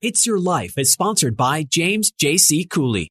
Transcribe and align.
It's 0.00 0.24
Your 0.24 0.38
Life 0.38 0.78
is 0.78 0.92
sponsored 0.92 1.36
by 1.36 1.64
James 1.64 2.12
J.C. 2.12 2.66
Cooley. 2.66 3.10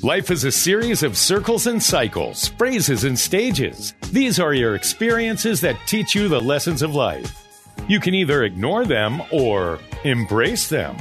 Life 0.00 0.30
is 0.30 0.44
a 0.44 0.52
series 0.52 1.02
of 1.02 1.16
circles 1.16 1.66
and 1.66 1.82
cycles, 1.82 2.46
phrases 2.50 3.02
and 3.02 3.18
stages. 3.18 3.92
These 4.12 4.38
are 4.38 4.54
your 4.54 4.76
experiences 4.76 5.60
that 5.62 5.84
teach 5.84 6.14
you 6.14 6.28
the 6.28 6.40
lessons 6.40 6.80
of 6.80 6.94
life. 6.94 7.44
You 7.88 7.98
can 7.98 8.14
either 8.14 8.44
ignore 8.44 8.84
them 8.84 9.20
or 9.32 9.80
embrace 10.04 10.68
them. 10.68 10.96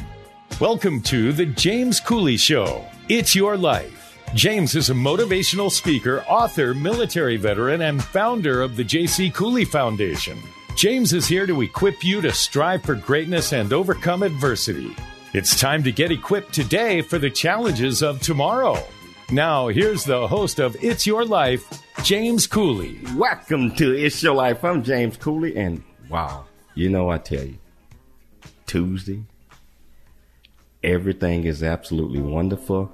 Welcome 0.60 1.02
to 1.04 1.34
The 1.34 1.46
James 1.46 2.00
Cooley 2.00 2.38
Show. 2.38 2.84
It's 3.10 3.36
your 3.36 3.58
life. 3.58 4.18
James 4.34 4.74
is 4.74 4.90
a 4.90 4.96
motivational 4.96 5.70
speaker, 5.70 6.24
author, 6.28 6.74
military 6.74 7.38
veteran, 7.38 7.84
and 7.84 8.04
founder 8.04 8.64
of 8.64 8.76
the 8.76 8.84
J.C. 8.84 9.30
Cooley 9.30 9.66
Foundation. 9.66 10.40
James 10.76 11.14
is 11.14 11.28
here 11.28 11.46
to 11.46 11.62
equip 11.62 12.04
you 12.04 12.22
to 12.22 12.32
strive 12.32 12.82
for 12.84 12.96
greatness 12.96 13.52
and 13.54 13.72
overcome 13.72 14.24
adversity. 14.24 14.96
It's 15.34 15.60
time 15.60 15.84
to 15.84 15.92
get 15.92 16.12
equipped 16.12 16.54
today 16.54 17.02
for 17.02 17.20
the 17.20 17.30
challenges 17.30 18.02
of 18.02 18.20
tomorrow. 18.22 18.78
Now, 19.32 19.68
here's 19.68 20.06
the 20.06 20.28
host 20.28 20.60
of 20.60 20.76
It's 20.82 21.06
Your 21.06 21.24
Life, 21.24 21.82
James 22.04 22.48
Cooley. 22.48 23.00
Welcome 23.16 23.76
to 23.76 23.94
It's 23.94 24.24
Your 24.24 24.34
Life. 24.34 24.64
I'm 24.64 24.82
James 24.82 25.18
Cooley, 25.18 25.56
and 25.56 25.84
wow, 26.10 26.46
you 26.74 26.90
know, 26.90 27.10
I 27.10 27.18
tell 27.18 27.44
you, 27.44 27.58
Tuesday, 28.66 29.24
everything 30.84 31.44
is 31.44 31.62
absolutely 31.62 32.22
wonderful, 32.22 32.92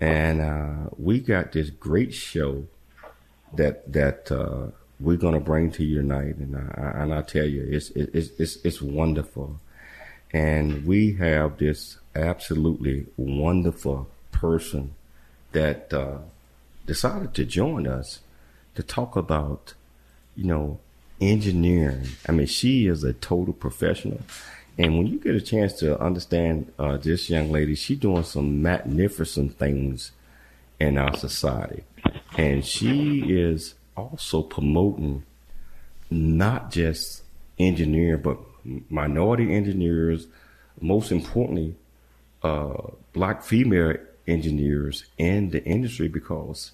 and 0.00 0.40
uh, 0.40 0.90
we 0.98 1.20
got 1.20 1.52
this 1.52 1.70
great 1.70 2.12
show 2.12 2.66
that 3.54 3.90
that 3.92 4.30
uh, 4.30 4.68
we're 5.00 5.16
gonna 5.16 5.40
bring 5.40 5.70
to 5.72 5.84
you 5.84 6.02
tonight, 6.02 6.36
and 6.36 6.56
I, 6.56 7.02
and 7.02 7.14
I 7.14 7.22
tell 7.22 7.46
you, 7.46 7.66
it's 7.70 7.90
it's 7.90 8.30
it's 8.38 8.56
it's 8.64 8.82
wonderful, 8.82 9.58
and 10.32 10.86
we 10.86 11.14
have 11.14 11.58
this 11.58 11.96
absolutely 12.14 13.06
wonderful 13.16 14.08
person 14.32 14.94
that 15.52 15.92
uh, 15.92 16.18
decided 16.86 17.34
to 17.34 17.44
join 17.44 17.86
us 17.86 18.20
to 18.74 18.82
talk 18.82 19.16
about, 19.16 19.74
you 20.36 20.44
know, 20.44 20.78
engineering. 21.20 22.06
I 22.28 22.32
mean, 22.32 22.46
she 22.46 22.86
is 22.86 23.04
a 23.04 23.12
total 23.12 23.54
professional. 23.54 24.20
And 24.78 24.96
when 24.96 25.06
you 25.06 25.18
get 25.18 25.34
a 25.34 25.40
chance 25.40 25.74
to 25.80 26.00
understand 26.00 26.72
uh, 26.78 26.96
this 26.96 27.28
young 27.28 27.50
lady, 27.52 27.74
she's 27.74 27.98
doing 27.98 28.22
some 28.22 28.62
magnificent 28.62 29.58
things 29.58 30.12
in 30.78 30.96
our 30.96 31.14
society. 31.16 31.84
And 32.38 32.64
she 32.64 33.24
is 33.28 33.74
also 34.00 34.42
promoting 34.42 35.24
not 36.10 36.70
just 36.70 37.22
engineering, 37.58 38.20
but 38.22 38.38
minority 38.88 39.54
engineers, 39.54 40.26
most 40.80 41.12
importantly, 41.12 41.76
uh, 42.42 42.74
black 43.12 43.42
female 43.42 43.94
engineers 44.26 45.04
in 45.18 45.50
the 45.50 45.62
industry 45.64 46.08
because 46.08 46.72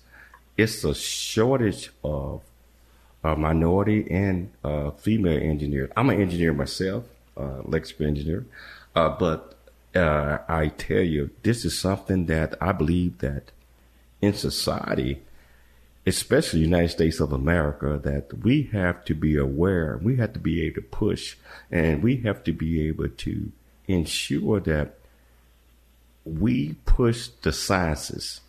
it's 0.56 0.84
a 0.84 0.94
shortage 0.94 1.90
of 2.02 2.42
uh, 3.24 3.34
minority 3.34 4.06
and 4.10 4.50
uh, 4.64 4.90
female 4.92 5.38
engineers. 5.42 5.90
I'm 5.96 6.10
an 6.10 6.20
engineer 6.20 6.52
myself, 6.52 7.04
uh, 7.36 7.62
electrical 7.66 8.06
engineer, 8.06 8.46
uh, 8.94 9.10
but 9.10 9.56
uh, 9.94 10.38
I 10.48 10.68
tell 10.68 11.02
you, 11.02 11.30
this 11.42 11.64
is 11.64 11.78
something 11.78 12.26
that 12.26 12.54
I 12.60 12.72
believe 12.72 13.18
that 13.18 13.50
in 14.20 14.34
society, 14.34 15.22
especially 16.06 16.60
the 16.60 16.66
United 16.66 16.90
States 16.90 17.20
of 17.20 17.32
America, 17.32 18.00
that 18.02 18.44
we 18.44 18.64
have 18.72 19.04
to 19.06 19.14
be 19.14 19.36
aware, 19.36 19.98
we 20.02 20.16
have 20.16 20.32
to 20.32 20.38
be 20.38 20.62
able 20.62 20.76
to 20.76 20.82
push, 20.82 21.36
and 21.70 22.02
we 22.02 22.18
have 22.18 22.44
to 22.44 22.52
be 22.52 22.86
able 22.88 23.08
to 23.08 23.50
ensure 23.88 24.60
that 24.60 24.98
we 26.24 26.74
push 26.84 27.28
the 27.42 27.52
sciences, 27.52 28.40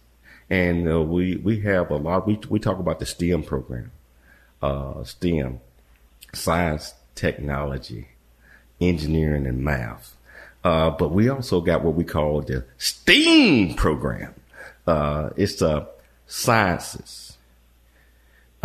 and 0.49 0.89
uh, 0.89 1.01
we 1.01 1.37
we 1.37 1.61
have 1.61 1.91
a 1.91 1.95
lot. 1.95 2.27
We 2.27 2.39
we 2.49 2.59
talk 2.59 2.79
about 2.79 2.99
the 2.99 3.05
STEM 3.05 3.43
program, 3.43 3.91
uh, 4.61 5.03
STEM, 5.03 5.59
science, 6.33 6.93
technology, 7.15 8.07
engineering, 8.79 9.45
and 9.45 9.63
math. 9.63 10.15
Uh, 10.63 10.89
but 10.89 11.11
we 11.11 11.29
also 11.29 11.61
got 11.61 11.83
what 11.83 11.93
we 11.93 12.03
call 12.03 12.41
the 12.41 12.65
STEAM 12.77 13.75
program. 13.75 14.33
Uh, 14.85 15.29
it's 15.35 15.57
the 15.57 15.87
sciences, 16.25 17.26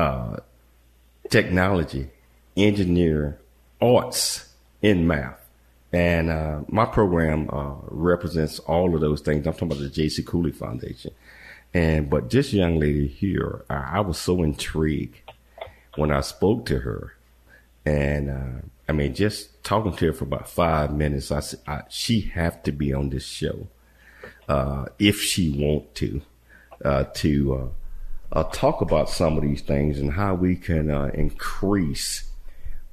uh, 0.02 0.36
technology, 1.30 2.10
engineer, 2.56 3.38
arts, 3.80 4.52
in 4.82 5.06
math. 5.06 5.38
And 5.92 6.28
uh, 6.28 6.62
my 6.66 6.86
program 6.86 7.48
uh, 7.52 7.74
represents 7.88 8.58
all 8.60 8.94
of 8.96 9.00
those 9.00 9.20
things. 9.20 9.46
I'm 9.46 9.52
talking 9.52 9.68
about 9.68 9.80
the 9.80 9.88
J.C. 9.88 10.24
Cooley 10.24 10.50
Foundation. 10.50 11.12
And 11.72 12.10
but 12.10 12.30
this 12.30 12.52
young 12.52 12.80
lady 12.80 13.06
here, 13.06 13.64
I, 13.70 13.98
I 13.98 14.00
was 14.00 14.18
so 14.18 14.42
intrigued 14.42 15.20
when 15.94 16.10
I 16.10 16.20
spoke 16.20 16.66
to 16.66 16.80
her, 16.80 17.14
and 17.86 18.28
uh, 18.28 18.66
I 18.88 18.92
mean, 18.92 19.14
just 19.14 19.62
talking 19.62 19.94
to 19.94 20.06
her 20.06 20.12
for 20.12 20.24
about 20.24 20.48
five 20.48 20.92
minutes, 20.92 21.30
I 21.30 21.40
said 21.40 21.60
she 21.88 22.22
have 22.34 22.62
to 22.64 22.72
be 22.72 22.92
on 22.92 23.10
this 23.10 23.24
show 23.24 23.69
uh, 24.48 24.86
if 24.98 25.20
she 25.20 25.50
want 25.50 25.94
to 25.96 26.20
uh, 26.84 27.04
to 27.14 27.72
uh, 28.32 28.44
talk 28.44 28.81
about 28.81 29.09
some 29.09 29.37
of 29.37 29.43
these 29.43 29.62
things 29.62 29.98
and 29.98 30.12
how 30.12 30.34
we 30.34 30.56
can 30.56 30.91
increase 31.15 32.32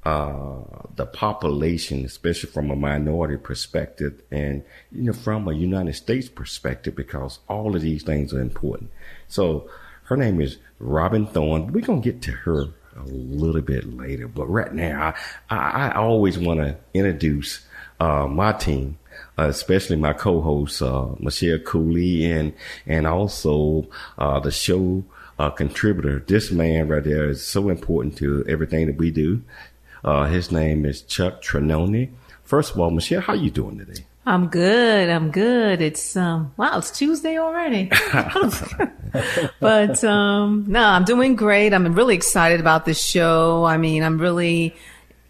uh, 0.04 0.60
the 0.96 1.04
population, 1.04 2.04
especially 2.04 2.50
from 2.50 2.70
a 2.70 2.76
minority 2.76 3.36
perspective, 3.36 4.22
and 4.30 4.62
you 4.90 5.02
know 5.02 5.12
from 5.12 5.46
a 5.46 5.52
United 5.52 5.94
States 5.94 6.28
perspective, 6.28 6.96
because 6.96 7.40
all 7.48 7.76
of 7.76 7.82
these 7.82 8.02
things 8.02 8.32
are 8.32 8.40
important. 8.40 8.90
So 9.28 9.68
her 10.04 10.16
name 10.16 10.40
is 10.40 10.56
Robin 10.78 11.26
Thorne. 11.26 11.72
We're 11.72 11.84
gonna 11.84 12.00
get 12.00 12.22
to 12.22 12.32
her 12.32 12.68
a 12.96 13.04
little 13.04 13.60
bit 13.60 13.94
later, 13.94 14.26
but 14.26 14.46
right 14.46 14.72
now, 14.72 15.14
I, 15.50 15.56
I, 15.56 15.88
I 15.88 15.96
always 15.96 16.38
want 16.38 16.60
to 16.60 16.76
introduce 16.94 17.66
uh, 17.98 18.26
my 18.26 18.52
team. 18.52 18.98
Uh, 19.36 19.48
especially 19.48 19.96
my 19.96 20.12
co-host 20.12 20.80
uh, 20.80 21.08
Michelle 21.18 21.58
Cooley 21.58 22.30
and 22.30 22.54
and 22.86 23.06
also 23.06 23.86
uh, 24.18 24.40
the 24.40 24.50
show 24.50 25.04
uh, 25.40 25.48
contributor. 25.48 26.22
This 26.26 26.50
man 26.50 26.88
right 26.88 27.02
there 27.02 27.30
is 27.30 27.46
so 27.46 27.70
important 27.70 28.18
to 28.18 28.44
everything 28.46 28.86
that 28.88 28.96
we 28.96 29.10
do. 29.10 29.42
Uh, 30.04 30.26
his 30.26 30.52
name 30.52 30.84
is 30.84 31.00
Chuck 31.00 31.40
Trinoni. 31.40 32.10
First 32.44 32.74
of 32.74 32.80
all, 32.80 32.90
Michelle, 32.90 33.22
how 33.22 33.32
are 33.32 33.36
you 33.36 33.50
doing 33.50 33.78
today? 33.78 34.04
I'm 34.26 34.48
good. 34.48 35.08
I'm 35.08 35.30
good. 35.30 35.80
It's 35.80 36.14
um 36.14 36.52
wow, 36.58 36.76
it's 36.76 36.90
Tuesday 36.90 37.38
already. 37.38 37.90
but 39.60 40.04
um 40.04 40.66
no, 40.68 40.84
I'm 40.84 41.04
doing 41.04 41.36
great. 41.36 41.72
I'm 41.72 41.94
really 41.94 42.14
excited 42.14 42.60
about 42.60 42.84
this 42.84 43.02
show. 43.02 43.64
I 43.64 43.78
mean, 43.78 44.02
I'm 44.02 44.18
really 44.20 44.76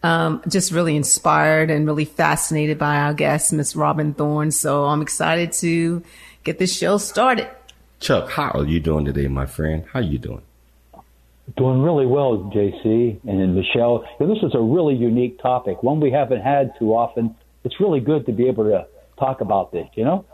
um 0.02 0.42
just 0.48 0.72
really 0.72 0.96
inspired 0.96 1.70
and 1.70 1.86
really 1.86 2.04
fascinated 2.04 2.78
by 2.78 2.96
our 2.96 3.14
guest, 3.14 3.52
Miss 3.52 3.76
Robin 3.76 4.12
Thorne. 4.12 4.50
So 4.50 4.86
I'm 4.86 5.02
excited 5.02 5.52
to 5.64 6.02
get 6.42 6.58
this 6.58 6.76
show 6.76 6.98
started. 6.98 7.48
Chuck, 8.00 8.30
how 8.30 8.50
are 8.52 8.64
you 8.64 8.80
doing 8.80 9.04
today, 9.04 9.28
my 9.28 9.44
friend? 9.44 9.84
How 9.92 9.98
are 9.98 10.02
you 10.02 10.16
doing? 10.16 10.40
Doing 11.58 11.82
really 11.82 12.06
well, 12.06 12.50
JC 12.54 13.20
and 13.28 13.54
Michelle. 13.54 14.06
This 14.18 14.38
is 14.42 14.54
a 14.54 14.60
really 14.60 14.94
unique 14.94 15.38
topic, 15.40 15.82
one 15.82 16.00
we 16.00 16.10
haven't 16.10 16.40
had 16.40 16.72
too 16.78 16.94
often. 16.94 17.36
It's 17.62 17.78
really 17.78 18.00
good 18.00 18.24
to 18.24 18.32
be 18.32 18.48
able 18.48 18.64
to 18.64 18.86
talk 19.18 19.42
about 19.42 19.70
this, 19.70 19.86
you 19.94 20.04
know? 20.04 20.24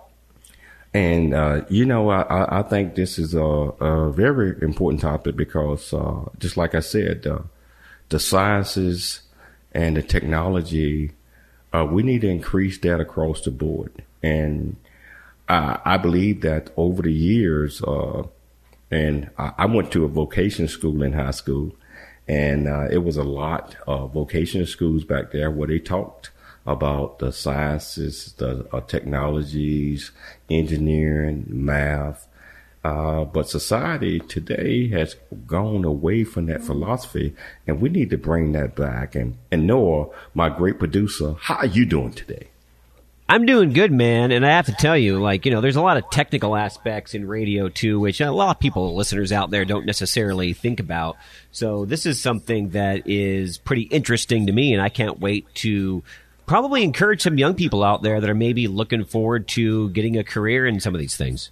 And, 0.94 1.34
uh, 1.34 1.62
you 1.68 1.84
know, 1.84 2.08
I, 2.08 2.60
I 2.60 2.62
think 2.62 2.94
this 2.94 3.18
is 3.18 3.34
a, 3.34 3.40
a 3.40 4.12
very 4.12 4.56
important 4.62 5.02
topic 5.02 5.34
because, 5.34 5.92
uh, 5.92 6.26
just 6.38 6.56
like 6.56 6.76
I 6.76 6.80
said, 6.80 7.26
uh, 7.26 7.40
the 8.10 8.20
sciences 8.20 9.22
and 9.72 9.96
the 9.96 10.02
technology, 10.02 11.10
uh, 11.74 11.84
we 11.84 12.04
need 12.04 12.20
to 12.20 12.28
increase 12.28 12.78
that 12.78 13.00
across 13.00 13.40
the 13.40 13.50
board. 13.50 14.04
And 14.22 14.76
I, 15.48 15.78
I 15.84 15.96
believe 15.96 16.40
that 16.42 16.70
over 16.76 17.02
the 17.02 17.12
years, 17.12 17.82
uh, 17.82 18.24
and 18.90 19.30
I, 19.36 19.66
went 19.66 19.90
to 19.92 20.04
a 20.04 20.08
vocational 20.08 20.68
school 20.68 21.02
in 21.02 21.12
high 21.12 21.32
school, 21.32 21.72
and 22.28 22.68
uh, 22.68 22.86
it 22.90 22.98
was 22.98 23.16
a 23.16 23.24
lot 23.24 23.76
of 23.86 24.12
vocational 24.12 24.66
schools 24.66 25.04
back 25.04 25.32
there 25.32 25.50
where 25.50 25.68
they 25.68 25.78
talked 25.78 26.30
about 26.66 27.20
the 27.20 27.32
sciences, 27.32 28.34
the 28.38 28.66
uh, 28.72 28.80
technologies, 28.82 30.10
engineering, 30.50 31.44
math. 31.48 32.26
Uh, 32.84 33.24
but 33.24 33.48
society 33.48 34.20
today 34.20 34.88
has 34.88 35.16
gone 35.46 35.84
away 35.84 36.22
from 36.22 36.46
that 36.46 36.62
philosophy, 36.62 37.34
and 37.66 37.80
we 37.80 37.88
need 37.88 38.10
to 38.10 38.18
bring 38.18 38.52
that 38.52 38.76
back. 38.76 39.16
And, 39.16 39.36
and 39.50 39.66
Noah, 39.66 40.08
my 40.34 40.48
great 40.48 40.78
producer, 40.78 41.34
how 41.40 41.56
are 41.56 41.66
you 41.66 41.84
doing 41.84 42.12
today? 42.12 42.48
I'm 43.28 43.44
doing 43.44 43.72
good, 43.72 43.90
man. 43.90 44.30
And 44.30 44.46
I 44.46 44.50
have 44.50 44.66
to 44.66 44.72
tell 44.72 44.96
you, 44.96 45.20
like, 45.20 45.44
you 45.44 45.50
know, 45.50 45.60
there's 45.60 45.76
a 45.76 45.82
lot 45.82 45.96
of 45.96 46.08
technical 46.10 46.54
aspects 46.54 47.14
in 47.14 47.26
radio 47.26 47.68
too, 47.68 47.98
which 47.98 48.20
a 48.20 48.30
lot 48.30 48.54
of 48.54 48.60
people, 48.60 48.94
listeners 48.94 49.32
out 49.32 49.50
there 49.50 49.64
don't 49.64 49.84
necessarily 49.84 50.52
think 50.52 50.78
about. 50.78 51.16
So 51.50 51.84
this 51.84 52.06
is 52.06 52.22
something 52.22 52.70
that 52.70 53.08
is 53.08 53.58
pretty 53.58 53.82
interesting 53.82 54.46
to 54.46 54.52
me 54.52 54.72
and 54.72 54.80
I 54.80 54.90
can't 54.90 55.18
wait 55.18 55.52
to 55.56 56.04
probably 56.46 56.84
encourage 56.84 57.22
some 57.22 57.36
young 57.36 57.54
people 57.54 57.82
out 57.82 58.02
there 58.02 58.20
that 58.20 58.30
are 58.30 58.34
maybe 58.34 58.68
looking 58.68 59.04
forward 59.04 59.48
to 59.48 59.90
getting 59.90 60.16
a 60.16 60.24
career 60.24 60.64
in 60.64 60.78
some 60.78 60.94
of 60.94 61.00
these 61.00 61.16
things. 61.16 61.50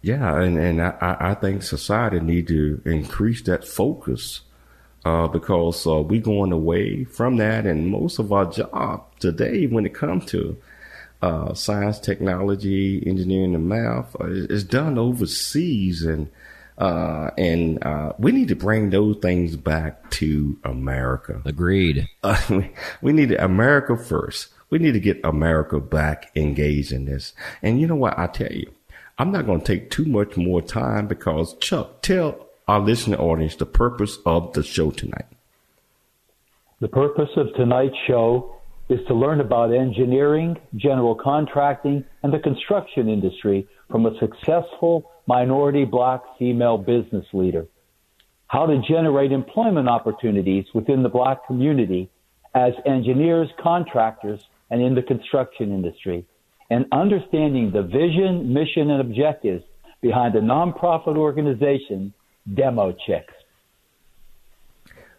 Yeah, 0.00 0.40
and 0.40 0.58
and 0.58 0.82
I, 0.82 1.16
I 1.20 1.34
think 1.34 1.62
society 1.62 2.20
need 2.20 2.46
to 2.48 2.80
increase 2.84 3.42
that 3.42 3.66
focus 3.66 4.40
uh, 5.04 5.28
because 5.28 5.86
uh, 5.86 5.96
we 5.96 6.18
going 6.18 6.52
away 6.52 7.04
from 7.04 7.36
that, 7.38 7.66
and 7.66 7.88
most 7.88 8.18
of 8.18 8.32
our 8.32 8.46
job 8.46 9.04
today, 9.18 9.66
when 9.66 9.86
it 9.86 9.94
comes 9.94 10.26
to 10.26 10.56
uh, 11.22 11.54
science, 11.54 12.00
technology, 12.00 13.02
engineering, 13.06 13.54
and 13.54 13.68
math, 13.68 14.14
uh, 14.20 14.26
is 14.26 14.64
done 14.64 14.98
overseas, 14.98 16.02
and 16.02 16.28
uh, 16.78 17.30
and 17.38 17.82
uh, 17.84 18.12
we 18.18 18.32
need 18.32 18.48
to 18.48 18.56
bring 18.56 18.90
those 18.90 19.16
things 19.18 19.56
back 19.56 20.10
to 20.10 20.58
America. 20.64 21.40
Agreed. 21.44 22.08
we 23.02 23.12
need 23.12 23.32
America 23.32 23.96
first. 23.96 24.48
We 24.68 24.78
need 24.78 24.92
to 24.92 25.00
get 25.00 25.20
America 25.22 25.78
back 25.78 26.32
engaged 26.34 26.92
in 26.92 27.04
this. 27.04 27.34
And 27.62 27.80
you 27.80 27.86
know 27.86 27.94
what? 27.94 28.18
I 28.18 28.26
tell 28.26 28.50
you, 28.50 28.72
I'm 29.18 29.30
not 29.30 29.46
going 29.46 29.60
to 29.60 29.66
take 29.66 29.90
too 29.90 30.06
much 30.06 30.36
more 30.36 30.62
time 30.62 31.06
because 31.06 31.54
Chuck, 31.58 32.02
tell 32.02 32.48
our 32.66 32.80
listening 32.80 33.20
audience 33.20 33.54
the 33.54 33.66
purpose 33.66 34.18
of 34.24 34.54
the 34.54 34.62
show 34.62 34.90
tonight. 34.90 35.26
The 36.80 36.88
purpose 36.88 37.28
of 37.36 37.54
tonight's 37.54 37.94
show 38.08 38.56
is 38.88 39.00
to 39.06 39.14
learn 39.14 39.40
about 39.40 39.72
engineering, 39.72 40.58
general 40.76 41.14
contracting, 41.14 42.04
and 42.22 42.32
the 42.32 42.38
construction 42.38 43.08
industry 43.08 43.66
from 43.90 44.06
a 44.06 44.18
successful 44.18 45.10
minority 45.26 45.84
black 45.84 46.20
female 46.38 46.78
business 46.78 47.26
leader. 47.32 47.66
How 48.48 48.66
to 48.66 48.82
generate 48.86 49.32
employment 49.32 49.88
opportunities 49.88 50.66
within 50.74 51.02
the 51.02 51.08
black 51.08 51.46
community 51.46 52.10
as 52.54 52.72
engineers, 52.84 53.48
contractors, 53.62 54.40
and 54.70 54.82
in 54.82 54.94
the 54.94 55.02
construction 55.02 55.72
industry, 55.72 56.26
and 56.70 56.86
understanding 56.92 57.70
the 57.70 57.82
vision, 57.82 58.52
mission, 58.52 58.90
and 58.90 59.00
objectives 59.00 59.64
behind 60.00 60.34
a 60.34 60.40
nonprofit 60.40 61.16
organization 61.16 62.12
demo 62.54 62.94
chicks. 63.06 63.32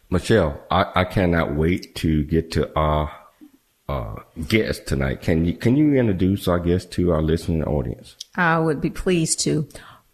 Michelle, 0.10 0.62
I, 0.70 0.86
I 0.96 1.04
cannot 1.06 1.56
wait 1.56 1.96
to 1.96 2.24
get 2.26 2.52
to 2.52 2.72
our 2.76 3.23
uh, 3.90 4.16
guest 4.48 4.88
tonight. 4.88 5.22
Can 5.22 5.46
you 5.46 5.54
can 5.54 5.76
you 5.76 5.96
introduce 5.96 6.48
our 6.48 6.60
guest 6.60 6.92
to 6.94 7.12
our 7.12 7.22
listening 7.22 7.64
audience? 7.64 8.16
I 8.36 8.60
would 8.60 8.82
be 8.82 8.90
pleased 8.90 9.40
to. 9.42 9.68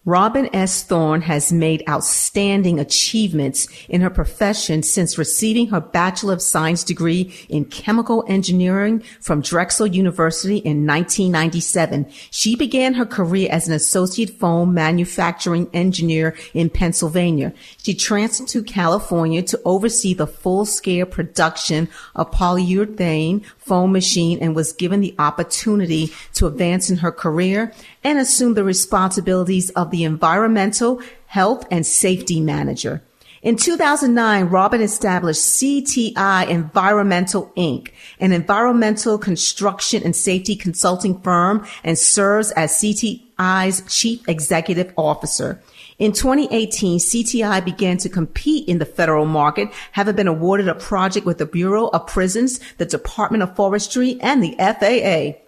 Robin 0.10 0.50
S. 0.56 0.82
Thorne 0.82 1.22
has 1.22 1.54
made 1.54 1.84
outstanding 1.88 2.80
achievements 2.80 3.68
in 3.88 4.02
her 4.02 4.10
profession 4.10 4.82
since 4.82 5.20
receiving 5.20 5.68
her 5.68 5.80
Bachelor 5.80 6.34
of 6.34 6.42
Science 6.42 6.84
degree 6.84 7.32
in 7.48 7.66
Chemical 7.66 8.26
Engineering 8.28 9.04
from 9.22 9.42
Drexel 9.42 9.86
University 9.86 10.58
in 10.58 10.88
1997. 10.88 12.12
She 12.32 12.56
began 12.56 12.96
her 12.96 13.06
career 13.06 13.50
as 13.52 13.68
an 13.68 13.76
associate 13.76 14.32
foam 14.32 14.74
manufacturing 14.74 15.70
engineer 15.74 16.36
in 16.56 16.72
Pennsylvania. 16.72 17.54
She 17.78 17.94
transferred 17.94 18.48
to 18.48 18.64
California 18.64 19.44
to 19.44 19.62
oversee 19.64 20.16
the 20.16 20.26
full-scale 20.26 21.06
production 21.06 21.88
of 22.16 22.32
polyurethane 22.32 23.46
foam 23.60 23.92
machine 23.92 24.40
and 24.42 24.56
was 24.56 24.74
given 24.74 25.02
the 25.02 25.14
opportunity 25.20 26.12
to 26.34 26.48
advance 26.48 26.90
in 26.90 26.98
her 26.98 27.12
career 27.12 27.72
and 28.04 28.18
assume 28.18 28.56
the 28.56 28.64
responsibilities 28.64 29.70
of 29.72 29.92
the 29.92 29.99
environmental 30.04 31.02
health 31.28 31.66
and 31.72 31.86
safety 31.86 32.40
manager. 32.42 33.02
In 33.42 33.56
2009, 33.56 34.46
Robin 34.48 34.82
established 34.82 35.42
CTI 35.42 36.50
Environmental 36.50 37.54
Inc., 37.56 37.90
an 38.20 38.34
environmental 38.34 39.18
construction 39.18 40.04
and 40.04 40.14
safety 40.14 40.58
consulting 40.58 41.22
firm 41.22 41.66
and 41.86 41.98
serves 41.98 42.52
as 42.52 42.74
CTI's 42.74 43.84
chief 43.88 44.28
executive 44.28 44.92
officer. 44.98 45.62
In 46.00 46.12
2018, 46.12 47.00
CTI 47.00 47.64
began 47.64 47.98
to 47.98 48.10
compete 48.10 48.68
in 48.68 48.80
the 48.80 48.86
federal 48.86 49.26
market, 49.26 49.70
having 49.94 50.16
been 50.16 50.28
awarded 50.28 50.68
a 50.68 50.76
project 50.76 51.26
with 51.26 51.38
the 51.38 51.46
Bureau 51.46 51.88
of 51.88 52.08
Prisons, 52.08 52.60
the 52.78 52.86
Department 52.86 53.44
of 53.44 53.56
Forestry, 53.56 54.18
and 54.20 54.44
the 54.44 54.56
FAA. 54.58 55.40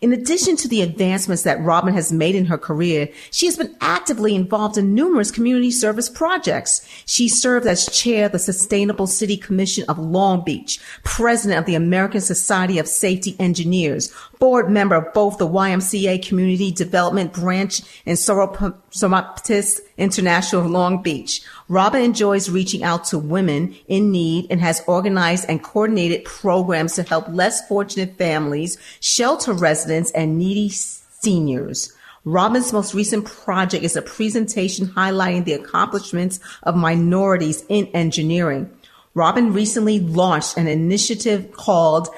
In 0.00 0.12
addition 0.12 0.56
to 0.58 0.68
the 0.68 0.82
advancements 0.82 1.42
that 1.42 1.60
Robin 1.60 1.92
has 1.94 2.12
made 2.12 2.36
in 2.36 2.44
her 2.46 2.58
career, 2.58 3.08
she 3.32 3.46
has 3.46 3.56
been 3.56 3.76
actively 3.80 4.34
involved 4.34 4.78
in 4.78 4.94
numerous 4.94 5.32
community 5.32 5.72
service 5.72 6.08
projects. 6.08 6.86
She 7.04 7.28
served 7.28 7.66
as 7.66 7.86
chair 7.86 8.26
of 8.26 8.32
the 8.32 8.38
Sustainable 8.38 9.08
City 9.08 9.36
Commission 9.36 9.84
of 9.88 9.98
Long 9.98 10.44
Beach, 10.44 10.78
president 11.02 11.58
of 11.58 11.66
the 11.66 11.74
American 11.74 12.20
Society 12.20 12.78
of 12.78 12.86
Safety 12.86 13.34
Engineers, 13.40 14.12
board 14.38 14.70
member 14.70 14.94
of 14.94 15.12
both 15.12 15.38
the 15.38 15.48
YMCA 15.48 16.24
Community 16.24 16.70
Development 16.70 17.32
Branch 17.32 17.82
and 18.06 18.16
Soroptimist 18.16 19.80
International 19.98 20.62
of 20.62 20.70
Long 20.70 21.02
Beach. 21.02 21.42
Robin 21.68 22.00
enjoys 22.00 22.48
reaching 22.48 22.82
out 22.82 23.04
to 23.06 23.18
women 23.18 23.76
in 23.88 24.10
need 24.10 24.46
and 24.50 24.60
has 24.60 24.82
organized 24.86 25.44
and 25.48 25.62
coordinated 25.62 26.24
programs 26.24 26.94
to 26.94 27.02
help 27.02 27.28
less 27.28 27.66
fortunate 27.68 28.16
families, 28.16 28.78
shelter 29.00 29.52
residents, 29.52 30.10
and 30.12 30.38
needy 30.38 30.70
seniors. 30.70 31.92
Robin's 32.24 32.72
most 32.72 32.94
recent 32.94 33.24
project 33.24 33.84
is 33.84 33.96
a 33.96 34.02
presentation 34.02 34.86
highlighting 34.86 35.44
the 35.44 35.52
accomplishments 35.52 36.40
of 36.62 36.76
minorities 36.76 37.64
in 37.68 37.86
engineering. 37.88 38.70
Robin 39.14 39.52
recently 39.52 39.98
launched 39.98 40.56
an 40.56 40.68
initiative 40.68 41.50
called 41.52 42.08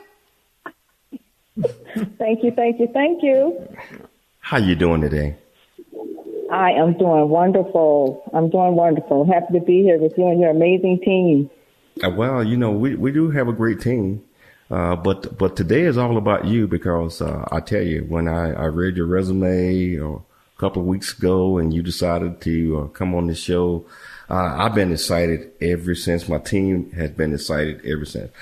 thank 2.18 2.42
you, 2.42 2.50
thank 2.50 2.80
you, 2.80 2.88
thank 2.92 3.22
you. 3.22 3.66
How 4.40 4.58
you 4.58 4.74
doing 4.74 5.00
today? 5.00 5.36
I 6.52 6.72
am 6.72 6.98
doing 6.98 7.30
wonderful. 7.30 8.30
I'm 8.34 8.50
doing 8.50 8.74
wonderful. 8.74 9.24
Happy 9.24 9.54
to 9.58 9.64
be 9.64 9.82
here 9.82 9.96
with 9.98 10.12
you 10.18 10.28
and 10.28 10.38
your 10.40 10.50
amazing 10.50 11.00
team. 11.02 11.48
Uh, 12.02 12.10
well, 12.10 12.42
you 12.42 12.56
know, 12.56 12.72
we, 12.72 12.96
we 12.96 13.12
do 13.12 13.30
have 13.30 13.48
a 13.48 13.52
great 13.52 13.80
team. 13.80 14.24
Uh, 14.70 14.96
but 14.96 15.36
but 15.36 15.56
today 15.56 15.82
is 15.82 15.98
all 15.98 16.16
about 16.16 16.46
you 16.46 16.66
because 16.66 17.20
uh, 17.20 17.46
I 17.52 17.60
tell 17.60 17.82
you, 17.82 18.04
when 18.08 18.26
I, 18.26 18.52
I 18.52 18.64
read 18.66 18.96
your 18.96 19.06
resume 19.06 19.96
a 19.96 20.18
couple 20.58 20.82
of 20.82 20.88
weeks 20.88 21.16
ago 21.16 21.58
and 21.58 21.72
you 21.72 21.82
decided 21.82 22.40
to 22.42 22.78
uh, 22.78 22.86
come 22.88 23.14
on 23.14 23.26
the 23.26 23.34
show, 23.34 23.84
uh, 24.30 24.56
I've 24.58 24.74
been 24.74 24.90
excited 24.90 25.52
ever 25.60 25.94
since. 25.94 26.28
My 26.28 26.38
team 26.38 26.90
has 26.92 27.10
been 27.10 27.34
excited 27.34 27.84
ever 27.84 28.06
since. 28.06 28.32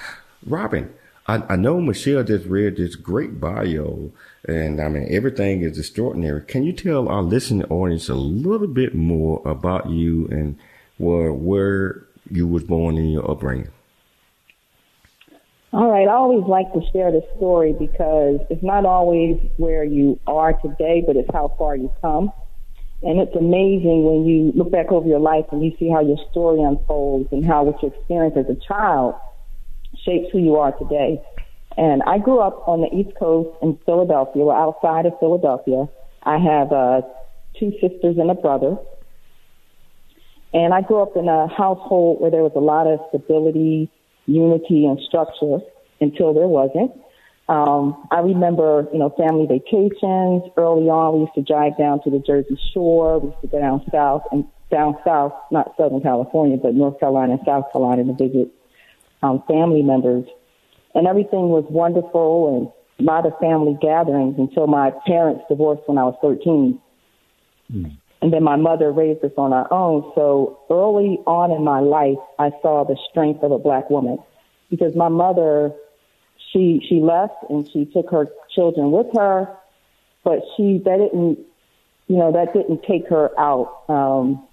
Robin, 0.47 0.94
I, 1.26 1.42
I 1.49 1.56
know 1.56 1.80
Michelle 1.80 2.23
just 2.23 2.47
read 2.47 2.76
this 2.76 2.94
great 2.94 3.40
bio, 3.40 4.12
and 4.47 4.80
I 4.80 4.88
mean 4.88 5.09
everything 5.11 5.62
is 5.62 5.76
extraordinary. 5.76 6.42
Can 6.42 6.62
you 6.62 6.73
tell 6.73 7.09
our 7.09 7.23
listening 7.23 7.64
audience 7.64 8.09
a 8.09 8.14
little 8.14 8.68
bit 8.68 8.94
more 8.94 9.42
about 9.44 9.90
you 9.90 10.28
and 10.28 10.56
where 10.99 11.32
where 11.32 12.04
you 12.31 12.47
was 12.47 12.64
born 12.64 12.99
in 12.99 13.11
your 13.11 13.31
upbringing? 13.31 13.69
All 15.73 15.91
right, 15.91 16.07
I 16.07 16.12
always 16.12 16.45
like 16.47 16.71
to 16.75 16.83
share 16.93 17.11
the 17.11 17.26
story 17.37 17.73
because 17.73 18.41
it's 18.50 18.62
not 18.62 18.85
always 18.85 19.38
where 19.57 19.85
you 19.85 20.21
are 20.26 20.52
today, 20.52 21.02
but 21.07 21.17
it's 21.17 21.31
how 21.33 21.55
far 21.59 21.76
you 21.76 21.91
come. 22.02 22.31
And 23.02 23.19
it's 23.19 23.35
amazing 23.35 24.05
when 24.05 24.26
you 24.26 24.52
look 24.55 24.71
back 24.71 24.93
over 24.93 25.09
your 25.09 25.19
life 25.19 25.47
and 25.50 25.64
you 25.64 25.75
see 25.79 25.88
how 25.88 26.00
your 26.00 26.19
story 26.31 26.62
unfolds 26.62 27.33
and 27.33 27.45
how 27.45 27.64
what 27.64 27.83
you 27.83 27.88
experienced 27.88 28.37
as 28.37 28.47
a 28.49 28.55
child 28.55 29.14
shapes 30.05 30.29
who 30.31 30.38
you 30.38 30.57
are 30.57 30.73
today. 30.73 31.23
And 31.76 32.02
I 32.02 32.19
grew 32.19 32.41
up 32.41 32.69
on 32.69 32.83
the 32.83 32.95
East 32.95 33.17
Coast 33.19 33.50
in 33.62 33.79
Philadelphia, 33.87 34.43
or 34.43 34.55
outside 34.55 35.07
of 35.07 35.19
Philadelphia. 35.19 35.88
I 36.23 36.38
have 36.38 36.71
uh, 36.71 37.00
two 37.59 37.73
sisters 37.81 38.19
and 38.19 38.31
a 38.31 38.35
brother. 38.35 38.76
And 40.54 40.75
I 40.75 40.82
grew 40.82 41.00
up 41.00 41.16
in 41.16 41.28
a 41.28 41.49
household 41.49 42.21
where 42.21 42.30
there 42.30 42.42
was 42.42 42.52
a 42.54 42.61
lot 42.61 42.87
of 42.87 43.00
stability, 43.09 43.90
unity, 44.26 44.85
and 44.87 45.00
structure 45.06 45.59
until 46.00 46.35
there 46.35 46.47
wasn't. 46.47 46.92
Um, 47.49 48.06
I 48.11 48.21
remember, 48.21 48.87
you 48.92 48.99
know, 48.99 49.11
family 49.16 49.47
vacations. 49.47 50.42
Early 50.56 50.88
on, 50.88 51.14
we 51.14 51.21
used 51.21 51.35
to 51.35 51.42
drive 51.42 51.76
down 51.78 52.02
to 52.04 52.11
the 52.11 52.18
Jersey 52.18 52.59
Shore. 52.73 53.18
We 53.18 53.28
used 53.30 53.40
to 53.42 53.49
go 53.49 53.61
down 53.61 53.82
south 53.90 54.23
and 54.30 54.44
down 54.71 54.97
south, 55.04 55.32
not 55.50 55.75
Southern 55.76 56.00
California, 56.00 56.56
but 56.56 56.75
North 56.75 56.99
Carolina 57.00 57.35
and 57.35 57.42
South 57.44 57.73
Carolina 57.73 58.04
to 58.04 58.12
visit 58.12 58.52
um, 59.23 59.42
family 59.49 59.82
members. 59.82 60.25
And 60.94 61.06
everything 61.06 61.49
was 61.49 61.64
wonderful 61.68 62.73
and 62.99 63.09
a 63.09 63.11
lot 63.11 63.26
of 63.26 63.32
family 63.38 63.76
gatherings 63.80 64.37
until 64.38 64.66
my 64.66 64.92
parents 65.06 65.42
divorced 65.49 65.82
when 65.87 65.99
I 65.99 66.04
was 66.04 66.16
13. 66.23 66.80
Mm. 67.73 67.97
And 68.23 68.33
then 68.33 68.45
my 68.45 68.55
mother 68.55 68.93
raised 68.93 69.25
us 69.25 69.33
on 69.37 69.52
our 69.52 69.71
own. 69.73 70.12
So 70.14 70.61
early 70.71 71.19
on 71.26 71.50
in 71.50 71.64
my 71.64 71.81
life, 71.81 72.23
I 72.38 72.50
saw 72.62 72.85
the 72.85 72.97
strength 73.11 73.43
of 73.43 73.50
a 73.50 73.59
black 73.59 73.91
woman 73.91 74.19
because 74.71 74.95
my 74.95 75.09
mother, 75.09 75.73
she, 76.52 76.81
she 76.88 77.00
left 77.00 77.35
and 77.50 77.69
she 77.73 77.85
took 77.85 78.11
her 78.11 78.29
children 78.55 78.93
with 78.93 79.09
her, 79.17 79.49
but 80.23 80.38
she, 80.57 80.81
that 80.85 80.99
didn't, 80.99 81.41
you 82.07 82.17
know, 82.17 82.31
that 82.31 82.55
didn't 82.55 82.85
take 82.85 83.09
her 83.09 83.29
out. 83.38 83.83
Um, 83.88 84.47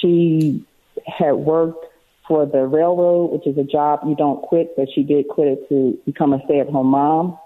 she 0.00 0.66
had 1.06 1.32
worked 1.32 1.86
for 2.28 2.44
the 2.44 2.66
railroad, 2.66 3.32
which 3.32 3.46
is 3.46 3.56
a 3.56 3.64
job 3.64 4.00
you 4.06 4.14
don't 4.14 4.42
quit, 4.42 4.76
but 4.76 4.88
she 4.94 5.02
did 5.02 5.28
quit 5.28 5.48
it 5.48 5.68
to 5.70 5.98
become 6.04 6.34
a 6.34 6.44
stay 6.44 6.60
at 6.60 6.68
home 6.68 6.88
mom. 6.88 7.38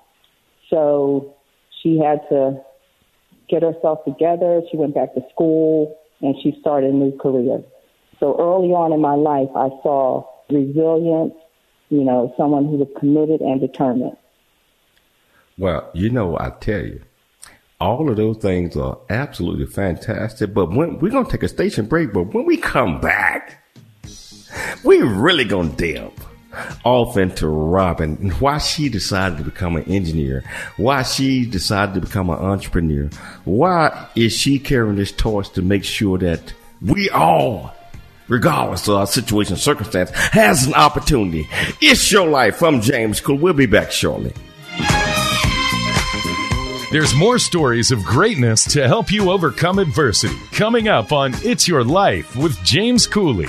So 0.71 1.37
she 1.83 1.99
had 1.99 2.29
to 2.31 2.65
get 3.49 3.63
herself 3.63 4.05
together. 4.05 4.63
She 4.71 4.77
went 4.77 4.95
back 4.95 5.15
to 5.15 5.23
school 5.33 5.99
and 6.21 6.35
she 6.43 6.57
started 6.61 6.91
a 6.91 6.95
new 6.95 7.17
career. 7.19 7.63
So 8.21 8.37
early 8.39 8.69
on 8.69 8.93
in 8.93 9.01
my 9.01 9.15
life, 9.15 9.51
I 9.55 9.69
saw 9.83 10.25
resilience, 10.51 11.35
you 11.91 12.05
know, 12.05 12.33
someone 12.37 12.65
who 12.65 12.77
was 12.77 12.89
committed 12.99 13.41
and 13.41 13.61
determined. 13.61 14.17
Well, 15.59 15.91
you 15.95 16.11
know, 16.11 16.37
I 16.39 16.51
tell 16.61 16.85
you, 16.85 17.03
all 17.81 18.09
of 18.09 18.17
those 18.17 18.39
things 18.39 18.77
are 18.77 18.99
absolutely 19.11 19.67
fantastic. 19.67 20.55
But 20.55 20.71
when 20.71 20.99
we're 20.99 21.11
going 21.11 21.27
to 21.27 21.31
take 21.31 21.43
a 21.43 21.49
station 21.49 21.87
break, 21.87 22.13
but 22.13 22.35
when 22.35 22.47
we 22.47 22.57
come 22.57 23.01
back, 23.01 23.63
we 24.85 25.01
really 25.01 25.45
going 25.45 25.75
to 25.77 25.95
delve 25.95 26.24
off 26.85 27.17
into 27.17 27.49
Robin, 27.49 28.31
why 28.33 28.59
she 28.59 28.89
decided 28.89 29.39
to 29.39 29.45
become 29.45 29.77
an 29.77 29.85
engineer, 29.85 30.45
why 30.77 31.03
she 31.03 31.47
decided 31.47 31.95
to 31.95 32.01
become 32.01 32.31
an 32.31 32.37
entrepreneur, 32.37 33.09
why 33.45 34.09
is 34.15 34.33
she 34.33 34.59
carrying 34.59 34.97
this 34.97 35.13
torch 35.13 35.51
to 35.51 35.63
make 35.63 35.85
sure 35.85 36.19
that 36.19 36.53
we 36.81 37.09
all, 37.11 37.75
regardless 38.29 38.89
of 38.89 38.97
our 38.97 39.07
situation, 39.07 39.57
circumstance, 39.57 40.11
has 40.11 40.67
an 40.67 40.75
opportunity. 40.75 41.49
It's 41.81 42.11
your 42.13 42.29
life. 42.29 42.63
I'm 42.63 42.81
James 42.81 43.21
Cool. 43.21 43.39
We'll 43.39 43.55
be 43.55 43.67
back 43.67 43.91
shortly. 43.91 44.33
There's 46.93 47.15
more 47.15 47.41
stories 47.41 47.91
of 47.91 48.05
greatness 48.05 48.65
to 48.75 48.87
help 48.87 49.11
you 49.11 49.31
overcome 49.33 49.81
adversity 49.81 50.37
coming 50.53 50.87
up 50.87 51.11
on 51.11 51.35
It's 51.43 51.67
Your 51.67 51.83
Life 51.83 52.37
with 52.37 52.57
James 52.63 53.09
Cooley. 53.09 53.49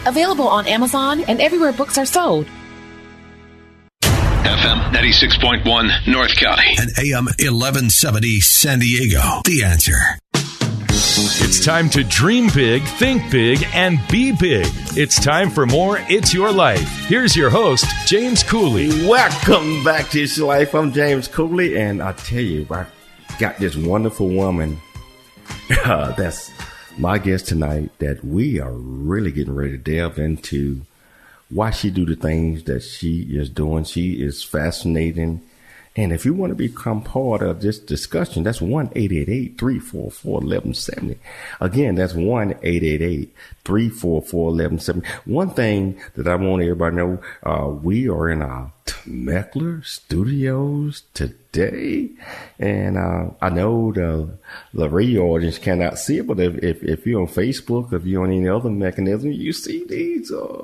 available 0.05 0.47
on 0.47 0.67
Amazon 0.67 1.21
and 1.21 1.41
everywhere 1.41 1.73
books 1.73 1.97
are 1.97 2.05
sold. 2.05 2.47
FM 4.01 4.91
96.1 4.91 6.07
North 6.07 6.35
County 6.35 6.75
and 6.79 6.89
AM 6.99 7.25
1170 7.25 8.39
San 8.39 8.79
Diego. 8.79 9.41
The 9.45 9.63
answer. 9.63 9.97
It's 11.13 11.63
time 11.63 11.89
to 11.91 12.03
dream 12.03 12.49
big, 12.53 12.83
think 12.83 13.29
big, 13.31 13.65
and 13.73 13.99
be 14.09 14.31
big. 14.31 14.65
It's 14.95 15.23
time 15.23 15.49
for 15.49 15.65
more 15.65 15.97
It's 16.09 16.33
Your 16.33 16.51
Life. 16.51 17.05
Here's 17.07 17.35
your 17.35 17.49
host, 17.49 17.85
James 18.07 18.43
Cooley. 18.43 18.87
Welcome 19.07 19.83
back 19.83 20.09
to 20.11 20.21
It's 20.21 20.37
Your 20.37 20.47
Life. 20.47 20.73
I'm 20.73 20.91
James 20.93 21.27
Cooley, 21.27 21.77
and 21.77 22.01
I 22.01 22.13
tell 22.13 22.39
you, 22.39 22.65
I 22.71 22.85
got 23.39 23.57
this 23.57 23.75
wonderful 23.75 24.29
woman 24.29 24.79
uh, 25.85 26.13
that's 26.13 26.49
my 27.01 27.17
guest 27.17 27.47
tonight 27.47 27.89
that 27.97 28.23
we 28.23 28.59
are 28.59 28.73
really 28.73 29.31
getting 29.31 29.55
ready 29.55 29.71
to 29.71 29.77
delve 29.79 30.19
into 30.19 30.81
why 31.49 31.71
she 31.71 31.89
do 31.89 32.05
the 32.05 32.15
things 32.15 32.65
that 32.65 32.83
she 32.83 33.21
is 33.21 33.49
doing. 33.49 33.85
She 33.85 34.21
is 34.21 34.43
fascinating. 34.43 35.41
And 35.95 36.13
if 36.13 36.25
you 36.25 36.35
want 36.35 36.51
to 36.51 36.55
become 36.55 37.01
part 37.01 37.41
of 37.41 37.61
this 37.61 37.79
discussion, 37.79 38.43
that's 38.43 38.59
1-888-344-1170. 38.59 41.17
Again, 41.59 41.95
that's 41.95 42.13
1-888-344-1170. 42.13 45.03
One 45.25 45.49
thing 45.49 45.99
that 46.13 46.27
I 46.27 46.35
want 46.35 46.61
everybody 46.61 46.97
to 46.97 47.01
know, 47.01 47.19
uh, 47.41 47.65
we 47.67 48.07
are 48.09 48.29
in 48.29 48.43
our 48.43 48.71
Meckler 49.05 49.85
Studios 49.85 51.03
today. 51.13 52.09
And 52.59 52.97
uh, 52.97 53.31
I 53.41 53.49
know 53.49 53.91
the, 53.91 54.37
the 54.73 54.89
radio 54.89 55.27
audience 55.27 55.57
cannot 55.57 55.97
see 55.97 56.19
it, 56.19 56.27
but 56.27 56.39
if, 56.39 56.55
if, 56.63 56.83
if, 56.83 57.05
you're 57.05 57.21
on 57.21 57.27
Facebook, 57.27 57.93
if 57.93 58.05
you're 58.05 58.23
on 58.23 58.31
any 58.31 58.47
other 58.47 58.69
mechanism, 58.69 59.31
you 59.31 59.53
see 59.53 59.85
these 59.85 60.31
uh, 60.31 60.63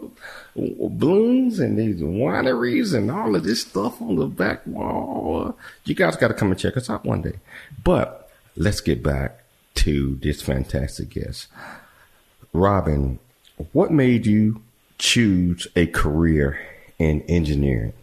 balloons 0.56 1.60
and 1.60 1.78
these 1.78 2.02
wineries 2.02 2.94
and 2.94 3.12
all 3.12 3.36
of 3.36 3.44
this 3.44 3.62
stuff 3.62 4.02
on 4.02 4.16
the 4.16 4.28
back 4.28 4.66
wall. 4.66 5.58
You 5.86 5.96
guys 5.96 6.16
got 6.16 6.30
to 6.30 6.34
come 6.34 6.52
and 6.52 6.60
check 6.60 6.78
us 6.78 6.90
out 6.90 7.06
one 7.06 7.22
day. 7.22 7.40
But 7.84 8.30
let's 8.56 8.82
get 8.82 9.04
back 9.04 9.44
to 9.76 10.16
this 10.16 10.42
fantastic 10.42 11.10
guest. 11.10 11.48
Robin, 12.54 13.20
what 13.72 13.92
made 13.92 14.26
you 14.26 14.62
choose 14.98 15.68
a 15.76 15.88
career 15.88 16.60
in 16.98 17.22
engineering? 17.24 17.94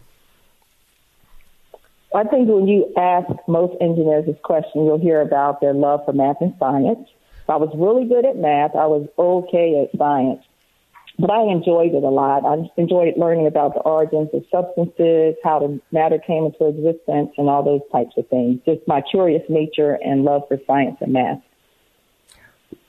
I 2.15 2.23
think 2.23 2.47
when 2.47 2.67
you 2.67 2.93
ask 2.97 3.27
most 3.47 3.75
engineers 3.81 4.25
this 4.25 4.37
question, 4.43 4.85
you'll 4.85 4.99
hear 4.99 5.21
about 5.21 5.59
their 5.59 5.73
love 5.73 6.01
for 6.05 6.13
math 6.13 6.37
and 6.39 6.53
science. 6.57 7.09
I 7.49 7.57
was 7.57 7.69
really 7.75 8.07
good 8.07 8.25
at 8.25 8.37
math. 8.37 8.71
I 8.75 8.87
was 8.87 9.07
okay 9.19 9.83
at 9.83 9.97
science, 9.99 10.41
but 11.19 11.29
I 11.29 11.43
enjoyed 11.43 11.93
it 11.93 12.03
a 12.03 12.09
lot. 12.09 12.45
I 12.45 12.55
enjoyed 12.81 13.13
learning 13.17 13.47
about 13.47 13.73
the 13.73 13.81
origins 13.81 14.29
of 14.33 14.43
substances, 14.49 15.35
how 15.43 15.59
the 15.59 15.79
matter 15.91 16.17
came 16.17 16.45
into 16.45 16.65
existence, 16.65 17.31
and 17.37 17.49
all 17.49 17.63
those 17.63 17.81
types 17.91 18.13
of 18.17 18.27
things. 18.29 18.61
Just 18.65 18.87
my 18.87 19.01
curious 19.01 19.43
nature 19.49 19.99
and 20.03 20.23
love 20.23 20.43
for 20.47 20.57
science 20.65 20.97
and 21.01 21.13
math. 21.13 21.41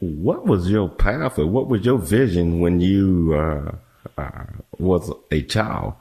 What 0.01 0.47
was 0.47 0.71
your 0.71 0.89
path, 0.89 1.39
or 1.39 1.47
what 1.47 1.69
was 1.69 1.85
your 1.85 1.99
vision 1.99 2.61
when 2.61 2.81
you 2.81 3.35
uh, 3.35 3.73
uh, 4.17 4.45
was 4.79 5.13
a 5.31 5.43
child? 5.43 5.95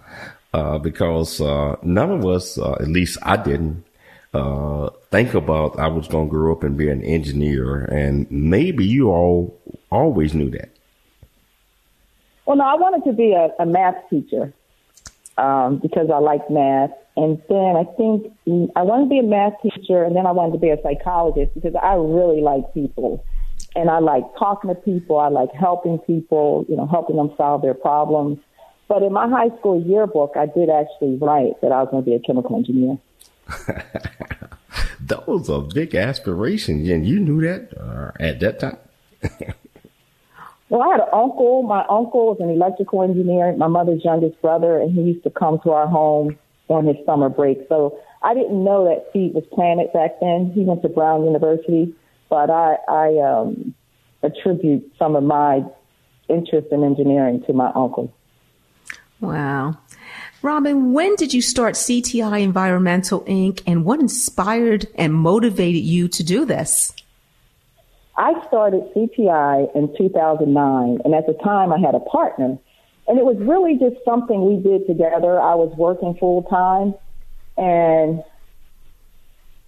Uh, 0.56 0.78
because 0.78 1.42
uh, 1.42 1.76
none 1.84 2.10
of 2.10 2.26
us, 2.26 2.58
uh, 2.58 2.76
at 2.80 2.88
least 2.88 3.18
I 3.24 3.36
didn't, 3.36 3.84
uh, 4.34 4.90
think 5.12 5.34
about 5.34 5.78
I 5.78 5.88
was 5.88 6.08
going 6.08 6.28
to 6.28 6.32
grow 6.32 6.54
up 6.54 6.64
and 6.64 6.78
be 6.78 6.88
an 6.88 7.04
engineer, 7.04 7.84
and 7.84 8.26
maybe 8.32 8.86
you 8.86 9.10
all 9.10 9.60
always 9.92 10.34
knew 10.34 10.50
that. 10.52 10.70
Well, 12.46 12.56
no, 12.56 12.64
I 12.64 12.76
wanted 12.76 13.04
to 13.04 13.12
be 13.12 13.34
a, 13.34 13.50
a 13.60 13.66
math 13.66 13.98
teacher 14.10 14.54
um, 15.38 15.80
because 15.80 16.10
I 16.10 16.20
like 16.20 16.50
math, 16.50 16.92
and 17.18 17.42
then 17.50 17.76
I 17.76 17.84
think 17.98 18.32
I 18.78 18.84
wanted 18.84 19.06
to 19.06 19.10
be 19.10 19.20
a 19.20 19.24
math 19.24 19.62
teacher, 19.62 20.06
and 20.06 20.16
then 20.16 20.26
I 20.26 20.32
wanted 20.32 20.54
to 20.54 20.60
be 20.60 20.70
a 20.70 20.82
psychologist 20.82 21.54
because 21.54 21.76
I 21.76 21.96
really 21.96 22.40
like 22.40 22.74
people, 22.74 23.26
and 23.76 23.90
I 23.90 24.00
like 24.00 24.24
talking 24.40 24.70
to 24.70 24.76
people. 24.76 25.20
I 25.20 25.28
like 25.28 25.52
helping 25.52 25.98
people, 26.00 26.66
you 26.70 26.78
know, 26.78 26.88
helping 26.88 27.18
them 27.18 27.34
solve 27.36 27.62
their 27.62 27.74
problems. 27.74 28.40
But 28.88 29.02
in 29.02 29.14
my 29.14 29.28
high 29.28 29.50
school 29.58 29.82
yearbook, 29.82 30.34
I 30.36 30.46
did 30.46 30.70
actually 30.70 31.18
write 31.18 31.60
that 31.62 31.72
I 31.72 31.82
was 31.82 31.90
going 31.92 32.04
to 32.04 32.10
be 32.10 32.16
a 32.16 32.20
chemical 32.20 32.56
engineer. 32.56 32.98
Those 35.00 35.50
are 35.50 35.62
big 35.62 35.96
aspirations, 35.96 36.88
and 36.90 37.06
you 37.06 37.20
knew 37.20 37.42
that 37.42 37.72
uh, 37.78 38.12
at 38.20 38.40
that 38.42 38.60
time. 38.60 38.78
well, 40.70 40.84
I 40.84 40.90
had 40.90 41.00
an 41.00 41.10
uncle. 41.14 41.64
My 41.64 41.84
uncle 41.90 42.28
was 42.28 42.38
an 42.40 42.50
electrical 42.50 43.04
engineer, 43.04 43.56
my 43.56 43.68
mother's 43.68 44.04
youngest 44.04 44.42
brother, 44.42 44.80
and 44.80 44.92
he 44.94 45.02
used 45.02 45.24
to 45.24 45.30
come 45.30 45.60
to 45.64 45.72
our 45.72 45.88
home 45.88 46.38
on 46.68 46.86
his 46.86 46.98
summer 47.06 47.30
break. 47.30 47.60
So 47.70 48.00
I 48.22 48.34
didn't 48.34 48.64
know 48.64 48.86
that 48.86 49.12
seed 49.14 49.34
was 49.34 49.46
planted 49.54 49.94
back 49.94 50.20
then. 50.20 50.52
He 50.54 50.62
went 50.62 50.82
to 50.82 50.90
Brown 50.90 51.26
University, 51.26 51.94
but 52.30 52.50
I, 52.50 52.78
I 52.88 53.18
um, 53.20 53.76
attribute 54.24 54.92
some 54.98 55.16
of 55.16 55.24
my 55.24 55.64
interest 56.28 56.68
in 56.72 56.84
engineering 56.84 57.44
to 57.46 57.54
my 57.54 57.72
uncle. 57.76 58.12
Wow. 59.20 59.78
Robin, 60.42 60.94
when 60.94 61.16
did 61.16 61.34
you 61.34 61.42
start 61.42 61.74
CTI 61.76 62.42
Environmental 62.42 63.22
Inc. 63.22 63.62
and 63.66 63.84
what 63.84 64.00
inspired 64.00 64.88
and 64.96 65.14
motivated 65.14 65.84
you 65.84 66.08
to 66.10 66.24
do 66.24 66.46
this? 66.46 66.94
I 68.18 68.34
started 68.48 68.84
CTI 68.96 69.76
in 69.76 69.96
2009, 69.98 71.00
and 71.04 71.16
at 71.16 71.26
the 71.26 71.34
time 71.44 71.74
I 71.74 71.80
had 71.80 71.96
a 71.96 72.00
partner, 72.00 72.58
and 73.08 73.20
it 73.20 73.26
was 73.26 73.38
really 73.40 73.78
just 73.78 74.04
something 74.06 74.46
we 74.46 74.62
did 74.62 74.88
together. 74.88 75.40
I 75.40 75.56
was 75.56 75.74
working 75.78 76.16
full 76.16 76.44
time, 76.44 76.94
and 77.58 78.24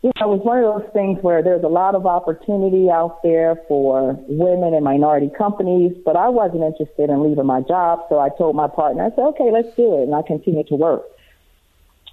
you 0.04 0.12
know, 0.20 0.32
it 0.32 0.38
was 0.38 0.46
one 0.46 0.60
of 0.60 0.82
those 0.82 0.94
things 0.94 1.18
where 1.24 1.42
there's 1.42 1.64
a 1.64 1.68
lot 1.68 1.96
of 1.96 2.06
opportunity 2.06 2.90
out 2.90 3.20
there 3.24 3.58
for 3.68 4.14
women 4.28 4.76
and 4.76 4.84
minority 4.84 5.32
companies, 5.36 5.98
but 6.06 6.16
I 6.16 6.30
wasn't 6.30 6.64
interested 6.64 7.10
in 7.10 7.24
leaving 7.24 7.48
my 7.48 7.62
job. 7.62 8.06
So 8.08 8.20
I 8.20 8.30
told 8.30 8.56
my 8.56 8.68
partner, 8.68 9.06
I 9.06 9.10
said, 9.10 9.26
okay, 9.34 9.50
let's 9.52 9.76
do 9.76 10.00
it. 10.00 10.04
And 10.04 10.14
I 10.14 10.22
continued 10.22 10.68
to 10.68 10.76
work. 10.76 11.04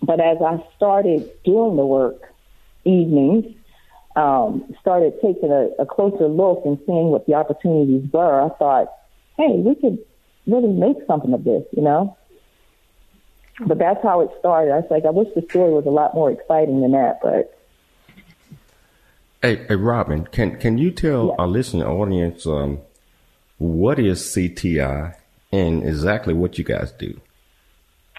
But 0.03 0.19
as 0.19 0.39
I 0.41 0.65
started 0.77 1.31
doing 1.45 1.77
the 1.77 1.85
work 1.85 2.33
evenings, 2.85 3.55
um, 4.17 4.75
started 4.81 5.15
taking 5.21 5.51
a, 5.51 5.71
a 5.79 5.85
closer 5.85 6.27
look 6.27 6.63
and 6.65 6.79
seeing 6.87 7.09
what 7.11 7.27
the 7.27 7.35
opportunities 7.35 8.11
were, 8.13 8.41
I 8.41 8.49
thought, 8.57 8.89
hey, 9.37 9.61
we 9.61 9.75
could 9.75 9.99
really 10.47 10.73
make 10.73 10.97
something 11.07 11.35
of 11.35 11.45
this, 11.45 11.65
you 11.73 11.83
know? 11.83 12.17
But 13.67 13.79
that's 13.79 14.03
how 14.03 14.21
it 14.21 14.31
started. 14.39 14.73
I 14.73 14.77
was 14.77 14.91
like, 14.91 15.05
I 15.05 15.11
wish 15.11 15.29
the 15.35 15.45
story 15.51 15.73
was 15.73 15.87
a 15.87 15.91
lot 15.91 16.15
more 16.15 16.31
exciting 16.31 16.81
than 16.81 16.93
that, 16.93 17.21
but 17.23 17.55
Hey, 19.45 19.63
hey, 19.69 19.77
Robin, 19.77 20.25
can 20.25 20.57
can 20.57 20.79
you 20.79 20.91
tell 20.91 21.37
our 21.39 21.47
listening 21.47 21.83
audience 21.83 22.47
um, 22.47 22.79
what 23.59 23.99
is 23.99 24.23
CTI 24.23 25.17
and 25.53 25.87
exactly 25.87 26.33
what 26.33 26.57
you 26.57 26.65
guys 26.65 26.93
do? 26.93 27.21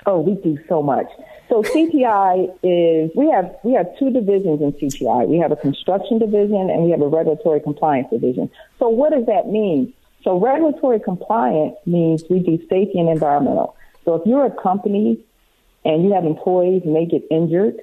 Oh, 0.05 0.19
we 0.19 0.35
do 0.35 0.59
so 0.69 0.83
much. 0.83 1.07
So 1.49 1.63
CTI 1.63 2.55
is 2.61 3.09
we 3.15 3.27
have 3.31 3.55
we 3.63 3.73
have 3.73 3.87
two 3.97 4.11
divisions 4.11 4.61
in 4.61 4.71
CTI. 4.73 5.27
We 5.27 5.39
have 5.39 5.51
a 5.51 5.55
construction 5.55 6.19
division 6.19 6.69
and 6.69 6.83
we 6.83 6.91
have 6.91 7.01
a 7.01 7.07
regulatory 7.07 7.59
compliance 7.59 8.07
division. 8.11 8.51
So 8.77 8.89
what 8.89 9.11
does 9.11 9.25
that 9.25 9.47
mean? 9.47 9.93
So 10.23 10.39
regulatory 10.39 10.99
compliance 10.99 11.75
means 11.87 12.23
we 12.29 12.37
do 12.37 12.59
safety 12.69 12.99
and 12.99 13.09
environmental. 13.09 13.75
So 14.03 14.13
if 14.13 14.27
you're 14.27 14.45
a 14.45 14.61
company 14.61 15.17
and 15.83 16.03
you 16.03 16.13
have 16.13 16.23
employees 16.23 16.83
and 16.85 16.95
they 16.95 17.05
get 17.05 17.23
injured 17.31 17.81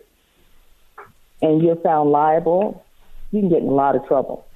and 1.40 1.60
you're 1.60 1.74
found 1.74 2.12
liable, 2.12 2.84
you 3.32 3.40
can 3.40 3.48
get 3.48 3.62
in 3.62 3.68
a 3.68 3.72
lot 3.72 3.96
of 3.96 4.06
trouble. 4.06 4.46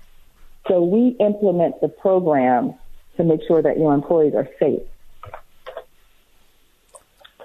So 0.69 0.85
we 0.85 1.17
implement 1.19 1.81
the 1.81 1.89
program 1.89 2.75
to 3.17 3.25
make 3.25 3.41
sure 3.47 3.63
that 3.63 3.79
your 3.79 3.95
employees 3.95 4.35
are 4.35 4.49
safe. 4.61 4.83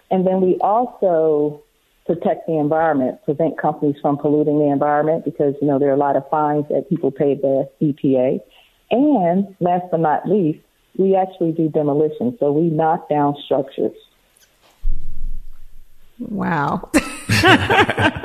And 0.10 0.28
then 0.28 0.42
we 0.42 0.58
also 0.58 1.64
protect 2.06 2.46
the 2.48 2.58
environment, 2.58 3.24
prevent 3.24 3.58
companies 3.58 3.96
from 4.02 4.18
polluting 4.18 4.60
the 4.60 4.66
environment 4.66 5.24
because, 5.24 5.56
you 5.62 5.68
know, 5.68 5.80
there 5.80 5.90
are 5.90 5.94
a 5.94 5.98
lot 5.98 6.18
of 6.18 6.28
fines 6.30 6.66
that 6.70 6.90
people 6.90 7.12
pay 7.12 7.36
the 7.36 7.70
EPA. 7.82 8.42
And 8.90 9.56
last 9.62 9.86
but 9.90 10.02
not 10.02 10.28
least, 10.28 10.60
we 10.98 11.16
actually 11.16 11.54
do 11.54 11.70
demolition. 11.70 12.36
So 12.40 12.52
we 12.52 12.64
knock 12.64 13.08
down 13.08 13.38
structures. 13.46 13.96
Wow. 16.20 16.90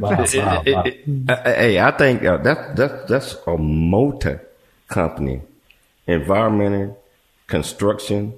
wow, 0.00 0.26
wow, 0.34 0.62
wow, 0.66 0.82
hey, 1.44 1.80
I 1.80 1.90
think 1.92 2.24
uh, 2.24 2.36
that, 2.38 2.76
that, 2.76 3.08
that's 3.08 3.36
a 3.46 3.56
motor 3.56 4.46
company. 4.88 5.42
Environmental, 6.06 7.02
construction, 7.46 8.32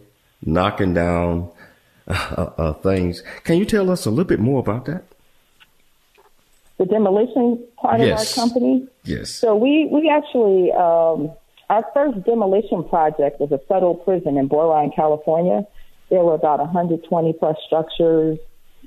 knocking 0.44 0.94
down 0.94 1.50
uh, 2.08 2.50
uh, 2.56 2.72
things. 2.74 3.22
Can 3.44 3.58
you 3.58 3.64
tell 3.64 3.90
us 3.90 4.06
a 4.06 4.10
little 4.10 4.24
bit 4.24 4.40
more 4.40 4.60
about 4.60 4.86
that? 4.86 5.04
The 6.78 6.86
demolition 6.86 7.64
part 7.76 8.00
yes. 8.00 8.36
of 8.36 8.38
our 8.38 8.48
company? 8.48 8.88
Yes. 9.04 9.30
So 9.30 9.56
we, 9.56 9.88
we 9.90 10.08
actually, 10.08 10.72
um, 10.72 11.32
our 11.68 11.84
first 11.92 12.24
demolition 12.24 12.84
project 12.84 13.40
was 13.40 13.50
a 13.52 13.58
federal 13.58 13.96
prison 13.96 14.36
in 14.38 14.46
Boron, 14.46 14.92
California. 14.94 15.66
There 16.08 16.20
were 16.20 16.34
about 16.34 16.60
120 16.60 17.32
plus 17.34 17.56
structures 17.66 18.38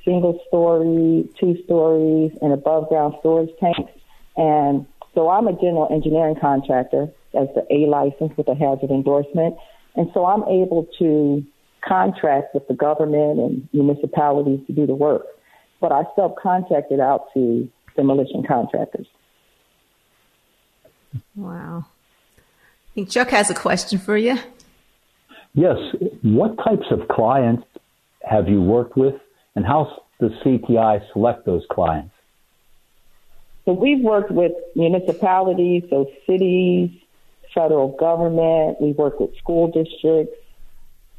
single 0.06 0.40
story, 0.48 1.30
two 1.40 1.62
stories, 1.64 2.32
and 2.42 2.54
above 2.54 2.90
ground 2.90 3.16
storage 3.20 3.50
tanks. 3.60 3.92
And 4.38 4.86
so 5.14 5.30
I'm 5.30 5.48
a 5.48 5.54
general 5.54 5.88
engineering 5.92 6.36
contractor 6.40 7.10
as 7.34 7.48
the 7.56 7.66
A 7.70 7.88
license 7.88 8.36
with 8.38 8.48
a 8.48 8.56
hazard 8.56 8.90
endorsement. 8.90 9.56
And 9.96 10.10
so 10.14 10.26
I'm 10.26 10.44
able 10.44 10.88
to 11.00 11.46
contract 11.88 12.54
with 12.54 12.68
the 12.68 12.74
government 12.74 13.40
and 13.40 13.70
municipalities 13.74 14.66
to 14.68 14.74
do 14.74 14.86
the 14.86 14.96
work. 14.96 15.26
But 15.80 15.92
I 15.92 16.04
subcontract 16.18 16.92
it 16.92 17.00
out 17.00 17.34
to 17.34 17.70
demolition 17.96 18.44
contractors. 18.48 19.08
Wow. 21.36 21.86
I 22.38 22.94
think 22.94 23.10
Chuck 23.10 23.30
has 23.30 23.50
a 23.50 23.54
question 23.54 24.00
for 24.00 24.18
you. 24.18 24.38
Yes. 25.54 25.78
What 26.22 26.58
types 26.58 26.86
of 26.92 27.08
clients 27.10 27.66
have 28.24 28.48
you 28.48 28.62
worked 28.62 28.96
with 28.96 29.16
and 29.56 29.66
how 29.66 30.04
does 30.20 30.32
CTI 30.44 31.02
select 31.14 31.46
those 31.46 31.64
clients? 31.70 32.14
So 33.66 33.74
we've 33.74 34.02
worked 34.02 34.32
with 34.32 34.54
municipalities, 34.76 35.84
so 35.90 36.08
cities, 36.26 36.90
federal 37.54 37.96
government. 37.98 38.82
We 38.82 38.94
work 38.94 39.20
with 39.20 39.38
school 39.38 39.68
districts, 39.68 40.36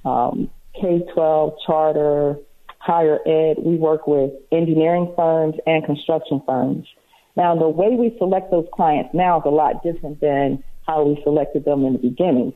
um, 0.04 0.50
K-12, 0.80 1.56
charter, 1.64 2.36
higher 2.78 3.18
ed. 3.26 3.58
We 3.58 3.76
work 3.76 4.06
with 4.06 4.32
engineering 4.50 5.12
firms 5.14 5.54
and 5.66 5.84
construction 5.84 6.42
firms. 6.46 6.86
Now, 7.36 7.56
the 7.56 7.68
way 7.68 7.90
we 7.90 8.14
select 8.18 8.50
those 8.50 8.66
clients 8.72 9.14
now 9.14 9.38
is 9.38 9.44
a 9.46 9.50
lot 9.50 9.82
different 9.82 10.20
than 10.20 10.64
how 10.86 11.04
we 11.04 11.22
selected 11.22 11.64
them 11.64 11.84
in 11.84 11.92
the 11.92 11.98
beginning 11.98 12.54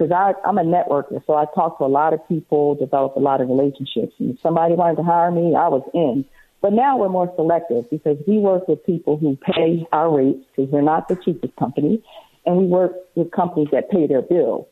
because 0.00 0.34
I'm 0.46 0.56
a 0.56 0.62
networker, 0.62 1.24
so 1.26 1.34
I 1.34 1.44
talk 1.54 1.76
to 1.78 1.84
a 1.84 1.86
lot 1.86 2.14
of 2.14 2.26
people, 2.26 2.74
develop 2.74 3.16
a 3.16 3.18
lot 3.18 3.42
of 3.42 3.48
relationships. 3.48 4.14
And 4.18 4.34
if 4.34 4.40
somebody 4.40 4.74
wanted 4.74 4.96
to 4.96 5.02
hire 5.02 5.30
me, 5.30 5.54
I 5.54 5.68
was 5.68 5.82
in. 5.92 6.24
But 6.62 6.72
now 6.72 6.96
we're 6.96 7.10
more 7.10 7.30
selective 7.36 7.90
because 7.90 8.16
we 8.26 8.38
work 8.38 8.66
with 8.66 8.84
people 8.86 9.18
who 9.18 9.36
pay 9.36 9.86
our 9.92 10.10
rates 10.10 10.42
because 10.56 10.72
we're 10.72 10.80
not 10.80 11.08
the 11.08 11.16
cheapest 11.16 11.54
company, 11.56 12.02
and 12.46 12.56
we 12.56 12.64
work 12.64 12.92
with 13.14 13.30
companies 13.30 13.68
that 13.72 13.90
pay 13.90 14.06
their 14.06 14.22
bills. 14.22 14.66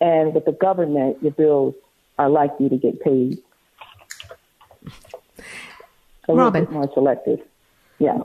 And 0.00 0.34
with 0.34 0.46
the 0.46 0.52
government, 0.52 1.22
your 1.22 1.32
bills 1.32 1.74
are 2.18 2.28
likely 2.28 2.68
to 2.68 2.76
get 2.76 3.00
paid. 3.02 3.38
a 6.28 6.34
Robin. 6.34 6.36
little 6.36 6.50
bit 6.50 6.70
more 6.72 6.90
selective. 6.92 7.38
Yeah. 8.00 8.18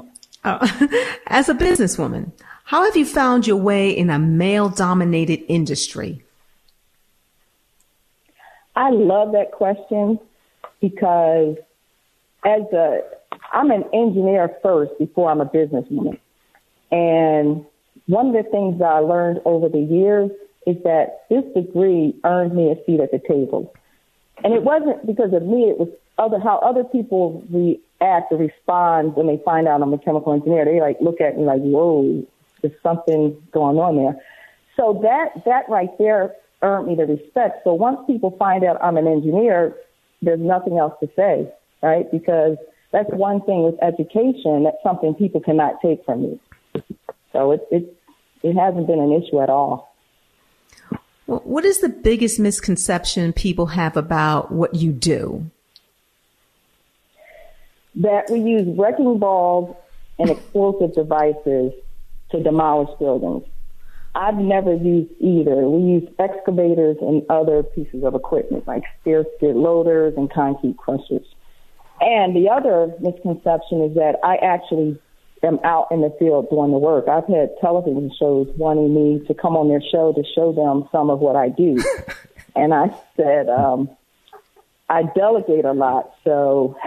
Oh. 0.43 1.17
As 1.28 1.50
a 1.50 1.54
businesswoman, 1.54 2.32
how 2.63 2.84
have 2.84 2.98
you 2.98 3.06
found 3.06 3.46
your 3.46 3.58
way 3.58 3.91
in 3.91 4.10
a 4.10 4.17
male 4.17 4.70
dominated 4.70 5.43
industry? 5.48 6.24
I 8.78 8.92
love 8.92 9.32
that 9.32 9.52
question 9.52 10.20
because 10.80 11.58
as 12.46 12.62
a 12.72 13.02
I'm 13.52 13.72
an 13.72 13.86
engineer 13.92 14.56
first 14.62 14.92
before 15.00 15.32
I'm 15.32 15.42
a 15.42 15.46
businesswoman. 15.46 16.20
And 16.92 17.66
one 18.06 18.28
of 18.28 18.34
the 18.34 18.50
things 18.50 18.78
that 18.78 18.86
I 18.86 19.00
learned 19.00 19.40
over 19.46 19.68
the 19.68 19.80
years 19.80 20.30
is 20.68 20.76
that 20.84 21.26
this 21.30 21.44
degree 21.56 22.16
earned 22.24 22.56
me 22.56 22.72
a 22.72 22.76
seat 22.86 23.00
at 23.00 23.12
the 23.12 23.20
table. 23.20 23.74
And 24.44 24.54
it 24.54 24.63
wasn't 24.63 25.08
because 25.08 25.34
of 25.34 25.42
me, 25.42 25.63
it 25.63 25.80
was 25.80 25.90
other 26.20 26.40
how 26.40 26.60
other 26.60 26.84
people 26.84 27.44
react 27.50 28.32
or 28.32 28.38
respond 28.38 29.16
when 29.16 29.26
they 29.26 29.42
find 29.44 29.68
out 29.68 29.82
I'm 29.82 29.94
a 29.94 29.98
chemical 29.98 30.34
engineer. 30.34 30.66
They 30.66 30.80
like 30.80 30.98
look 31.02 31.20
at 31.20 31.36
me 31.36 31.46
like, 31.46 31.62
whoa, 31.62 32.24
there's 32.62 32.80
something 32.84 33.42
going 33.52 33.78
on 33.78 33.96
there. 33.96 34.22
So 34.76 35.00
that 35.02 35.46
that 35.46 35.68
right 35.68 35.90
there 35.98 36.36
earned 36.62 36.88
me 36.88 36.96
the 36.96 37.06
respect. 37.06 37.63
So 37.63 37.74
once 37.74 38.00
people 38.08 38.36
find 38.38 38.63
out 38.63 38.78
I'm 38.82 38.98
an 38.98 39.08
engineer, 39.08 39.76
there's 40.22 40.39
nothing 40.39 40.78
else 40.78 40.93
to 41.02 41.10
say, 41.15 41.52
right? 41.82 42.10
Because 42.12 42.58
that's 42.91 43.10
one 43.12 43.41
thing 43.41 43.63
with 43.63 43.76
education. 43.82 44.63
That's 44.63 44.82
something 44.84 45.13
people 45.13 45.41
cannot 45.41 45.82
take 45.82 46.04
from 46.06 46.24
me. 46.24 46.39
So 47.34 47.52
it 47.52 47.67
it 47.72 47.98
it 48.43 48.56
hasn't 48.56 48.88
been 48.88 49.00
an 49.00 49.12
issue 49.12 49.41
at 49.41 49.50
all. 49.50 49.93
Well, 51.28 51.41
what 51.43 51.65
is 51.65 51.80
the 51.80 51.89
biggest 51.89 52.39
misconception 52.39 53.34
people 53.34 53.67
have 53.67 53.98
about 53.98 54.52
what 54.52 54.76
you 54.76 54.91
do? 54.93 55.50
That 57.96 58.30
we 58.30 58.39
use 58.39 58.67
wrecking 58.78 59.20
balls 59.20 59.76
and 60.20 60.30
explosive 60.30 60.93
devices 60.93 61.74
to 62.32 62.43
demolish 62.43 62.89
buildings. 63.00 63.43
I've 64.18 64.38
never 64.38 64.74
used 64.74 65.12
either. 65.20 65.70
We 65.70 65.92
use 65.92 66.10
excavators 66.18 66.98
and 67.02 67.22
other 67.30 67.62
pieces 67.62 68.04
of 68.04 68.16
equipment 68.16 68.68
like 68.68 68.82
stair 69.02 69.24
skid 69.38 69.56
loaders 69.56 70.16
and 70.18 70.32
concrete 70.34 70.76
crushers. 70.76 71.26
And 72.02 72.36
the 72.36 72.50
other 72.50 72.92
misconception 73.00 73.84
is 73.84 73.94
that 73.94 74.16
I 74.24 74.38
actually 74.38 75.00
am 75.44 75.60
out 75.64 75.90
in 75.92 76.02
the 76.02 76.10
field 76.18 76.50
doing 76.50 76.72
the 76.72 76.80
work. 76.80 77.08
I've 77.08 77.28
had 77.28 77.52
television 77.62 78.12
shows 78.18 78.48
wanting 78.58 78.92
me 78.92 79.24
to 79.28 79.36
come 79.36 79.56
on 79.56 79.70
their 79.70 79.82
show 79.82 80.14
to 80.14 80.24
show 80.34 80.52
them 80.52 80.90
some 80.92 81.12
of 81.12 81.20
what 81.20 81.36
I 81.36 81.50
do. 81.50 81.78
and 82.56 82.74
I 82.74 82.90
said, 83.16 83.50
um, 83.50 83.88
I 84.90 85.04
delegate 85.16 85.66
a 85.66 85.74
lot, 85.74 86.12
so 86.24 86.76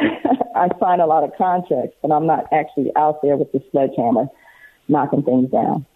I 0.57 0.69
sign 0.81 0.99
a 0.99 1.07
lot 1.07 1.23
of 1.23 1.31
contracts, 1.39 1.95
but 2.03 2.11
I'm 2.11 2.27
not 2.27 2.47
actually 2.53 2.91
out 2.97 3.23
there 3.23 3.37
with 3.37 3.53
the 3.53 3.63
sledgehammer 3.71 4.27
knocking 4.89 5.23
things 5.23 5.49
down. 5.53 5.87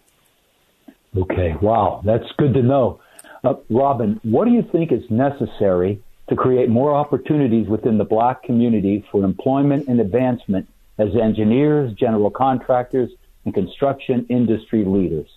Okay, 1.17 1.55
wow, 1.61 2.01
that's 2.03 2.29
good 2.37 2.53
to 2.55 2.61
know. 2.61 2.99
Uh, 3.43 3.53
Robin, 3.69 4.19
what 4.23 4.45
do 4.45 4.51
you 4.51 4.63
think 4.71 4.91
is 4.91 5.03
necessary 5.09 6.01
to 6.29 6.35
create 6.35 6.69
more 6.69 6.93
opportunities 6.93 7.67
within 7.67 7.97
the 7.97 8.03
black 8.03 8.43
community 8.43 9.05
for 9.11 9.23
employment 9.23 9.87
and 9.87 10.01
advancement 10.01 10.67
as 10.97 11.09
engineers, 11.15 11.93
general 11.93 12.31
contractors, 12.31 13.11
and 13.45 13.53
construction 13.53 14.25
industry 14.29 14.83
leaders? 14.83 15.29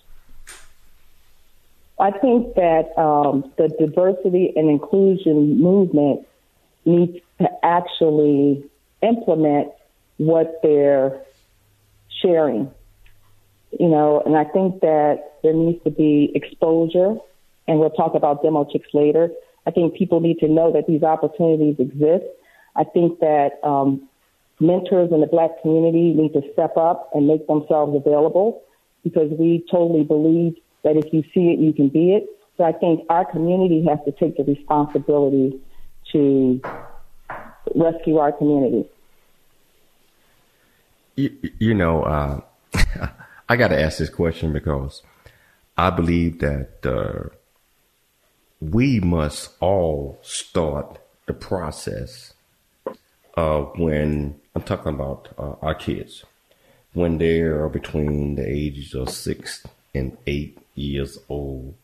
I 1.99 2.11
think 2.11 2.55
that 2.55 2.97
um, 2.97 3.51
the 3.57 3.67
diversity 3.67 4.53
and 4.55 4.69
inclusion 4.69 5.61
movement 5.61 6.25
needs 6.85 7.19
to 7.39 7.49
actually 7.63 8.63
implement 9.01 9.69
what 10.17 10.59
they're 10.63 11.21
sharing. 12.21 12.71
You 13.77 13.89
know, 13.89 14.21
and 14.25 14.35
I 14.35 14.45
think 14.45 14.81
that 14.81 15.28
there 15.43 15.53
needs 15.53 15.83
to 15.83 15.91
be 15.91 16.31
exposure, 16.35 17.15
and 17.67 17.79
we'll 17.79 17.89
talk 17.91 18.15
about 18.15 18.41
demo 18.41 18.65
chicks 18.71 18.87
later. 18.93 19.29
I 19.65 19.71
think 19.71 19.95
people 19.95 20.19
need 20.19 20.39
to 20.39 20.47
know 20.47 20.71
that 20.73 20.87
these 20.87 21.03
opportunities 21.03 21.75
exist. 21.79 22.25
I 22.75 22.83
think 22.83 23.19
that 23.19 23.59
um, 23.63 24.07
mentors 24.59 25.11
in 25.11 25.21
the 25.21 25.27
black 25.27 25.61
community 25.61 26.13
need 26.13 26.33
to 26.33 26.41
step 26.53 26.77
up 26.77 27.09
and 27.13 27.27
make 27.27 27.45
themselves 27.47 27.95
available 27.95 28.63
because 29.03 29.31
we 29.37 29.65
totally 29.71 30.03
believe 30.03 30.55
that 30.83 30.97
if 30.97 31.13
you 31.13 31.23
see 31.33 31.51
it, 31.51 31.59
you 31.59 31.73
can 31.73 31.89
be 31.89 32.13
it. 32.13 32.27
So 32.57 32.63
I 32.63 32.71
think 32.71 33.05
our 33.09 33.29
community 33.29 33.85
has 33.87 33.99
to 34.05 34.11
take 34.11 34.37
the 34.37 34.43
responsibility 34.43 35.59
to 36.11 36.61
rescue 37.75 38.17
our 38.17 38.31
community. 38.31 38.89
You, 41.15 41.37
you 41.59 41.73
know, 41.73 42.03
uh, 42.03 42.41
I 43.49 43.55
got 43.55 43.69
to 43.69 43.81
ask 43.81 43.97
this 43.97 44.09
question 44.09 44.53
because 44.53 45.01
I 45.79 45.91
believe 45.91 46.39
that 46.39 46.85
uh, 46.85 47.29
we 48.59 48.99
must 48.99 49.51
all 49.61 50.19
start 50.21 50.99
the 51.25 51.31
process 51.33 52.33
of 53.35 53.79
when 53.79 54.41
I'm 54.53 54.63
talking 54.63 54.93
about 54.95 55.29
uh, 55.37 55.55
our 55.61 55.75
kids 55.75 56.25
when 56.91 57.17
they 57.17 57.39
are 57.39 57.69
between 57.69 58.35
the 58.35 58.45
ages 58.45 58.93
of 58.93 59.09
six 59.09 59.65
and 59.95 60.17
eight 60.27 60.57
years 60.75 61.17
old 61.29 61.75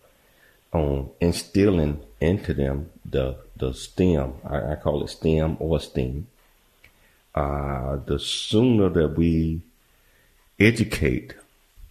on 0.74 1.12
instilling 1.22 2.02
into 2.20 2.54
them 2.54 2.92
the 3.06 3.38
the 3.56 3.74
STEM. 3.74 4.34
I, 4.44 4.74
I 4.74 4.76
call 4.76 5.06
it 5.06 5.10
STEM 5.10 5.56
or 5.62 5.80
STEAM. 5.80 6.28
Uh, 7.34 7.96
the 8.06 8.20
sooner 8.20 8.90
that 8.90 9.16
we 9.16 9.62
educate 10.60 11.34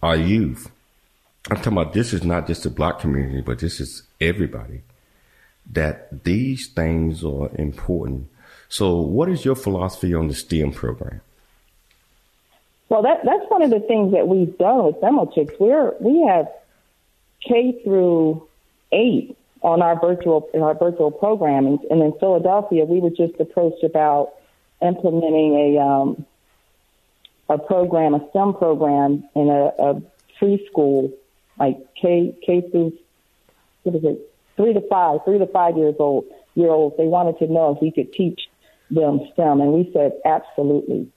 our 0.03 0.15
youth, 0.15 0.69
I'm 1.49 1.57
talking 1.57 1.73
about 1.73 1.93
this 1.93 2.13
is 2.13 2.23
not 2.23 2.47
just 2.47 2.63
the 2.63 2.69
black 2.69 2.99
community, 2.99 3.41
but 3.41 3.59
this 3.59 3.79
is 3.79 4.03
everybody. 4.19 4.81
That 5.71 6.23
these 6.23 6.67
things 6.67 7.23
are 7.23 7.49
important. 7.55 8.29
So, 8.69 8.99
what 8.99 9.29
is 9.29 9.45
your 9.45 9.55
philosophy 9.55 10.13
on 10.13 10.27
the 10.27 10.33
STEM 10.33 10.71
program? 10.71 11.21
Well, 12.89 13.01
that 13.03 13.21
that's 13.25 13.49
one 13.49 13.61
of 13.61 13.71
the 13.71 13.79
things 13.79 14.13
that 14.13 14.27
we've 14.27 14.55
done 14.57 14.85
with 14.85 15.01
Demo. 15.01 15.31
We're 15.59 15.93
we 15.99 16.21
have 16.27 16.47
K 17.47 17.79
through 17.83 18.47
eight 18.91 19.37
on 19.61 19.81
our 19.81 19.99
virtual 19.99 20.49
in 20.53 20.61
our 20.61 20.75
virtual 20.75 21.11
programming, 21.11 21.79
and 21.89 22.01
in 22.01 22.13
Philadelphia, 22.19 22.85
we 22.85 22.99
were 22.99 23.09
just 23.09 23.39
approached 23.39 23.83
about 23.83 24.33
implementing 24.81 25.55
a 25.55 25.81
um, 25.81 26.25
a 27.49 27.57
program, 27.57 28.13
a 28.13 28.29
STEM 28.29 28.53
program 28.53 29.27
in 29.35 29.49
a, 29.49 29.65
a 29.79 30.01
preschool, 30.39 31.11
like 31.57 31.77
K 32.01 32.35
K 32.45 32.61
through 32.69 32.93
what 33.83 33.95
is 33.95 34.03
it, 34.03 34.33
three 34.57 34.73
to 34.73 34.81
five, 34.89 35.19
three 35.25 35.37
to 35.37 35.47
five 35.47 35.77
years 35.77 35.95
old 35.99 36.25
year 36.55 36.69
olds. 36.69 36.97
They 36.97 37.07
wanted 37.07 37.37
to 37.39 37.51
know 37.51 37.75
if 37.75 37.81
we 37.81 37.91
could 37.91 38.13
teach 38.13 38.47
them 38.89 39.19
STEM, 39.33 39.61
and 39.61 39.73
we 39.73 39.89
said 39.93 40.13
absolutely. 40.25 41.11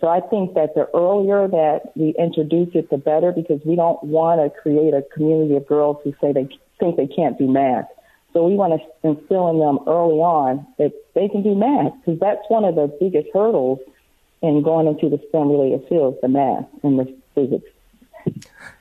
So 0.00 0.08
I 0.08 0.20
think 0.20 0.54
that 0.54 0.74
the 0.74 0.88
earlier 0.94 1.48
that 1.48 1.92
we 1.94 2.14
introduce 2.18 2.74
it, 2.74 2.90
the 2.90 2.98
better, 2.98 3.32
because 3.32 3.60
we 3.64 3.76
don't 3.76 4.02
want 4.04 4.40
to 4.40 4.60
create 4.60 4.92
a 4.92 5.02
community 5.14 5.56
of 5.56 5.66
girls 5.66 5.96
who 6.04 6.14
say 6.20 6.32
they 6.32 6.48
think 6.78 6.96
they 6.96 7.06
can't 7.06 7.38
do 7.38 7.48
math. 7.48 7.88
So 8.34 8.46
we 8.46 8.54
want 8.54 8.78
to 8.78 9.08
instill 9.08 9.48
in 9.48 9.58
them 9.58 9.78
early 9.86 10.18
on 10.18 10.66
that 10.76 10.92
they 11.14 11.28
can 11.28 11.42
do 11.42 11.54
math, 11.54 11.94
because 12.04 12.20
that's 12.20 12.42
one 12.48 12.66
of 12.66 12.74
the 12.74 12.94
biggest 13.00 13.28
hurdles 13.32 13.78
in 14.42 14.62
going 14.62 14.86
into 14.86 15.08
the 15.08 15.18
STEM 15.30 15.48
related 15.48 15.88
fields, 15.88 16.18
the 16.20 16.28
math 16.28 16.66
and 16.82 16.98
the 16.98 17.16
physics. 17.34 17.70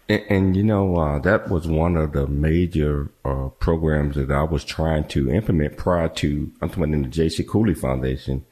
And, 0.08 0.24
and 0.30 0.58
you 0.58 0.64
know, 0.64 0.98
uh, 0.98 1.20
that 1.20 1.50
was 1.50 1.68
one 1.68 1.98
of 1.98 2.14
the 2.14 2.28
major 2.28 3.12
uh, 3.24 3.50
programs 3.60 4.16
that 4.16 4.32
I 4.32 4.44
was 4.44 4.64
trying 4.64 5.06
to 5.10 5.32
implement 5.32 5.78
prior 5.78 6.10
to, 6.10 6.52
I'm 6.62 6.70
talking 6.70 6.94
in 6.94 7.04
the 7.04 7.10
J.C. 7.10 7.44
Cooley 7.44 7.74
Foundation, 7.74 8.46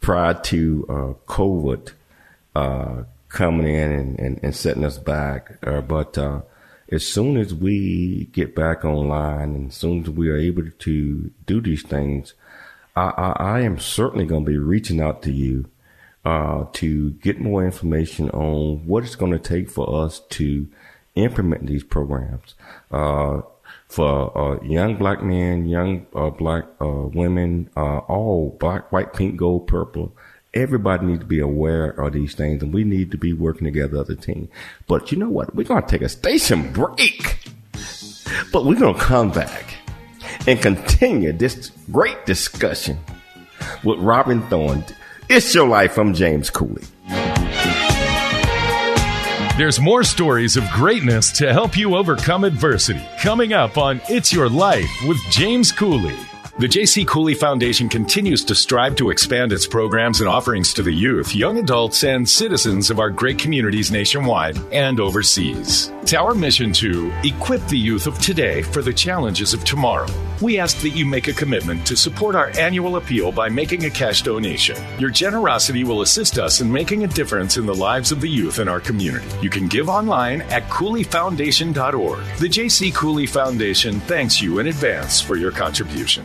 prior 0.00 0.34
to 0.34 0.86
uh, 0.88 1.30
COVID 1.30 1.92
uh, 2.54 3.02
coming 3.28 3.66
in 3.66 3.92
and, 3.92 4.18
and, 4.18 4.40
and, 4.42 4.54
setting 4.54 4.84
us 4.84 4.98
back. 4.98 5.58
Uh, 5.62 5.80
but 5.80 6.16
uh, 6.16 6.40
as 6.90 7.06
soon 7.06 7.36
as 7.36 7.52
we 7.52 8.28
get 8.32 8.54
back 8.54 8.84
online 8.84 9.54
and 9.54 9.68
as 9.70 9.76
soon 9.76 10.02
as 10.02 10.10
we 10.10 10.30
are 10.30 10.36
able 10.36 10.70
to 10.70 11.30
do 11.44 11.60
these 11.60 11.82
things, 11.82 12.34
I, 12.94 13.12
I, 13.16 13.56
I 13.56 13.60
am 13.60 13.78
certainly 13.78 14.24
going 14.24 14.44
to 14.44 14.50
be 14.50 14.58
reaching 14.58 15.00
out 15.00 15.22
to 15.22 15.32
you 15.32 15.66
uh, 16.24 16.64
to 16.72 17.10
get 17.12 17.40
more 17.40 17.64
information 17.64 18.30
on 18.30 18.86
what 18.86 19.04
it's 19.04 19.16
going 19.16 19.32
to 19.32 19.38
take 19.38 19.68
for 19.68 20.04
us 20.04 20.20
to 20.30 20.66
implement 21.16 21.66
these 21.66 21.82
programs. 21.82 22.54
Uh, 22.90 23.40
for 23.88 24.36
uh, 24.36 24.62
young 24.64 24.96
black 24.96 25.22
men, 25.22 25.66
young 25.66 26.06
uh, 26.14 26.30
black 26.30 26.64
uh, 26.80 26.86
women, 26.86 27.70
uh, 27.76 27.98
all 27.98 28.56
black, 28.60 28.90
white, 28.92 29.12
pink, 29.12 29.36
gold, 29.36 29.66
purple. 29.66 30.12
Everybody 30.54 31.06
needs 31.06 31.20
to 31.20 31.26
be 31.26 31.40
aware 31.40 31.90
of 31.90 32.14
these 32.14 32.34
things, 32.34 32.62
and 32.62 32.72
we 32.72 32.82
need 32.82 33.10
to 33.10 33.18
be 33.18 33.32
working 33.32 33.64
together 33.64 34.00
as 34.00 34.08
a 34.08 34.16
team. 34.16 34.48
But 34.86 35.12
you 35.12 35.18
know 35.18 35.28
what? 35.28 35.54
We're 35.54 35.64
going 35.64 35.82
to 35.82 35.88
take 35.88 36.02
a 36.02 36.08
station 36.08 36.72
break, 36.72 37.50
but 38.52 38.64
we're 38.64 38.78
going 38.78 38.94
to 38.94 39.00
come 39.00 39.30
back 39.30 39.74
and 40.46 40.60
continue 40.60 41.32
this 41.32 41.70
great 41.92 42.24
discussion 42.24 42.98
with 43.84 43.98
Robin 43.98 44.42
Thorne. 44.48 44.84
It's 45.28 45.54
Your 45.54 45.68
Life. 45.68 45.98
I'm 45.98 46.14
James 46.14 46.50
Cooley. 46.50 46.84
There's 49.56 49.80
more 49.80 50.04
stories 50.04 50.58
of 50.58 50.70
greatness 50.70 51.32
to 51.38 51.50
help 51.50 51.78
you 51.78 51.96
overcome 51.96 52.44
adversity 52.44 53.02
coming 53.22 53.54
up 53.54 53.78
on 53.78 54.02
It's 54.06 54.30
Your 54.30 54.50
Life 54.50 54.90
with 55.08 55.16
James 55.30 55.72
Cooley. 55.72 56.14
The 56.58 56.68
J.C. 56.68 57.06
Cooley 57.06 57.32
Foundation 57.32 57.88
continues 57.88 58.44
to 58.44 58.54
strive 58.54 58.96
to 58.96 59.08
expand 59.08 59.54
its 59.54 59.66
programs 59.66 60.20
and 60.20 60.28
offerings 60.28 60.74
to 60.74 60.82
the 60.82 60.92
youth, 60.92 61.34
young 61.34 61.56
adults, 61.56 62.04
and 62.04 62.28
citizens 62.28 62.90
of 62.90 63.00
our 63.00 63.08
great 63.08 63.38
communities 63.38 63.90
nationwide 63.90 64.58
and 64.72 65.00
overseas. 65.00 65.90
It's 66.06 66.14
our 66.14 66.36
mission 66.36 66.72
to 66.74 67.12
equip 67.24 67.66
the 67.66 67.76
youth 67.76 68.06
of 68.06 68.16
today 68.20 68.62
for 68.62 68.80
the 68.80 68.92
challenges 68.92 69.52
of 69.52 69.64
tomorrow. 69.64 70.06
We 70.40 70.56
ask 70.56 70.80
that 70.82 70.90
you 70.90 71.04
make 71.04 71.26
a 71.26 71.32
commitment 71.32 71.84
to 71.84 71.96
support 71.96 72.36
our 72.36 72.56
annual 72.56 72.94
appeal 72.94 73.32
by 73.32 73.48
making 73.48 73.86
a 73.86 73.90
cash 73.90 74.22
donation. 74.22 74.76
Your 75.00 75.10
generosity 75.10 75.82
will 75.82 76.02
assist 76.02 76.38
us 76.38 76.60
in 76.60 76.70
making 76.70 77.02
a 77.02 77.08
difference 77.08 77.56
in 77.56 77.66
the 77.66 77.74
lives 77.74 78.12
of 78.12 78.20
the 78.20 78.30
youth 78.30 78.60
in 78.60 78.68
our 78.68 78.78
community. 78.78 79.26
You 79.42 79.50
can 79.50 79.66
give 79.66 79.88
online 79.88 80.42
at 80.42 80.62
CooleyFoundation.org. 80.68 82.38
The 82.38 82.48
J.C. 82.48 82.92
Cooley 82.92 83.26
Foundation 83.26 83.98
thanks 83.98 84.40
you 84.40 84.60
in 84.60 84.68
advance 84.68 85.20
for 85.20 85.34
your 85.34 85.50
contribution. 85.50 86.24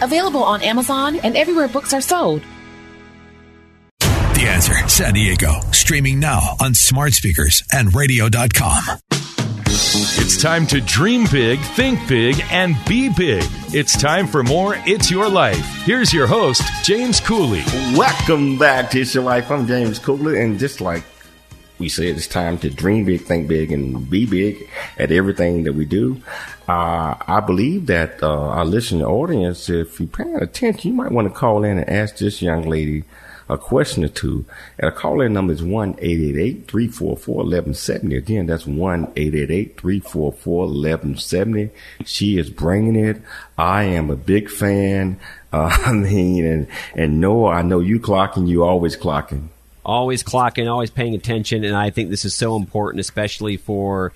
available 0.00 0.42
on 0.42 0.62
Amazon 0.62 1.16
and 1.16 1.36
everywhere 1.36 1.68
books 1.68 1.92
are 1.92 2.00
sold. 2.00 2.42
The 4.00 4.46
Answer 4.48 4.88
San 4.88 5.14
Diego, 5.14 5.60
streaming 5.72 6.18
now 6.18 6.56
on 6.60 6.74
smart 6.74 7.12
speakers 7.12 7.62
and 7.72 7.94
radio.com. 7.94 8.82
It's 9.66 10.40
time 10.40 10.66
to 10.68 10.80
dream 10.80 11.26
big, 11.32 11.58
think 11.60 12.06
big, 12.08 12.40
and 12.50 12.76
be 12.86 13.08
big. 13.08 13.44
It's 13.74 14.00
time 14.00 14.26
for 14.26 14.42
more 14.42 14.76
It's 14.86 15.10
Your 15.10 15.28
Life. 15.28 15.84
Here's 15.84 16.12
your 16.12 16.26
host, 16.26 16.62
James 16.84 17.20
Cooley. 17.20 17.62
Welcome 17.96 18.56
back 18.56 18.90
to 18.92 19.00
It's 19.00 19.14
Your 19.14 19.24
Life. 19.24 19.50
I'm 19.50 19.66
James 19.66 19.98
Cooley, 19.98 20.40
and 20.40 20.58
just 20.58 20.80
like 20.80 21.02
we 21.80 21.88
said, 21.88 22.04
it's 22.16 22.26
time 22.26 22.58
to 22.58 22.70
dream 22.70 23.06
big, 23.06 23.22
think 23.22 23.48
big, 23.48 23.72
and 23.72 24.08
be 24.08 24.26
big 24.26 24.68
at 24.98 25.10
everything 25.10 25.64
that 25.64 25.72
we 25.72 25.86
do. 25.86 26.22
Uh, 26.68 27.16
I 27.26 27.40
believe 27.40 27.86
that 27.86 28.22
uh, 28.22 28.28
our 28.28 28.64
listening 28.64 29.02
audience, 29.02 29.68
if 29.68 29.98
you're 29.98 30.08
paying 30.08 30.36
attention, 30.36 30.90
you 30.90 30.96
might 30.96 31.10
want 31.10 31.26
to 31.26 31.34
call 31.34 31.64
in 31.64 31.78
and 31.78 31.88
ask 31.88 32.18
this 32.18 32.42
young 32.42 32.68
lady 32.68 33.04
a 33.48 33.58
question 33.58 34.04
or 34.04 34.08
two. 34.08 34.44
And 34.78 34.88
a 34.88 34.92
call 34.92 35.20
in 35.20 35.32
number 35.32 35.52
is 35.52 35.62
1 35.62 35.94
344 35.94 37.16
1170. 37.16 38.16
Again, 38.16 38.46
that's 38.46 38.66
1 38.66 39.12
344 39.14 40.58
1170. 40.58 41.70
She 42.04 42.38
is 42.38 42.50
bringing 42.50 42.96
it. 42.96 43.20
I 43.58 43.84
am 43.84 44.10
a 44.10 44.16
big 44.16 44.50
fan. 44.50 45.18
Uh, 45.52 45.76
I 45.86 45.92
mean, 45.92 46.44
and, 46.46 46.66
and 46.94 47.20
Noah, 47.20 47.54
I 47.54 47.62
know 47.62 47.80
you 47.80 47.98
clocking, 47.98 48.46
you 48.46 48.64
always 48.64 48.96
clocking. 48.96 49.48
Always 49.84 50.22
clocking, 50.22 50.70
always 50.70 50.90
paying 50.90 51.14
attention. 51.14 51.64
And 51.64 51.76
I 51.76 51.90
think 51.90 52.10
this 52.10 52.24
is 52.24 52.34
so 52.34 52.56
important, 52.56 53.00
especially 53.00 53.56
for 53.56 54.12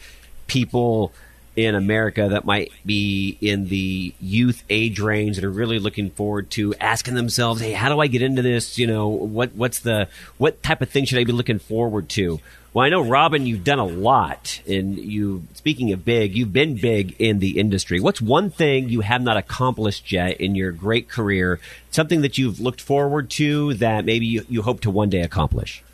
people 0.46 1.12
in 1.56 1.74
America 1.74 2.28
that 2.30 2.44
might 2.44 2.72
be 2.84 3.38
in 3.40 3.68
the 3.68 4.12
youth 4.20 4.64
age 4.68 4.98
range 4.98 5.36
that 5.36 5.44
are 5.44 5.50
really 5.50 5.78
looking 5.78 6.10
forward 6.10 6.50
to 6.50 6.74
asking 6.80 7.14
themselves, 7.14 7.60
"Hey, 7.60 7.72
how 7.72 7.88
do 7.88 8.00
I 8.00 8.08
get 8.08 8.22
into 8.22 8.42
this? 8.42 8.76
You 8.76 8.86
know, 8.88 9.08
what 9.08 9.54
what's 9.54 9.78
the 9.78 10.08
what 10.36 10.62
type 10.62 10.82
of 10.82 10.90
thing 10.90 11.04
should 11.04 11.18
I 11.18 11.24
be 11.24 11.32
looking 11.32 11.58
forward 11.60 12.08
to?" 12.10 12.40
Well, 12.74 12.84
I 12.84 12.88
know 12.88 13.02
Robin, 13.02 13.46
you've 13.46 13.62
done 13.62 13.78
a 13.78 13.86
lot, 13.86 14.60
and 14.66 14.98
you. 14.98 15.44
Speaking 15.54 15.92
of 15.92 16.04
big, 16.04 16.36
you've 16.36 16.52
been 16.52 16.74
big 16.74 17.14
in 17.20 17.38
the 17.38 17.56
industry. 17.56 18.00
What's 18.00 18.20
one 18.20 18.50
thing 18.50 18.88
you 18.88 19.00
have 19.00 19.22
not 19.22 19.36
accomplished 19.36 20.10
yet 20.10 20.40
in 20.40 20.56
your 20.56 20.72
great 20.72 21.08
career? 21.08 21.60
Something 21.92 22.22
that 22.22 22.36
you've 22.36 22.58
looked 22.58 22.80
forward 22.80 23.30
to 23.30 23.74
that 23.74 24.04
maybe 24.04 24.26
you, 24.26 24.44
you 24.48 24.62
hope 24.62 24.80
to 24.80 24.90
one 24.90 25.08
day 25.08 25.22
accomplish. 25.22 25.84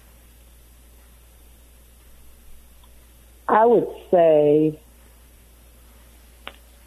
I 3.46 3.66
would 3.66 3.86
say 4.10 4.80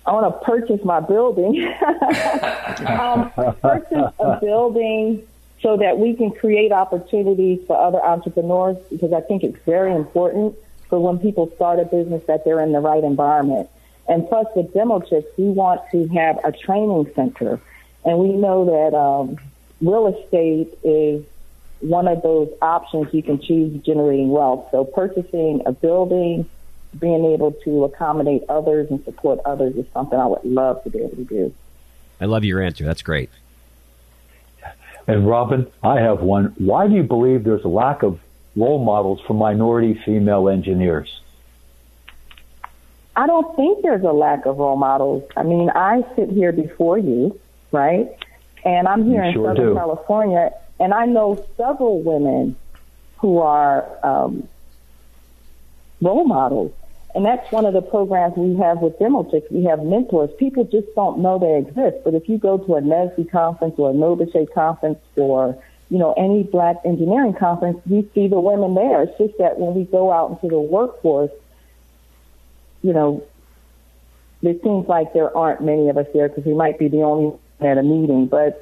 I 0.07 0.11
want 0.11 0.33
to 0.33 0.43
purchase 0.43 0.83
my 0.83 1.01
building. 1.01 1.67
um, 2.87 3.29
purchase 3.61 4.11
a 4.17 4.39
building 4.41 5.27
so 5.63 5.77
that 5.77 5.97
we 5.97 6.13
can 6.13 6.29
create 6.29 6.73
opportunities 6.73 7.59
for 7.65 7.79
other 7.79 8.03
entrepreneurs 8.03 8.77
because 8.91 9.13
I 9.13 9.21
think 9.21 9.43
it's 9.43 9.57
very 9.65 9.95
important 9.95 10.55
for 10.89 10.99
when 10.99 11.17
people 11.17 11.49
start 11.55 11.79
a 11.79 11.85
business 11.85 12.21
that 12.27 12.43
they're 12.43 12.59
in 12.59 12.73
the 12.73 12.81
right 12.81 13.03
environment. 13.03 13.69
And 14.07 14.27
plus 14.27 14.45
with 14.55 14.73
Demo 14.73 14.99
Chicks, 14.99 15.27
we 15.37 15.45
want 15.45 15.81
to 15.91 16.07
have 16.09 16.37
a 16.43 16.51
training 16.51 17.09
center. 17.15 17.61
And 18.03 18.19
we 18.19 18.33
know 18.33 18.65
that 18.65 18.95
um, 18.95 19.37
real 19.81 20.07
estate 20.07 20.77
is 20.83 21.23
one 21.79 22.09
of 22.09 22.21
those 22.21 22.49
options 22.61 23.13
you 23.13 23.23
can 23.23 23.41
choose 23.41 23.81
generating 23.83 24.29
wealth. 24.29 24.67
So 24.71 24.83
purchasing 24.83 25.61
a 25.65 25.71
building, 25.71 26.49
being 26.99 27.23
able 27.25 27.53
to 27.63 27.85
accommodate 27.85 28.43
others 28.49 28.91
and 28.91 29.03
support 29.05 29.39
others 29.45 29.75
is 29.77 29.85
something 29.93 30.19
I 30.19 30.25
would 30.25 30.43
love 30.43 30.83
to 30.83 30.89
be 30.89 30.99
able 30.99 31.15
to 31.15 31.23
do. 31.23 31.53
I 32.19 32.25
love 32.25 32.43
your 32.43 32.61
answer. 32.61 32.83
That's 32.83 33.01
great. 33.01 33.29
And 35.07 35.27
Robin, 35.27 35.67
I 35.81 35.99
have 35.99 36.21
one. 36.21 36.53
Why 36.57 36.87
do 36.87 36.93
you 36.93 37.03
believe 37.03 37.43
there's 37.43 37.63
a 37.63 37.69
lack 37.69 38.03
of 38.03 38.19
role 38.55 38.83
models 38.83 39.19
for 39.27 39.33
minority 39.33 39.99
female 40.05 40.47
engineers? 40.47 41.21
I 43.15 43.27
don't 43.27 43.55
think 43.55 43.83
there's 43.83 44.03
a 44.03 44.11
lack 44.11 44.45
of 44.45 44.57
role 44.57 44.77
models. 44.77 45.23
I 45.35 45.43
mean, 45.43 45.69
I 45.69 46.03
sit 46.15 46.29
here 46.29 46.51
before 46.51 46.97
you, 46.97 47.39
right? 47.71 48.07
And 48.65 48.87
I'm 48.87 49.05
here 49.05 49.23
You 49.23 49.27
in 49.27 49.33
sure 49.33 49.49
Southern 49.49 49.69
do. 49.69 49.75
California, 49.75 50.51
and 50.79 50.93
I 50.93 51.05
know 51.05 51.45
several 51.57 52.01
women 52.01 52.55
who 53.17 53.39
are 53.39 53.87
um, 54.05 54.47
role 56.01 56.25
models. 56.25 56.73
And 57.15 57.23
that's 57.23 57.51
one 57.51 57.65
of 57.65 57.73
the 57.73 57.81
programs 57.81 58.35
we 58.35 58.55
have 58.57 58.79
with 58.79 58.97
Demo 58.97 59.29
Chicks. 59.29 59.45
We 59.51 59.63
have 59.65 59.83
mentors. 59.83 60.31
People 60.39 60.63
just 60.63 60.87
don't 60.95 61.19
know 61.19 61.37
they 61.37 61.57
exist. 61.57 62.03
But 62.03 62.15
if 62.15 62.27
you 62.27 62.39
go 62.39 62.57
to 62.57 62.75
a 62.75 62.81
NSBE 62.81 63.31
conference 63.31 63.75
or 63.77 63.91
a 63.91 63.93
NOBCChE 63.93 64.51
conference 64.53 64.99
or, 65.15 65.61
you 65.89 65.99
know, 65.99 66.13
any 66.13 66.41
black 66.41 66.77
engineering 66.83 67.35
conference, 67.35 67.79
you 67.85 68.09
see 68.15 68.27
the 68.27 68.39
women 68.39 68.73
there. 68.73 69.03
It's 69.03 69.17
just 69.19 69.37
that 69.37 69.59
when 69.59 69.75
we 69.75 69.83
go 69.83 70.11
out 70.11 70.31
into 70.31 70.47
the 70.47 70.59
workforce, 70.59 71.31
you 72.81 72.93
know, 72.93 73.23
it 74.41 74.61
seems 74.63 74.87
like 74.87 75.13
there 75.13 75.35
aren't 75.37 75.61
many 75.61 75.89
of 75.89 75.97
us 75.97 76.07
there 76.13 76.29
because 76.29 76.45
we 76.45 76.55
might 76.55 76.79
be 76.79 76.87
the 76.87 77.03
only 77.03 77.37
one 77.59 77.69
at 77.69 77.77
a 77.77 77.83
meeting. 77.83 78.25
But 78.25 78.59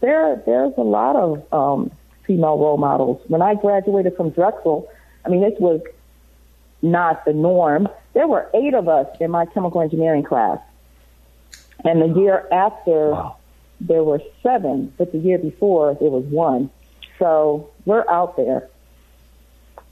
there, 0.00 0.42
there's 0.46 0.72
a 0.78 0.82
lot 0.82 1.16
of 1.16 1.52
um, 1.52 1.90
female 2.26 2.58
role 2.58 2.78
models. 2.78 3.20
When 3.28 3.42
I 3.42 3.56
graduated 3.56 4.16
from 4.16 4.30
Drexel, 4.30 4.88
I 5.24 5.28
mean, 5.28 5.42
this 5.42 5.58
was 5.60 5.82
not 6.82 7.24
the 7.24 7.32
norm. 7.32 7.88
There 8.14 8.26
were 8.26 8.50
eight 8.54 8.74
of 8.74 8.88
us 8.88 9.06
in 9.20 9.30
my 9.30 9.46
chemical 9.46 9.80
engineering 9.80 10.24
class. 10.24 10.58
And 11.84 12.02
the 12.02 12.20
year 12.20 12.46
after, 12.52 13.30
there 13.80 14.04
were 14.04 14.20
seven, 14.42 14.92
but 14.98 15.12
the 15.12 15.18
year 15.18 15.38
before, 15.38 15.96
there 16.00 16.10
was 16.10 16.24
one. 16.24 16.70
So 17.18 17.70
we're 17.86 18.08
out 18.10 18.36
there. 18.36 18.68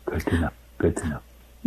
Good 0.06 0.20
to 0.26 0.38
know. 0.38 0.50
Good 0.78 0.96
to 0.96 1.08
know. 1.08 1.20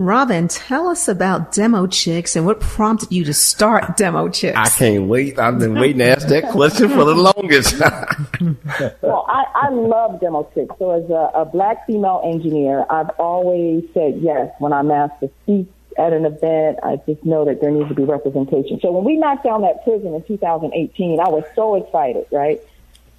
Robin, 0.05 0.47
tell 0.47 0.87
us 0.87 1.07
about 1.07 1.53
Demo 1.53 1.85
Chicks 1.85 2.35
and 2.35 2.43
what 2.43 2.59
prompted 2.59 3.11
you 3.11 3.23
to 3.25 3.35
start 3.35 3.97
Demo 3.97 4.29
Chicks. 4.29 4.57
I 4.57 4.67
can't 4.67 5.07
wait. 5.07 5.37
I've 5.37 5.59
been 5.59 5.75
waiting 5.75 5.99
to 5.99 6.05
ask 6.05 6.27
that 6.27 6.49
question 6.49 6.89
for 6.89 7.05
the 7.05 7.13
longest. 7.13 7.79
well, 9.01 9.25
I, 9.29 9.43
I 9.53 9.69
love 9.69 10.19
demo 10.19 10.49
chicks. 10.55 10.73
So 10.79 10.89
as 10.89 11.07
a, 11.11 11.41
a 11.41 11.45
black 11.45 11.85
female 11.85 12.19
engineer, 12.25 12.83
I've 12.89 13.11
always 13.19 13.83
said 13.93 14.17
yes 14.21 14.51
when 14.57 14.73
I'm 14.73 14.89
asked 14.89 15.19
to 15.19 15.29
speak 15.43 15.71
at 15.99 16.13
an 16.13 16.25
event. 16.25 16.79
I 16.81 16.95
just 17.05 17.23
know 17.23 17.45
that 17.45 17.61
there 17.61 17.69
needs 17.69 17.89
to 17.89 17.95
be 17.95 18.03
representation. 18.03 18.79
So 18.81 18.91
when 18.91 19.03
we 19.03 19.17
knocked 19.17 19.43
down 19.43 19.61
that 19.61 19.83
prison 19.83 20.15
in 20.15 20.23
2018, 20.23 21.19
I 21.19 21.29
was 21.29 21.43
so 21.53 21.75
excited, 21.75 22.25
right? 22.31 22.59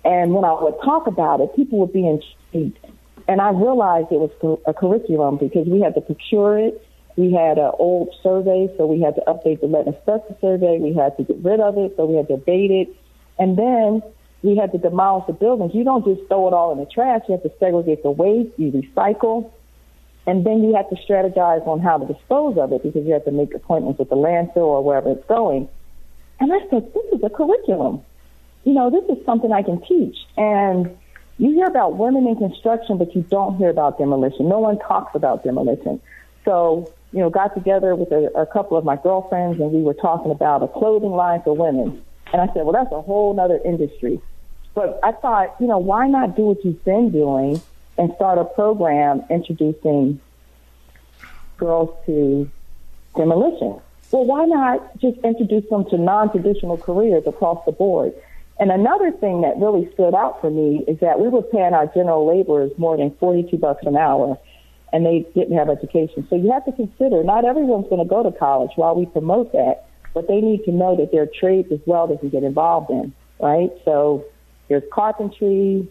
And 0.05 0.35
when 0.35 0.45
I 0.45 0.53
would 0.61 0.75
talk 0.83 1.07
about 1.07 1.41
it, 1.41 1.55
people 1.55 1.79
would 1.79 1.93
be 1.93 2.09
intrigued. 2.09 2.92
And 3.29 3.41
I 3.41 3.51
realized 3.51 4.09
it 4.11 4.21
was 4.21 4.59
a 4.67 4.75
curriculum 4.75 5.37
because 5.37 5.67
we 5.67 5.81
had 5.81 5.95
to 5.95 6.01
procure 6.01 6.59
it. 6.59 6.87
We 7.17 7.33
had 7.33 7.59
an 7.59 7.73
old 7.79 8.09
survey, 8.23 8.73
so 8.77 8.87
we 8.87 9.01
had 9.01 9.15
to 9.17 9.21
update 9.29 9.61
the 9.61 9.67
and 9.67 9.89
asbestos 9.95 10.37
survey. 10.41 10.79
We 10.79 10.95
had 10.95 11.17
to 11.19 11.25
get 11.25 11.37
rid 11.43 11.61
of 11.61 11.77
it, 11.77 11.95
so 11.97 12.07
we 12.07 12.17
had 12.17 12.29
to 12.29 12.35
abate 12.35 12.71
it. 12.71 12.89
And 13.39 13.57
then 13.59 14.03
we 14.43 14.57
had 14.57 14.73
to 14.73 14.79
demolish 14.79 15.27
the 15.27 15.35
buildings. 15.35 15.73
You 15.75 15.85
don't 15.85 16.05
just 16.05 16.27
throw 16.29 16.49
it 16.49 16.55
all 16.55 16.73
in 16.73 16.79
the 16.79 16.87
trash. 16.87 17.23
You 17.29 17.33
have 17.33 17.43
to 17.43 17.53
segregate 17.61 18.03
the 18.03 18.11
waste, 18.11 18.59
you 18.59 18.73
recycle, 18.73 19.53
and 20.27 20.47
then 20.47 20.63
you 20.63 20.75
have 20.75 20.89
to 20.91 20.97
strategize 20.97 21.67
on 21.67 21.81
how 21.81 21.99
to 21.99 22.13
dispose 22.13 22.57
of 22.59 22.73
it 22.73 22.83
because 22.83 23.05
you 23.05 23.13
have 23.13 23.25
to 23.25 23.31
make 23.31 23.55
appointments 23.55 23.99
with 23.99 24.09
the 24.09 24.17
landfill 24.17 24.69
or 24.69 24.83
wherever 24.83 25.11
it's 25.11 25.27
going. 25.27 25.69
And 26.41 26.53
I 26.53 26.59
said, 26.71 26.93
this 26.95 27.05
is 27.13 27.23
a 27.25 27.31
curriculum. 27.31 28.03
You 28.65 28.75
know, 28.75 28.91
this 28.91 29.05
is 29.17 29.25
something 29.27 29.53
I 29.53 29.63
can 29.63 29.81
teach. 29.83 30.17
And 30.37 30.97
you 31.39 31.51
hear 31.53 31.67
about 31.67 31.97
women 31.97 32.27
in 32.27 32.37
construction, 32.37 32.99
but 32.99 33.15
you 33.15 33.23
don't 33.23 33.57
hear 33.57 33.71
about 33.71 33.99
demolition. 33.99 34.49
No 34.49 34.59
one 34.59 34.79
talks 34.79 35.15
about 35.15 35.45
demolition. 35.45 36.01
So, 36.45 36.93
you 37.13 37.21
know, 37.21 37.31
got 37.31 37.55
together 37.55 37.95
with 37.95 38.11
a, 38.13 38.31
a 38.39 38.47
couple 38.47 38.77
of 38.77 38.85
my 38.85 38.97
girlfriends 38.97 39.61
and 39.61 39.73
we 39.73 39.83
were 39.83 39.95
talking 39.95 40.31
about 40.31 40.63
a 40.63 40.69
clothing 40.69 41.11
line 41.11 41.43
for 41.43 41.55
women. 41.55 42.03
And 42.33 42.41
I 42.41 42.47
said, 42.47 42.65
well, 42.65 42.73
that's 42.73 42.93
a 42.93 43.01
whole 43.01 43.39
other 43.39 43.61
industry. 43.65 44.21
But 44.75 44.99
I 45.03 45.13
thought, 45.13 45.55
you 45.61 45.67
know, 45.67 45.79
why 45.79 46.09
not 46.09 46.37
do 46.37 46.43
what 46.43 46.65
you've 46.65 46.83
been 46.85 47.11
doing 47.11 47.61
and 47.99 48.13
start 48.15 48.39
a 48.39 48.45
program 48.45 49.23
introducing 49.29 50.21
girls 51.59 51.91
to 52.07 52.51
demolition? 53.15 53.81
Well, 54.11 54.25
why 54.25 54.45
not 54.45 54.99
just 54.99 55.19
introduce 55.19 55.69
them 55.71 55.85
to 55.91 55.99
non-traditional 55.99 56.79
careers 56.79 57.25
across 57.27 57.65
the 57.65 57.73
board? 57.73 58.15
And 58.61 58.71
another 58.71 59.11
thing 59.11 59.41
that 59.43 59.57
really 59.57 59.91
stood 59.95 60.15
out 60.15 60.41
for 60.41 60.51
me 60.51 60.85
is 60.87 61.01
that 61.01 61.19
we 61.19 61.29
were 61.29 61.43
paying 61.43 61.75
our 61.75 61.87
general 61.87 62.27
laborers 62.27 62.71
more 62.79 62.97
than 62.97 63.15
42 63.17 63.57
bucks 63.57 63.85
an 63.85 63.97
hour 63.97 64.39
and 64.93 65.07
they 65.07 65.27
didn't 65.35 65.57
have 65.57 65.71
education. 65.71 66.27
So 66.29 66.37
you 66.37 66.53
have 66.53 66.65
to 66.67 66.73
consider 66.73 67.25
not 67.25 67.45
everyone's 67.45 67.89
going 67.89 68.03
to 68.03 68.09
go 68.09 68.23
to 68.23 68.31
college 68.31 68.73
while 68.77 68.95
we 68.95 69.07
promote 69.07 69.53
that, 69.53 69.87
but 70.13 70.29
they 70.29 70.41
need 70.41 70.65
to 70.65 70.71
know 70.71 70.97
that 70.97 71.11
there 71.11 71.23
are 71.23 71.27
trades 71.41 71.73
as 71.73 71.81
well 71.87 72.07
they 72.07 72.19
can 72.19 72.29
get 72.29 72.45
involved 72.45 72.91
in, 72.91 73.15
right? 73.41 73.71
So 73.85 74.27
there's 74.69 74.83
carpentry, 74.93 75.89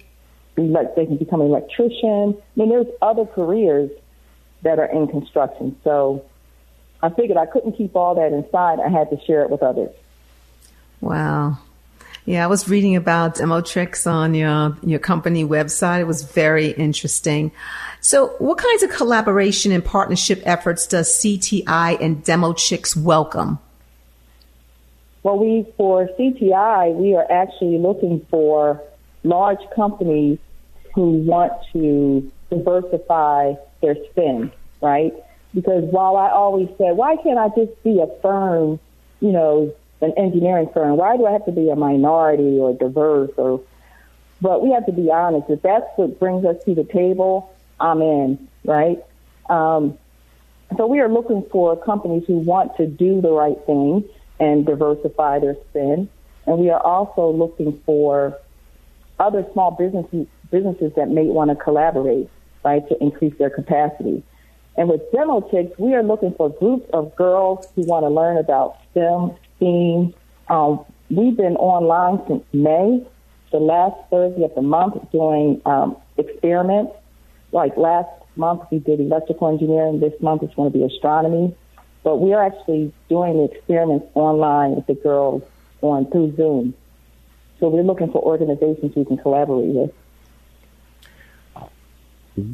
they 0.56 1.06
can 1.06 1.18
become 1.18 1.42
an 1.42 1.48
electrician. 1.48 2.38
I 2.38 2.60
mean, 2.60 2.70
there's 2.70 2.88
other 3.02 3.26
careers 3.26 3.90
that 4.62 4.78
are 4.78 4.86
in 4.86 5.08
construction. 5.08 5.76
So 5.84 6.24
I 7.02 7.10
figured 7.10 7.38
I 7.38 7.48
couldn't 7.48 7.74
keep 7.74 7.96
all 7.96 8.14
that 8.16 8.32
inside. 8.32 8.80
I 8.80 8.90
had 8.90 9.10
to 9.10 9.20
share 9.26 9.42
it 9.42 9.50
with 9.50 9.64
others. 9.64 9.92
Wow. 11.00 11.58
Yeah, 12.32 12.46
I 12.46 12.48
was 12.48 12.70
reading 12.70 12.96
about 12.96 13.36
Demo 13.36 13.60
Chicks 13.60 14.08
on 14.08 14.34
your 14.34 14.78
your 14.84 15.00
company 15.00 15.44
website. 15.44 16.00
It 16.00 16.08
was 16.08 16.24
very 16.24 16.68
interesting. 16.68 17.52
So, 18.00 18.28
what 18.40 18.58
kinds 18.58 18.84
of 18.84 18.90
collaboration 18.90 19.74
and 19.74 19.84
partnership 19.84 20.42
efforts 20.46 20.88
does 20.88 21.10
CTI 21.10 22.00
and 22.00 22.24
Demo 22.24 22.54
Chicks 22.54 22.96
welcome? 22.96 23.60
Well, 25.24 25.40
we 25.40 25.68
for 25.76 26.08
CTI, 26.18 26.96
we 26.96 27.16
are 27.16 27.30
actually 27.30 27.78
looking 27.80 28.26
for 28.30 28.82
large 29.26 29.70
companies 29.76 30.40
who 30.96 31.12
want 31.12 31.52
to 31.74 32.32
diversify 32.50 33.56
their 33.82 33.98
spend, 34.10 34.54
right? 34.80 35.14
Because 35.54 35.84
while 35.84 36.16
I 36.16 36.30
always 36.30 36.70
said, 36.78 36.96
why 36.96 37.18
can't 37.18 37.38
I 37.38 37.50
just 37.50 37.84
be 37.84 38.00
a 38.00 38.08
firm, 38.22 38.80
you 39.20 39.34
know, 39.34 39.76
an 40.02 40.14
engineering 40.18 40.70
firm. 40.74 40.98
Why 40.98 41.18
do 41.18 41.26
I 41.26 41.32
have 41.32 41.46
to 41.46 41.52
be 41.52 41.70
a 41.70 41.76
minority 41.76 42.58
or 42.60 42.74
diverse 42.74 43.32
or 43.38 43.62
but 44.42 44.64
we 44.64 44.72
have 44.72 44.88
to 44.88 44.92
be 44.92 45.12
honest. 45.12 45.50
If 45.50 45.62
that's 45.62 45.86
what 45.98 46.20
brings 46.20 46.46
us 46.46 46.56
to 46.66 46.74
the 46.74 46.84
table, 46.84 47.54
I'm 47.80 48.02
in, 48.02 48.48
right? 48.66 48.98
Um, 49.50 49.98
so 50.78 50.88
we 50.88 51.00
are 51.00 51.10
looking 51.10 51.46
for 51.52 51.78
companies 51.78 52.24
who 52.26 52.38
want 52.38 52.76
to 52.78 52.88
do 52.88 53.22
the 53.22 53.32
right 53.32 53.58
thing 53.66 54.04
and 54.40 54.66
diversify 54.66 55.40
their 55.40 55.56
spend. 55.70 56.10
And 56.48 56.58
we 56.58 56.72
are 56.72 56.82
also 56.82 57.30
looking 57.30 57.80
for 57.86 58.38
other 59.20 59.46
small 59.54 59.72
businesses, 59.72 60.26
businesses 60.50 60.92
that 60.96 61.10
may 61.10 61.26
want 61.26 61.52
to 61.52 61.56
collaborate, 61.56 62.28
right, 62.66 62.88
to 62.90 62.98
increase 63.02 63.38
their 63.38 63.52
capacity. 63.52 64.24
And 64.76 64.90
with 64.90 65.02
Demo 65.12 65.42
Demotrix, 65.42 65.78
we 65.78 65.94
are 65.94 66.02
looking 66.02 66.34
for 66.34 66.50
groups 66.50 66.90
of 66.94 67.16
girls 67.16 67.68
who 67.76 67.84
want 67.84 68.06
to 68.06 68.10
learn 68.10 68.38
about 68.38 68.78
STEM, 68.92 69.36
STEAM. 69.62 70.14
Um, 70.50 70.84
we've 71.10 71.38
been 71.38 71.56
online 71.56 72.26
since 72.28 72.44
May, 72.52 73.06
the 73.52 73.60
last 73.60 73.96
Thursday 74.10 74.44
of 74.44 74.56
the 74.56 74.62
month, 74.62 74.96
doing 75.12 75.62
um, 75.66 75.98
experiments. 76.18 76.94
Like 77.52 77.78
last 77.78 78.10
month, 78.36 78.64
we 78.72 78.80
did 78.80 79.00
electrical 79.00 79.50
engineering. 79.50 80.00
This 80.00 80.14
month, 80.22 80.42
it's 80.44 80.56
going 80.56 80.72
to 80.72 80.78
be 80.78 80.84
astronomy. 80.84 81.56
But 82.04 82.18
we 82.18 82.34
are 82.34 82.44
actually 82.44 82.94
doing 83.10 83.38
the 83.38 83.54
experiments 83.54 84.08
online 84.16 84.76
with 84.76 84.88
the 84.88 84.96
girls 84.96 85.44
on 85.82 86.10
through 86.10 86.36
Zoom. 86.36 86.74
So 87.60 87.70
we're 87.70 87.84
looking 87.84 88.12
for 88.12 88.22
organizations 88.24 88.96
we 88.96 89.06
can 89.06 89.18
collaborate 89.18 89.68
with. 89.68 89.92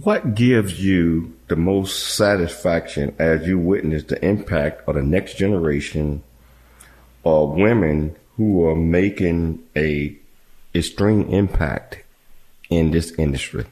What 0.04 0.36
gives 0.36 0.84
you 0.84 1.34
the 1.48 1.56
most 1.56 2.16
satisfaction 2.16 3.16
as 3.20 3.48
you 3.48 3.58
witness 3.58 4.04
the 4.04 4.24
impact 4.26 4.88
of 4.90 4.96
the 4.96 5.04
next 5.04 5.38
generation 5.38 6.24
women 7.46 8.16
who 8.36 8.66
are 8.66 8.76
making 8.76 9.64
a 9.76 10.18
extreme 10.74 11.24
impact 11.30 12.04
in 12.70 12.92
this 12.92 13.12
industry? 13.18 13.66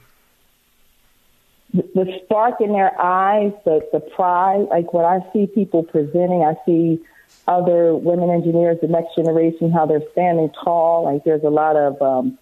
The 1.74 2.20
spark 2.24 2.62
in 2.62 2.72
their 2.72 3.00
eyes, 3.00 3.52
the, 3.66 3.82
the 3.92 4.00
pride, 4.00 4.68
like 4.70 4.94
when 4.94 5.06
I 5.06 5.20
see 5.34 5.46
people 5.46 5.84
presenting, 5.84 6.42
I 6.44 6.56
see 6.66 7.02
other 7.48 7.94
women 7.94 8.30
engineers, 8.30 8.78
the 8.82 8.88
next 8.88 9.16
generation, 9.16 9.72
how 9.72 9.86
they're 9.86 10.10
standing 10.14 10.50
tall. 10.64 11.04
Like 11.04 11.24
there's 11.26 11.44
a 11.44 11.50
lot 11.50 11.76
of 11.76 12.02
um, 12.02 12.38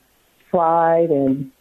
pride 0.49 1.09
and 1.09 1.51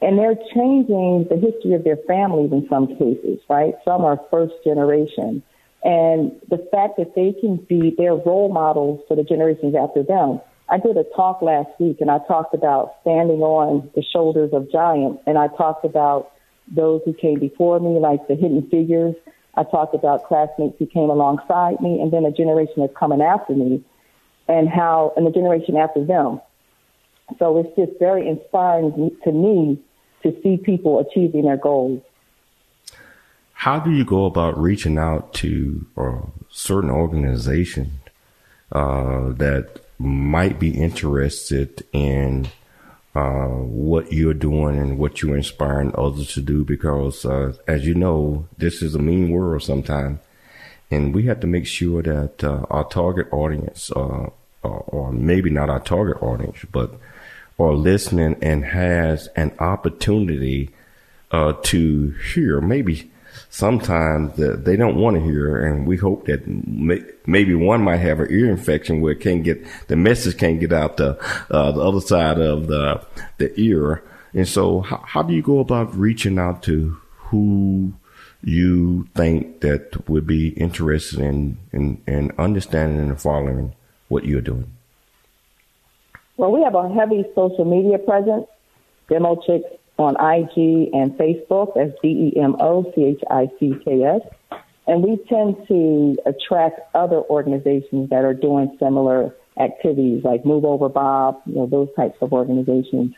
and 0.00 0.18
they're 0.18 0.36
changing 0.54 1.26
the 1.30 1.36
history 1.36 1.72
of 1.72 1.82
their 1.82 1.96
families 1.96 2.52
in 2.52 2.68
some 2.68 2.86
cases, 2.86 3.40
right? 3.48 3.74
Some 3.84 4.04
are 4.04 4.20
first 4.30 4.52
generation. 4.62 5.42
And 5.86 6.32
the 6.50 6.58
fact 6.72 6.96
that 6.98 7.14
they 7.14 7.32
can 7.40 7.64
be 7.68 7.94
their 7.96 8.16
role 8.16 8.50
models 8.52 9.04
for 9.06 9.14
the 9.14 9.22
generations 9.22 9.76
after 9.76 10.02
them. 10.02 10.40
I 10.68 10.78
did 10.78 10.96
a 10.96 11.04
talk 11.14 11.42
last 11.42 11.68
week 11.78 11.98
and 12.00 12.10
I 12.10 12.18
talked 12.26 12.54
about 12.54 12.96
standing 13.02 13.38
on 13.38 13.88
the 13.94 14.02
shoulders 14.02 14.50
of 14.52 14.68
giants 14.72 15.22
and 15.28 15.38
I 15.38 15.46
talked 15.46 15.84
about 15.84 16.32
those 16.66 17.02
who 17.04 17.14
came 17.14 17.38
before 17.38 17.78
me, 17.78 18.00
like 18.00 18.26
the 18.26 18.34
hidden 18.34 18.68
figures. 18.68 19.14
I 19.54 19.62
talked 19.62 19.94
about 19.94 20.26
classmates 20.26 20.74
who 20.80 20.86
came 20.86 21.08
alongside 21.08 21.80
me 21.80 22.00
and 22.00 22.12
then 22.12 22.24
a 22.24 22.32
generation 22.32 22.74
that's 22.78 22.96
coming 22.98 23.22
after 23.22 23.54
me 23.54 23.84
and 24.48 24.68
how, 24.68 25.12
and 25.16 25.24
the 25.24 25.30
generation 25.30 25.76
after 25.76 26.04
them. 26.04 26.40
So 27.38 27.58
it's 27.58 27.70
just 27.76 27.96
very 28.00 28.28
inspiring 28.28 29.16
to 29.22 29.30
me 29.30 29.80
to 30.24 30.34
see 30.42 30.56
people 30.56 30.98
achieving 30.98 31.44
their 31.44 31.56
goals. 31.56 32.02
How 33.60 33.78
do 33.78 33.90
you 33.90 34.04
go 34.04 34.26
about 34.26 34.60
reaching 34.60 34.98
out 34.98 35.32
to 35.34 35.86
uh, 35.96 36.18
certain 36.50 36.90
organization 36.90 38.00
uh, 38.70 39.30
that 39.32 39.80
might 39.98 40.60
be 40.60 40.70
interested 40.70 41.82
in 41.90 42.48
uh, 43.14 43.46
what 43.46 44.12
you're 44.12 44.34
doing 44.34 44.78
and 44.78 44.98
what 44.98 45.22
you're 45.22 45.36
inspiring 45.36 45.90
others 45.96 46.34
to 46.34 46.42
do? 46.42 46.64
Because, 46.64 47.24
uh, 47.24 47.54
as 47.66 47.86
you 47.86 47.94
know, 47.94 48.46
this 48.58 48.82
is 48.82 48.94
a 48.94 48.98
mean 48.98 49.30
world 49.30 49.62
sometimes, 49.62 50.20
and 50.90 51.14
we 51.14 51.22
have 51.24 51.40
to 51.40 51.46
make 51.46 51.66
sure 51.66 52.02
that 52.02 52.44
uh, 52.44 52.66
our 52.70 52.84
target 52.84 53.26
audience, 53.32 53.90
uh, 53.90 54.28
or 54.62 55.12
maybe 55.12 55.48
not 55.48 55.70
our 55.70 55.80
target 55.80 56.22
audience, 56.22 56.58
but 56.70 56.92
are 57.58 57.72
listening 57.72 58.36
and 58.42 58.66
has 58.66 59.28
an 59.28 59.52
opportunity 59.58 60.70
uh, 61.30 61.54
to 61.62 62.10
hear. 62.34 62.60
Maybe 62.60 63.10
sometimes 63.56 64.36
they 64.36 64.76
don't 64.76 64.96
want 64.96 65.16
to 65.16 65.22
hear, 65.22 65.64
and 65.64 65.86
we 65.86 65.96
hope 65.96 66.26
that 66.26 66.46
may, 66.46 67.00
maybe 67.24 67.54
one 67.54 67.80
might 67.80 67.96
have 67.96 68.20
an 68.20 68.30
ear 68.30 68.50
infection 68.50 69.00
where 69.00 69.12
it 69.12 69.20
can't 69.20 69.44
get 69.44 69.64
the 69.88 69.96
message 69.96 70.36
can't 70.36 70.60
get 70.60 70.74
out 70.74 70.98
the 70.98 71.16
uh, 71.50 71.72
the 71.72 71.80
other 71.80 72.00
side 72.00 72.38
of 72.38 72.66
the 72.66 73.02
the 73.38 73.58
ear. 73.58 74.02
And 74.34 74.46
so, 74.46 74.82
how, 74.82 75.02
how 75.06 75.22
do 75.22 75.32
you 75.32 75.40
go 75.40 75.60
about 75.60 75.96
reaching 75.96 76.38
out 76.38 76.62
to 76.64 76.98
who 77.30 77.94
you 78.42 79.08
think 79.14 79.60
that 79.62 80.06
would 80.06 80.26
be 80.26 80.48
interested 80.50 81.20
in 81.20 81.56
in, 81.72 82.02
in 82.06 82.32
understanding 82.36 83.08
and 83.08 83.20
following 83.20 83.74
what 84.08 84.26
you're 84.26 84.42
doing? 84.42 84.70
Well, 86.36 86.52
we 86.52 86.62
have 86.62 86.74
a 86.74 86.92
heavy 86.92 87.24
social 87.34 87.64
media 87.64 87.96
presence. 87.96 88.46
Demo 89.08 89.40
Chicks 89.46 89.70
on 89.98 90.14
IG 90.14 90.90
and 90.92 91.12
Facebook 91.12 91.76
as 91.76 91.92
D 92.02 92.32
E 92.34 92.40
M 92.40 92.56
O 92.60 92.92
C 92.94 93.04
H 93.04 93.22
I 93.30 93.48
C 93.58 93.74
K 93.84 94.02
S. 94.02 94.20
And 94.86 95.02
we 95.02 95.16
tend 95.28 95.56
to 95.68 96.16
attract 96.26 96.80
other 96.94 97.20
organizations 97.22 98.10
that 98.10 98.24
are 98.24 98.34
doing 98.34 98.76
similar 98.78 99.34
activities 99.58 100.22
like 100.22 100.44
Move 100.44 100.64
Over 100.64 100.88
Bob, 100.88 101.40
you 101.46 101.56
know, 101.56 101.66
those 101.66 101.88
types 101.96 102.18
of 102.20 102.32
organizations. 102.32 103.14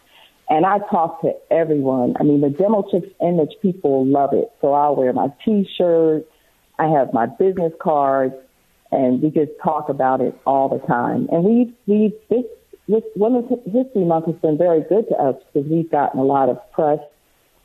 And 0.49 0.65
I 0.65 0.79
talk 0.79 1.21
to 1.23 1.35
everyone. 1.51 2.15
I 2.19 2.23
mean, 2.23 2.41
the 2.41 2.49
Demo 2.49 2.89
Chicks 2.91 3.13
image, 3.21 3.53
people 3.61 4.07
love 4.07 4.33
it. 4.33 4.51
So 4.63 4.73
I'll 4.73 4.97
wear 4.97 5.13
my 5.13 5.29
t-shirt. 5.45 6.27
I 6.79 6.87
have 6.87 7.13
my 7.13 7.27
business 7.27 7.73
cards 7.81 8.35
and 8.91 9.21
we 9.21 9.31
just 9.31 9.53
talk 9.63 9.91
about 9.91 10.21
it 10.23 10.39
all 10.47 10.69
the 10.71 10.79
time. 10.87 11.29
And 11.31 11.45
we've, 11.45 11.75
we, 11.87 12.15
this 12.89 13.03
Women's 13.17 13.49
History 13.65 14.05
Month 14.05 14.27
has 14.27 14.37
been 14.37 14.59
very 14.59 14.83
good 14.83 15.09
to 15.09 15.15
us 15.15 15.37
because 15.53 15.69
we've 15.71 15.91
gotten 15.91 16.21
a 16.21 16.25
lot 16.25 16.49
of 16.49 16.59
press 16.73 16.99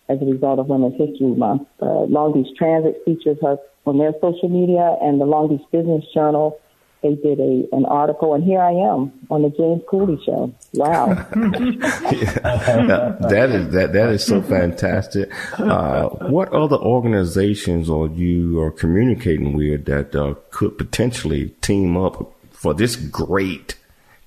as 0.10 0.22
a 0.22 0.26
result 0.26 0.60
of 0.60 0.68
Women's 0.68 0.98
History 0.98 1.28
Month. 1.28 1.68
Uh, 1.82 2.02
Long 2.02 2.34
Beach 2.34 2.56
Transit 2.58 3.02
features 3.06 3.38
us 3.44 3.60
on 3.86 3.98
their 3.98 4.14
social 4.22 4.50
media, 4.50 4.98
and 5.02 5.20
the 5.20 5.26
Long 5.26 5.50
Beach 5.50 5.66
Business 5.72 6.04
Journal 6.14 6.60
they 7.04 7.16
did 7.16 7.40
a 7.40 7.68
an 7.74 7.86
article, 7.86 8.34
and 8.34 8.44
here 8.44 8.62
I 8.62 8.72
am 8.72 9.12
on 9.30 9.42
the 9.42 9.50
James 9.50 9.82
Cooley 9.90 10.20
Show. 10.26 10.54
Wow, 10.74 11.08
yeah, 11.36 13.18
that 13.20 13.50
is 13.52 13.74
that 13.74 13.92
that 13.92 14.10
is 14.10 14.26
so 14.26 14.42
fantastic. 14.42 15.30
Uh, 15.60 16.08
what 16.30 16.52
other 16.54 16.78
organizations 16.78 17.90
are 17.90 18.08
you 18.08 18.62
are 18.62 18.72
communicating 18.72 19.54
with 19.54 19.86
that 19.86 20.16
uh, 20.16 20.36
could 20.50 20.78
potentially 20.78 21.50
team 21.62 21.98
up 21.98 22.34
for 22.52 22.74
this 22.74 22.96
great 22.96 23.76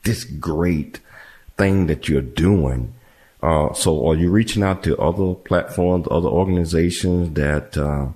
this 0.06 0.24
great 0.24 1.00
thing 1.58 1.86
that 1.86 2.08
you're 2.08 2.22
doing? 2.22 2.94
Uh, 3.42 3.72
so, 3.74 4.08
are 4.08 4.14
you 4.16 4.30
reaching 4.30 4.62
out 4.62 4.82
to 4.84 4.96
other 4.96 5.34
platforms, 5.34 6.06
other 6.10 6.28
organizations 6.28 7.34
that 7.34 7.76
uh, 7.76 8.08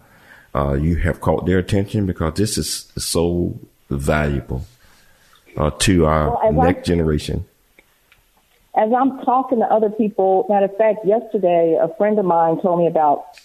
uh, 0.59 0.73
you 0.73 0.97
have 0.97 1.21
caught 1.21 1.47
their 1.47 1.59
attention 1.59 2.07
because 2.07 2.35
this 2.35 2.57
is 2.57 2.91
so 2.97 3.59
valuable 3.91 4.65
uh, 5.57 5.71
to 5.71 6.07
our 6.07 6.31
well, 6.53 6.67
next 6.67 6.79
I'm, 6.79 6.85
generation? 6.85 7.45
As 8.75 8.91
I'm 8.93 9.21
talking 9.25 9.59
to 9.59 9.67
other 9.67 9.91
people, 9.91 10.47
matter 10.49 10.67
of 10.67 10.77
fact, 10.77 11.05
yesterday 11.05 11.79
a 11.81 11.95
friend 11.97 12.19
of 12.19 12.25
mine 12.25 12.61
told 12.63 12.79
me 12.79 12.87
about 12.87 13.39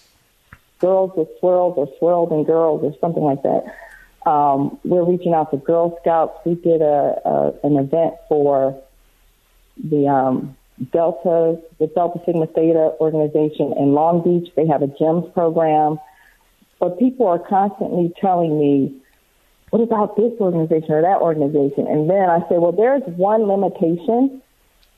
girls 0.78 1.12
with 1.16 1.28
swirls 1.38 1.74
or 1.76 1.88
swirled 1.98 2.30
and 2.30 2.46
girls 2.46 2.82
or 2.82 2.94
something 3.00 3.22
like 3.22 3.42
that. 3.42 3.64
Um, 4.26 4.78
we're 4.84 5.04
reaching 5.04 5.34
out 5.34 5.50
to 5.52 5.56
Girl 5.56 5.96
Scouts. 6.02 6.38
We 6.44 6.54
did 6.56 6.82
a, 6.82 7.20
a 7.24 7.66
an 7.66 7.76
event 7.76 8.14
for 8.28 8.80
the 9.82 10.08
um, 10.08 10.56
Delta, 10.92 11.60
the 11.78 11.86
Delta 11.86 12.20
Sigma 12.26 12.46
Theta 12.48 12.92
organization 13.00 13.72
in 13.78 13.92
Long 13.92 14.22
Beach. 14.22 14.52
They 14.56 14.66
have 14.66 14.82
a 14.82 14.88
GEMS 14.88 15.32
program. 15.32 15.98
But 16.78 16.98
people 16.98 17.26
are 17.26 17.38
constantly 17.38 18.12
telling 18.20 18.58
me 18.58 19.00
what 19.70 19.82
about 19.82 20.16
this 20.16 20.32
organization 20.40 20.92
or 20.92 21.02
that 21.02 21.20
organization? 21.20 21.86
And 21.86 22.08
then 22.08 22.30
I 22.30 22.40
say, 22.48 22.58
well, 22.58 22.72
there's 22.72 23.02
one 23.16 23.42
limitation. 23.42 24.42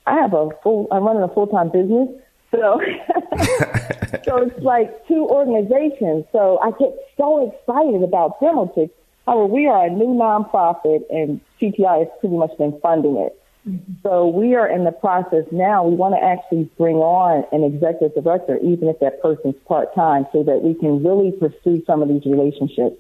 I 0.06 0.14
have 0.14 0.34
a 0.34 0.50
full, 0.62 0.88
I'm 0.90 1.04
running 1.04 1.22
a 1.22 1.28
full 1.28 1.46
time 1.46 1.70
business. 1.70 2.08
So, 2.50 2.80
so 4.24 4.36
it's 4.38 4.58
like 4.62 5.06
two 5.06 5.26
organizations. 5.28 6.26
So 6.32 6.58
I 6.62 6.70
get 6.72 6.94
so 7.16 7.50
excited 7.50 8.02
about 8.02 8.40
Demo 8.40 8.70
Chicks. 8.74 8.94
However, 9.28 9.44
we 9.44 9.66
are 9.66 9.84
a 9.84 9.90
new 9.90 10.16
nonprofit 10.16 11.02
and 11.10 11.38
CTI 11.60 11.98
has 11.98 12.08
pretty 12.18 12.34
much 12.34 12.56
been 12.56 12.80
funding 12.80 13.18
it. 13.18 13.38
Mm-hmm. 13.68 13.92
So 14.02 14.26
we 14.26 14.54
are 14.54 14.66
in 14.66 14.84
the 14.84 14.92
process 14.92 15.44
now. 15.52 15.84
We 15.84 15.94
want 15.94 16.14
to 16.14 16.24
actually 16.24 16.64
bring 16.78 16.96
on 16.96 17.44
an 17.52 17.62
executive 17.62 18.24
director, 18.24 18.56
even 18.64 18.88
if 18.88 19.00
that 19.00 19.20
person's 19.20 19.56
part 19.66 19.94
time, 19.94 20.26
so 20.32 20.42
that 20.44 20.62
we 20.62 20.72
can 20.72 21.04
really 21.04 21.32
pursue 21.32 21.84
some 21.84 22.00
of 22.00 22.08
these 22.08 22.24
relationships. 22.24 22.96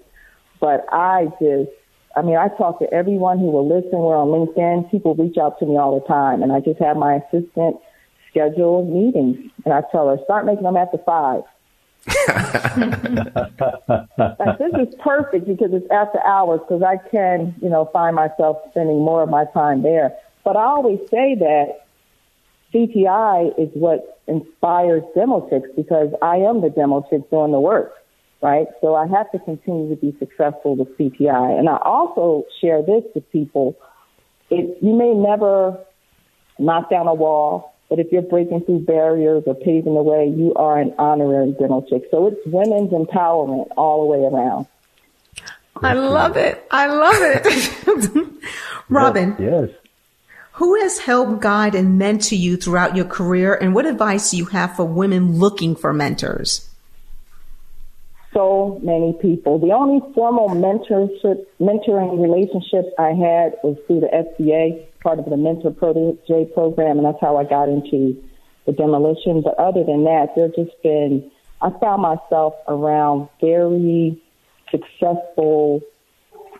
But 0.60 0.84
I 0.92 1.28
just, 1.40 1.70
I 2.14 2.20
mean, 2.20 2.36
I 2.36 2.48
talk 2.58 2.78
to 2.80 2.92
everyone 2.92 3.38
who 3.38 3.50
will 3.50 3.66
listen. 3.66 3.98
We're 3.98 4.18
on 4.18 4.28
LinkedIn. 4.28 4.90
People 4.90 5.14
reach 5.14 5.38
out 5.38 5.58
to 5.60 5.64
me 5.64 5.78
all 5.78 5.98
the 5.98 6.06
time. 6.06 6.42
And 6.42 6.52
I 6.52 6.60
just 6.60 6.78
have 6.80 6.98
my 6.98 7.22
assistant 7.24 7.76
schedule 8.28 8.84
meetings. 8.84 9.50
And 9.64 9.72
I 9.72 9.80
tell 9.90 10.08
her, 10.08 10.18
start 10.24 10.44
making 10.44 10.64
them 10.64 10.76
after 10.76 10.98
five. 11.06 11.40
This 12.06 12.14
is 14.88 14.94
perfect 15.00 15.46
because 15.46 15.72
it's 15.72 15.90
after 15.90 16.24
hours 16.24 16.60
because 16.60 16.82
I 16.82 16.96
can, 17.10 17.54
you 17.60 17.68
know, 17.68 17.90
find 17.92 18.16
myself 18.16 18.58
spending 18.70 18.98
more 19.04 19.22
of 19.22 19.28
my 19.28 19.44
time 19.52 19.82
there. 19.82 20.16
But 20.44 20.56
I 20.56 20.62
always 20.62 21.00
say 21.10 21.34
that 21.34 21.86
CTI 22.72 23.58
is 23.58 23.68
what 23.74 24.20
inspires 24.26 25.02
demo 25.14 25.48
chicks 25.48 25.68
because 25.76 26.12
I 26.22 26.36
am 26.36 26.60
the 26.60 26.70
demo 26.70 27.06
chick 27.10 27.28
doing 27.30 27.52
the 27.52 27.60
work 27.60 27.94
right? 28.40 28.66
So 28.80 28.94
I 28.94 29.06
have 29.08 29.30
to 29.32 29.38
continue 29.38 29.94
to 29.94 29.96
be 30.00 30.16
successful 30.18 30.76
with 30.76 30.96
CTI. 30.96 31.58
And 31.58 31.68
I 31.68 31.78
also 31.82 32.44
share 32.60 32.82
this 32.82 33.04
with 33.14 33.30
people. 33.32 33.76
It, 34.50 34.78
you 34.80 34.94
may 34.94 35.12
never 35.12 35.78
knock 36.58 36.90
down 36.90 37.06
a 37.06 37.14
wall, 37.14 37.74
but 37.88 37.98
if 37.98 38.12
you're 38.12 38.22
breaking 38.22 38.64
through 38.64 38.80
barriers 38.80 39.44
or 39.46 39.54
paving 39.54 39.94
the 39.94 40.02
way, 40.02 40.28
you 40.28 40.52
are 40.54 40.78
an 40.78 40.94
honorary 40.98 41.52
demo 41.52 41.84
chick. 41.88 42.04
So 42.10 42.26
it's 42.26 42.40
women's 42.46 42.90
empowerment 42.90 43.68
all 43.76 44.02
the 44.02 44.06
way 44.06 44.26
around. 44.26 44.66
I 45.80 45.94
love 45.94 46.36
it. 46.36 46.66
I 46.70 46.86
love 46.86 47.16
it. 47.18 48.32
Robin. 48.88 49.36
Yes. 49.38 49.70
Who 50.52 50.74
has 50.80 50.98
helped 50.98 51.40
guide 51.40 51.74
and 51.74 51.98
mentor 51.98 52.34
you 52.34 52.56
throughout 52.56 52.96
your 52.96 53.04
career, 53.04 53.54
and 53.54 53.74
what 53.74 53.86
advice 53.86 54.32
do 54.32 54.36
you 54.36 54.46
have 54.46 54.74
for 54.74 54.84
women 54.84 55.38
looking 55.38 55.76
for 55.76 55.92
mentors? 55.92 56.68
so 58.38 58.78
many 58.82 59.14
people. 59.20 59.58
The 59.58 59.72
only 59.72 60.00
formal 60.14 60.48
mentorship, 60.50 61.44
mentoring 61.60 62.20
relationship 62.22 62.92
I 62.98 63.08
had 63.08 63.54
was 63.64 63.76
through 63.86 64.00
the 64.00 64.08
FCA, 64.08 64.84
part 65.08 65.18
of 65.18 65.24
the 65.24 65.38
Mentor 65.38 65.70
Protege 65.70 66.52
program, 66.52 66.98
and 66.98 67.06
that's 67.06 67.16
how 67.18 67.38
I 67.38 67.44
got 67.44 67.70
into 67.70 68.22
the 68.66 68.72
demolition. 68.72 69.40
But 69.40 69.58
other 69.58 69.82
than 69.82 70.04
that, 70.04 70.34
there's 70.36 70.54
just 70.54 70.82
been, 70.82 71.30
I 71.62 71.70
found 71.80 72.02
myself 72.02 72.52
around 72.68 73.30
very 73.40 74.20
successful 74.70 75.80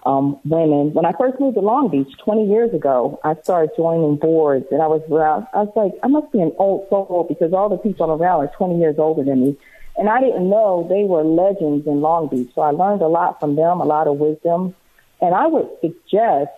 um, 0.06 0.40
women. 0.46 0.94
When 0.94 1.04
I 1.04 1.12
first 1.12 1.38
moved 1.38 1.56
to 1.56 1.60
Long 1.60 1.90
Beach 1.90 2.08
20 2.24 2.48
years 2.48 2.72
ago, 2.72 3.20
I 3.22 3.34
started 3.42 3.72
joining 3.76 4.16
boards, 4.16 4.64
and 4.70 4.80
I 4.80 4.86
was 4.86 5.02
I 5.52 5.64
was 5.64 5.72
like, 5.76 5.92
I 6.02 6.08
must 6.08 6.32
be 6.32 6.40
an 6.40 6.52
old 6.56 6.88
soul 6.88 7.26
because 7.28 7.52
all 7.52 7.68
the 7.68 7.76
people 7.76 8.10
around 8.10 8.40
are 8.40 8.52
20 8.56 8.80
years 8.80 8.94
older 8.98 9.22
than 9.22 9.42
me. 9.42 9.56
And 9.98 10.08
I 10.08 10.20
didn't 10.20 10.48
know 10.48 10.86
they 10.88 11.04
were 11.04 11.22
legends 11.22 11.86
in 11.86 12.00
Long 12.00 12.28
Beach. 12.28 12.48
So 12.54 12.62
I 12.62 12.70
learned 12.70 13.02
a 13.02 13.08
lot 13.08 13.40
from 13.40 13.56
them, 13.56 13.82
a 13.82 13.84
lot 13.84 14.06
of 14.06 14.16
wisdom. 14.16 14.74
And 15.20 15.34
I 15.34 15.48
would 15.48 15.68
suggest 15.82 16.52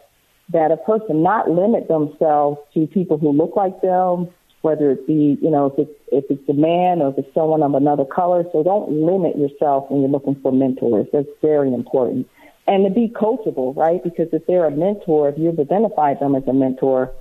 that 0.52 0.72
a 0.72 0.76
person 0.76 1.22
not 1.22 1.50
limit 1.50 1.88
themselves 1.88 2.58
to 2.74 2.86
people 2.86 3.18
who 3.18 3.32
look 3.32 3.54
like 3.56 3.80
them, 3.82 4.28
whether 4.62 4.90
it 4.90 5.06
be, 5.06 5.38
you 5.40 5.50
know, 5.50 5.66
if 5.66 5.78
it's, 5.78 6.00
if 6.12 6.24
it's 6.28 6.48
a 6.48 6.54
man 6.54 7.00
or 7.00 7.10
if 7.10 7.18
it's 7.18 7.34
someone 7.34 7.62
of 7.62 7.74
another 7.74 8.04
color. 8.04 8.44
So 8.52 8.62
don't 8.62 8.90
limit 8.90 9.38
yourself 9.38 9.90
when 9.90 10.00
you're 10.00 10.10
looking 10.10 10.38
for 10.42 10.52
mentors. 10.52 11.06
That's 11.12 11.28
very 11.40 11.72
important. 11.72 12.28
And 12.66 12.84
to 12.84 12.90
be 12.90 13.08
coachable, 13.08 13.76
right? 13.76 14.02
Because 14.02 14.28
if 14.32 14.46
they're 14.46 14.66
a 14.66 14.70
mentor, 14.70 15.30
if 15.30 15.38
you've 15.38 15.58
identified 15.58 16.20
them 16.20 16.34
as 16.34 16.42
a 16.46 16.52
mentor, 16.52 17.12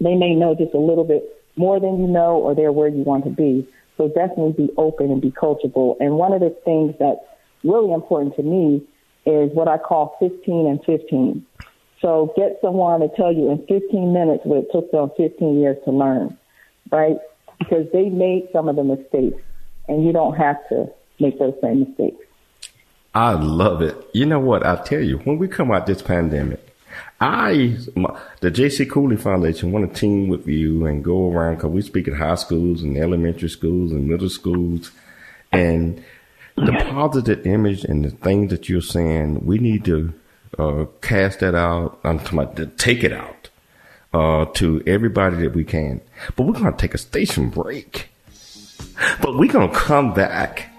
they 0.00 0.14
may 0.14 0.34
know 0.34 0.54
just 0.54 0.74
a 0.74 0.78
little 0.78 1.04
bit 1.04 1.24
more 1.56 1.80
than 1.80 2.00
you 2.00 2.06
know 2.06 2.36
or 2.36 2.54
they're 2.54 2.72
where 2.72 2.88
you 2.88 3.02
want 3.02 3.24
to 3.24 3.30
be. 3.30 3.68
So 3.96 4.08
definitely 4.08 4.66
be 4.66 4.72
open 4.76 5.10
and 5.10 5.20
be 5.20 5.30
coachable. 5.30 5.96
And 6.00 6.14
one 6.14 6.32
of 6.32 6.40
the 6.40 6.56
things 6.64 6.94
that's 6.98 7.20
really 7.64 7.92
important 7.92 8.36
to 8.36 8.42
me 8.42 8.86
is 9.26 9.50
what 9.52 9.68
I 9.68 9.76
call 9.76 10.16
15 10.20 10.66
and 10.66 10.80
15. 10.84 11.44
So 12.00 12.32
get 12.36 12.58
someone 12.62 13.00
to 13.00 13.08
tell 13.16 13.32
you 13.32 13.50
in 13.50 13.58
15 13.66 14.12
minutes 14.12 14.44
what 14.44 14.58
it 14.58 14.72
took 14.72 14.90
them 14.92 15.10
15 15.16 15.60
years 15.60 15.76
to 15.84 15.90
learn, 15.90 16.36
right? 16.90 17.16
Because 17.58 17.86
they 17.92 18.08
made 18.08 18.48
some 18.52 18.68
of 18.68 18.76
the 18.76 18.84
mistakes 18.84 19.42
and 19.88 20.04
you 20.04 20.12
don't 20.12 20.34
have 20.34 20.56
to 20.68 20.88
make 21.18 21.38
those 21.38 21.54
same 21.60 21.80
mistakes. 21.80 22.24
I 23.14 23.32
love 23.32 23.82
it. 23.82 23.96
You 24.12 24.26
know 24.26 24.38
what? 24.38 24.64
I 24.64 24.76
tell 24.76 25.00
you, 25.00 25.18
when 25.18 25.38
we 25.38 25.48
come 25.48 25.72
out 25.72 25.86
this 25.86 26.02
pandemic, 26.02 26.64
I, 27.20 27.76
my, 27.96 28.16
the 28.40 28.50
J.C. 28.50 28.86
Cooley 28.86 29.16
Foundation, 29.16 29.72
want 29.72 29.92
to 29.92 30.00
team 30.00 30.28
with 30.28 30.46
you 30.46 30.86
and 30.86 31.02
go 31.02 31.32
around 31.32 31.56
because 31.56 31.70
we 31.70 31.82
speak 31.82 32.06
at 32.06 32.14
high 32.14 32.36
schools 32.36 32.82
and 32.82 32.96
elementary 32.96 33.48
schools 33.48 33.90
and 33.90 34.08
middle 34.08 34.28
schools, 34.28 34.92
and 35.50 36.04
the 36.54 36.72
positive 36.90 37.44
image 37.46 37.84
and 37.84 38.04
the 38.04 38.10
things 38.10 38.50
that 38.50 38.68
you're 38.68 38.80
saying, 38.80 39.44
we 39.44 39.58
need 39.58 39.84
to 39.86 40.12
uh, 40.58 40.86
cast 41.00 41.40
that 41.40 41.54
out. 41.54 42.00
I'm 42.04 42.18
talking 42.18 42.38
about 42.40 42.78
take 42.78 43.04
it 43.04 43.12
out 43.12 43.48
uh, 44.12 44.46
to 44.54 44.82
everybody 44.86 45.36
that 45.38 45.54
we 45.54 45.64
can. 45.64 46.00
But 46.36 46.44
we're 46.44 46.54
going 46.54 46.72
to 46.72 46.78
take 46.78 46.94
a 46.94 46.98
station 46.98 47.50
break. 47.50 48.08
But 49.20 49.36
we're 49.36 49.52
going 49.52 49.70
to 49.70 49.76
come 49.76 50.12
back 50.12 50.70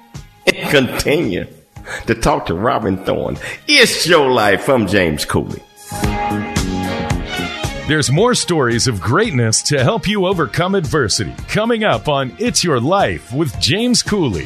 and 0.45 0.69
continue 0.69 1.47
to 2.07 2.15
talk 2.15 2.47
to 2.47 2.53
Robin 2.53 2.97
Thorne. 3.05 3.37
It's 3.67 4.07
your 4.07 4.29
life 4.29 4.63
from 4.63 4.87
James 4.87 5.25
Cooley. 5.25 5.63
There's 7.87 8.11
more 8.11 8.35
stories 8.35 8.87
of 8.87 9.01
greatness 9.01 9.63
to 9.63 9.83
help 9.83 10.07
you 10.07 10.27
overcome 10.27 10.75
adversity 10.75 11.33
coming 11.47 11.83
up 11.83 12.07
on 12.07 12.35
It's 12.37 12.63
Your 12.63 12.79
Life 12.79 13.33
with 13.33 13.59
James 13.59 14.03
Cooley. 14.03 14.45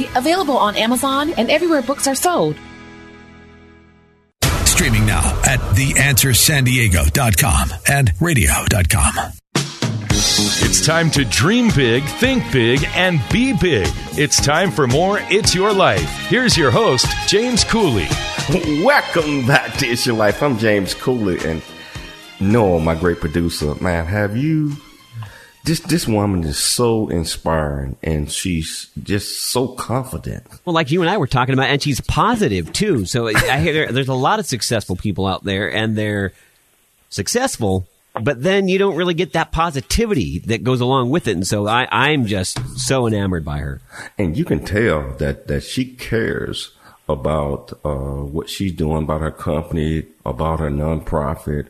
available 0.15 0.57
on 0.57 0.75
Amazon 0.75 1.33
and 1.37 1.49
everywhere 1.49 1.81
books 1.81 2.07
are 2.07 2.15
sold. 2.15 2.55
Streaming 4.65 5.05
now 5.05 5.21
at 5.45 5.59
theanswersandiego.com 5.59 7.69
and 7.89 8.11
radio.com. 8.19 9.31
It's 10.13 10.85
time 10.85 11.11
to 11.11 11.25
dream 11.25 11.69
big, 11.75 12.03
think 12.03 12.51
big, 12.51 12.83
and 12.95 13.21
be 13.31 13.53
big. 13.53 13.87
It's 14.17 14.43
time 14.43 14.71
for 14.71 14.87
more 14.87 15.19
It's 15.29 15.53
Your 15.53 15.73
Life. 15.73 16.09
Here's 16.27 16.57
your 16.57 16.71
host, 16.71 17.05
James 17.27 17.63
Cooley. 17.63 18.07
Welcome 18.83 19.45
back 19.45 19.77
to 19.77 19.85
It's 19.85 20.05
Your 20.05 20.15
Life. 20.15 20.41
I'm 20.41 20.57
James 20.57 20.93
Cooley, 20.93 21.37
and 21.45 21.61
Noah, 22.39 22.79
my 22.79 22.95
great 22.95 23.19
producer. 23.19 23.75
Man, 23.81 24.05
have 24.05 24.35
you 24.35 24.75
this 25.63 25.79
this 25.81 26.07
woman 26.07 26.43
is 26.43 26.57
so 26.57 27.09
inspiring 27.09 27.95
and 28.01 28.31
she's 28.31 28.89
just 29.03 29.41
so 29.41 29.67
confident. 29.67 30.45
Well, 30.65 30.73
like 30.73 30.91
you 30.91 31.01
and 31.01 31.09
I 31.09 31.17
were 31.17 31.27
talking 31.27 31.53
about, 31.53 31.69
and 31.69 31.81
she's 31.81 32.01
positive 32.01 32.73
too. 32.73 33.05
So 33.05 33.27
I 33.27 33.59
hear 33.59 33.91
there's 33.91 34.07
a 34.07 34.13
lot 34.13 34.39
of 34.39 34.45
successful 34.45 34.95
people 34.95 35.27
out 35.27 35.43
there, 35.43 35.71
and 35.71 35.97
they're 35.97 36.33
successful, 37.09 37.87
but 38.13 38.41
then 38.41 38.67
you 38.67 38.77
don't 38.77 38.95
really 38.95 39.13
get 39.13 39.33
that 39.33 39.51
positivity 39.51 40.39
that 40.39 40.63
goes 40.63 40.81
along 40.81 41.11
with 41.11 41.27
it. 41.27 41.33
And 41.33 41.45
so 41.45 41.67
I, 41.67 41.87
I'm 41.91 42.25
just 42.25 42.59
so 42.79 43.05
enamored 43.05 43.45
by 43.45 43.59
her. 43.59 43.81
And 44.17 44.35
you 44.35 44.45
can 44.45 44.65
tell 44.65 45.11
that 45.19 45.47
that 45.47 45.61
she 45.63 45.85
cares 45.85 46.71
about 47.11 47.73
uh, 47.83 48.23
what 48.23 48.49
she's 48.49 48.73
doing, 48.73 49.03
about 49.03 49.21
her 49.21 49.31
company, 49.31 50.05
about 50.25 50.59
her 50.59 50.69
nonprofit, 50.69 51.67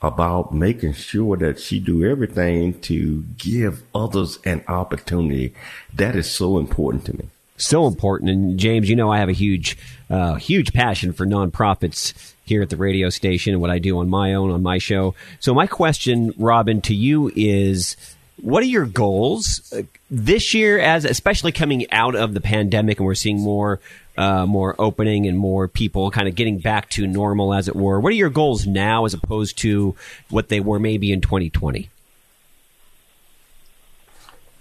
about 0.00 0.54
making 0.54 0.92
sure 0.92 1.36
that 1.36 1.58
she 1.60 1.80
do 1.80 2.04
everything 2.04 2.80
to 2.80 3.24
give 3.38 3.82
others 3.94 4.38
an 4.44 4.62
opportunity. 4.68 5.54
That 5.92 6.16
is 6.16 6.30
so 6.30 6.58
important 6.58 7.04
to 7.06 7.16
me. 7.16 7.28
So 7.56 7.86
important. 7.86 8.30
And 8.30 8.58
James, 8.58 8.90
you 8.90 8.96
know, 8.96 9.12
I 9.12 9.18
have 9.18 9.28
a 9.28 9.32
huge, 9.32 9.78
uh, 10.10 10.34
huge 10.34 10.72
passion 10.72 11.12
for 11.12 11.24
nonprofits 11.24 12.32
here 12.44 12.62
at 12.62 12.70
the 12.70 12.76
radio 12.76 13.10
station 13.10 13.52
and 13.52 13.60
what 13.60 13.70
I 13.70 13.78
do 13.78 13.98
on 13.98 14.08
my 14.08 14.34
own, 14.34 14.50
on 14.50 14.62
my 14.62 14.78
show. 14.78 15.14
So 15.40 15.54
my 15.54 15.66
question, 15.66 16.34
Robin, 16.36 16.80
to 16.82 16.94
you 16.94 17.30
is, 17.34 17.96
what 18.42 18.62
are 18.62 18.66
your 18.66 18.86
goals 18.86 19.72
uh, 19.72 19.82
this 20.10 20.52
year 20.52 20.78
as 20.78 21.04
especially 21.04 21.52
coming 21.52 21.90
out 21.92 22.14
of 22.14 22.34
the 22.34 22.40
pandemic 22.40 22.98
and 22.98 23.06
we're 23.06 23.14
seeing 23.14 23.40
more 23.40 23.80
uh, 24.16 24.46
more 24.46 24.74
opening 24.78 25.26
and 25.26 25.38
more 25.38 25.68
people 25.68 26.10
kind 26.10 26.28
of 26.28 26.34
getting 26.34 26.58
back 26.58 26.88
to 26.90 27.06
normal, 27.06 27.54
as 27.54 27.68
it 27.68 27.76
were. 27.76 28.00
What 28.00 28.12
are 28.12 28.16
your 28.16 28.30
goals 28.30 28.66
now, 28.66 29.04
as 29.04 29.14
opposed 29.14 29.58
to 29.58 29.96
what 30.30 30.48
they 30.48 30.60
were 30.60 30.78
maybe 30.78 31.12
in 31.12 31.20
2020? 31.20 31.90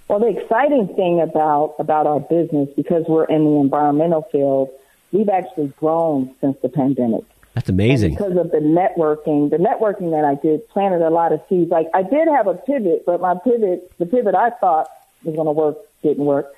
Well, 0.07 0.19
the 0.19 0.27
exciting 0.27 0.93
thing 0.95 1.21
about 1.21 1.75
about 1.79 2.07
our 2.07 2.19
business, 2.19 2.69
because 2.75 3.05
we're 3.07 3.25
in 3.25 3.45
the 3.45 3.59
environmental 3.59 4.23
field, 4.31 4.69
we've 5.11 5.29
actually 5.29 5.67
grown 5.79 6.35
since 6.41 6.57
the 6.61 6.69
pandemic. 6.69 7.23
That's 7.53 7.69
amazing. 7.69 8.15
And 8.15 8.17
because 8.17 8.37
of 8.37 8.51
the 8.51 8.57
networking, 8.57 9.49
the 9.49 9.57
networking 9.57 10.11
that 10.11 10.25
I 10.25 10.35
did 10.35 10.67
planted 10.69 11.05
a 11.05 11.09
lot 11.09 11.31
of 11.31 11.41
seeds. 11.47 11.69
Like 11.69 11.87
I 11.93 12.01
did 12.01 12.27
have 12.27 12.47
a 12.47 12.55
pivot, 12.55 13.05
but 13.05 13.21
my 13.21 13.35
pivot, 13.43 13.91
the 13.99 14.05
pivot 14.05 14.35
I 14.35 14.49
thought 14.49 14.87
was 15.23 15.35
going 15.35 15.45
to 15.45 15.51
work, 15.51 15.77
didn't 16.01 16.25
work. 16.25 16.53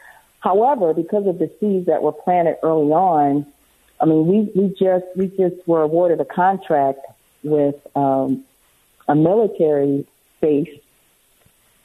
However, 0.46 0.94
because 0.94 1.26
of 1.26 1.40
the 1.40 1.50
seeds 1.60 1.88
that 1.88 2.04
were 2.04 2.12
planted 2.12 2.58
early 2.62 2.92
on, 2.92 3.48
I 4.00 4.06
mean, 4.06 4.28
we, 4.28 4.62
we 4.62 4.70
just 4.80 5.06
we 5.16 5.26
just 5.26 5.68
were 5.68 5.82
awarded 5.82 6.22
a 6.22 6.26
contract 6.26 7.00
with 7.42 7.76
um, 7.96 8.46
a 9.08 9.16
military 9.16 10.06
base 10.42 10.70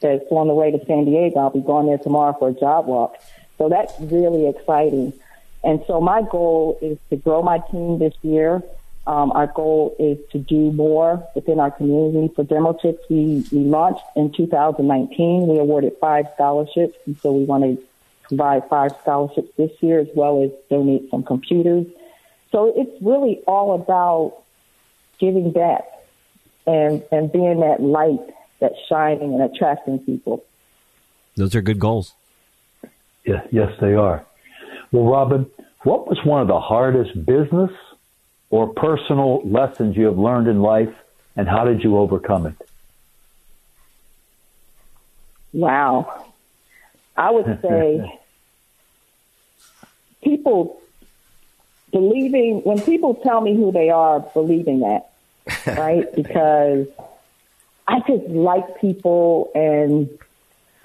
that's 0.00 0.24
on 0.30 0.48
the 0.48 0.54
way 0.54 0.72
to 0.72 0.84
San 0.84 1.06
Diego. 1.06 1.38
I'll 1.38 1.50
be 1.50 1.60
going 1.60 1.86
there 1.86 1.96
tomorrow 1.96 2.36
for 2.38 2.50
a 2.50 2.52
job 2.52 2.84
walk. 2.86 3.16
So 3.56 3.70
that's 3.70 3.94
really 3.98 4.46
exciting. 4.46 5.14
And 5.64 5.82
so 5.86 5.98
my 6.02 6.20
goal 6.20 6.78
is 6.82 6.98
to 7.08 7.16
grow 7.16 7.42
my 7.42 7.60
team 7.70 7.98
this 7.98 8.14
year. 8.20 8.62
Um, 9.06 9.32
our 9.32 9.46
goal 9.46 9.96
is 9.98 10.18
to 10.32 10.38
do 10.38 10.70
more 10.72 11.26
within 11.34 11.60
our 11.60 11.70
community. 11.70 12.30
For 12.34 12.44
Demo 12.44 12.74
Chicks, 12.74 13.02
we, 13.08 13.42
we 13.52 13.60
launched 13.60 14.04
in 14.16 14.32
2019. 14.32 15.46
We 15.46 15.58
awarded 15.58 15.96
five 15.98 16.26
scholarships, 16.34 16.98
and 17.06 17.18
so 17.20 17.32
we 17.32 17.44
want 17.44 17.64
to 17.64 17.89
provide 18.30 18.68
five 18.68 18.92
scholarships 19.02 19.48
this 19.56 19.70
year 19.80 19.98
as 19.98 20.06
well 20.14 20.42
as 20.44 20.50
donate 20.70 21.10
some 21.10 21.24
computers. 21.24 21.84
So 22.52 22.72
it's 22.76 23.02
really 23.02 23.40
all 23.46 23.74
about 23.74 24.42
giving 25.18 25.52
back 25.52 25.84
and, 26.66 27.02
and 27.10 27.30
being 27.32 27.60
that 27.60 27.82
light 27.82 28.20
that's 28.60 28.76
shining 28.88 29.34
and 29.34 29.42
attracting 29.42 29.98
people. 30.00 30.44
Those 31.36 31.54
are 31.56 31.60
good 31.60 31.80
goals. 31.80 32.14
Yeah, 33.24 33.42
yes, 33.50 33.72
they 33.80 33.94
are. 33.94 34.24
Well, 34.92 35.04
Robin, 35.04 35.46
what 35.82 36.06
was 36.06 36.18
one 36.24 36.40
of 36.40 36.48
the 36.48 36.60
hardest 36.60 37.24
business 37.24 37.70
or 38.50 38.72
personal 38.74 39.42
lessons 39.44 39.96
you 39.96 40.06
have 40.06 40.18
learned 40.18 40.48
in 40.48 40.60
life, 40.60 40.92
and 41.36 41.48
how 41.48 41.64
did 41.64 41.82
you 41.82 41.98
overcome 41.98 42.46
it? 42.46 42.54
Wow. 45.52 46.26
I 47.16 47.30
would 47.30 47.60
say 47.62 48.19
people 50.22 50.80
believing 51.92 52.60
when 52.64 52.80
people 52.80 53.14
tell 53.16 53.40
me 53.40 53.54
who 53.54 53.72
they 53.72 53.90
are, 53.90 54.20
believing 54.20 54.80
that, 54.80 55.10
right? 55.66 56.12
because 56.14 56.86
I 57.88 58.00
just 58.06 58.28
like 58.28 58.80
people 58.80 59.50
and 59.54 60.08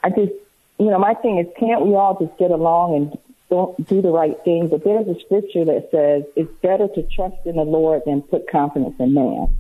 I 0.04 0.10
just, 0.10 0.34
you 0.80 0.88
know, 0.88 1.00
my 1.00 1.14
thing 1.14 1.38
is 1.40 1.48
can't 1.60 1.86
we 1.86 1.96
all 1.96 2.18
just 2.20 2.38
get 2.40 2.52
along 2.52 2.96
and 2.96 3.18
don't 3.50 3.88
do 3.88 4.02
the 4.02 4.10
right 4.10 4.36
thing? 4.44 4.70
But 4.70 4.84
there's 4.84 5.08
a 5.08 5.20
scripture 5.20 5.66
that 5.66 5.90
says 5.92 6.24
it's 6.36 6.52
better 6.62 6.88
to 6.88 7.04
trust 7.04 7.38
in 7.46 7.58
the 7.58 7.64
Lord 7.64 8.02
than 8.06 8.22
put 8.24 8.50
confidence 8.50 8.96
in 9.00 9.14
man. 9.14 9.56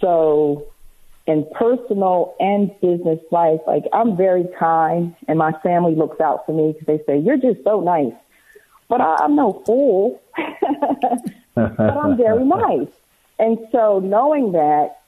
So 0.00 0.66
in 1.26 1.46
personal 1.54 2.34
and 2.40 2.70
business 2.80 3.20
life, 3.30 3.60
like 3.66 3.84
I'm 3.92 4.16
very 4.16 4.46
kind 4.58 5.14
and 5.28 5.38
my 5.38 5.52
family 5.62 5.94
looks 5.94 6.20
out 6.20 6.46
for 6.46 6.52
me 6.52 6.72
because 6.72 6.86
they 6.86 7.04
say, 7.04 7.18
you're 7.18 7.38
just 7.38 7.62
so 7.64 7.80
nice. 7.80 8.14
But 8.88 9.00
I, 9.00 9.24
am 9.24 9.36
no 9.36 9.62
fool. 9.66 10.20
but 11.54 11.78
I'm 11.78 12.16
very 12.16 12.44
nice. 12.44 12.88
And 13.38 13.58
so 13.72 14.00
knowing 14.00 14.52
that, 14.52 15.00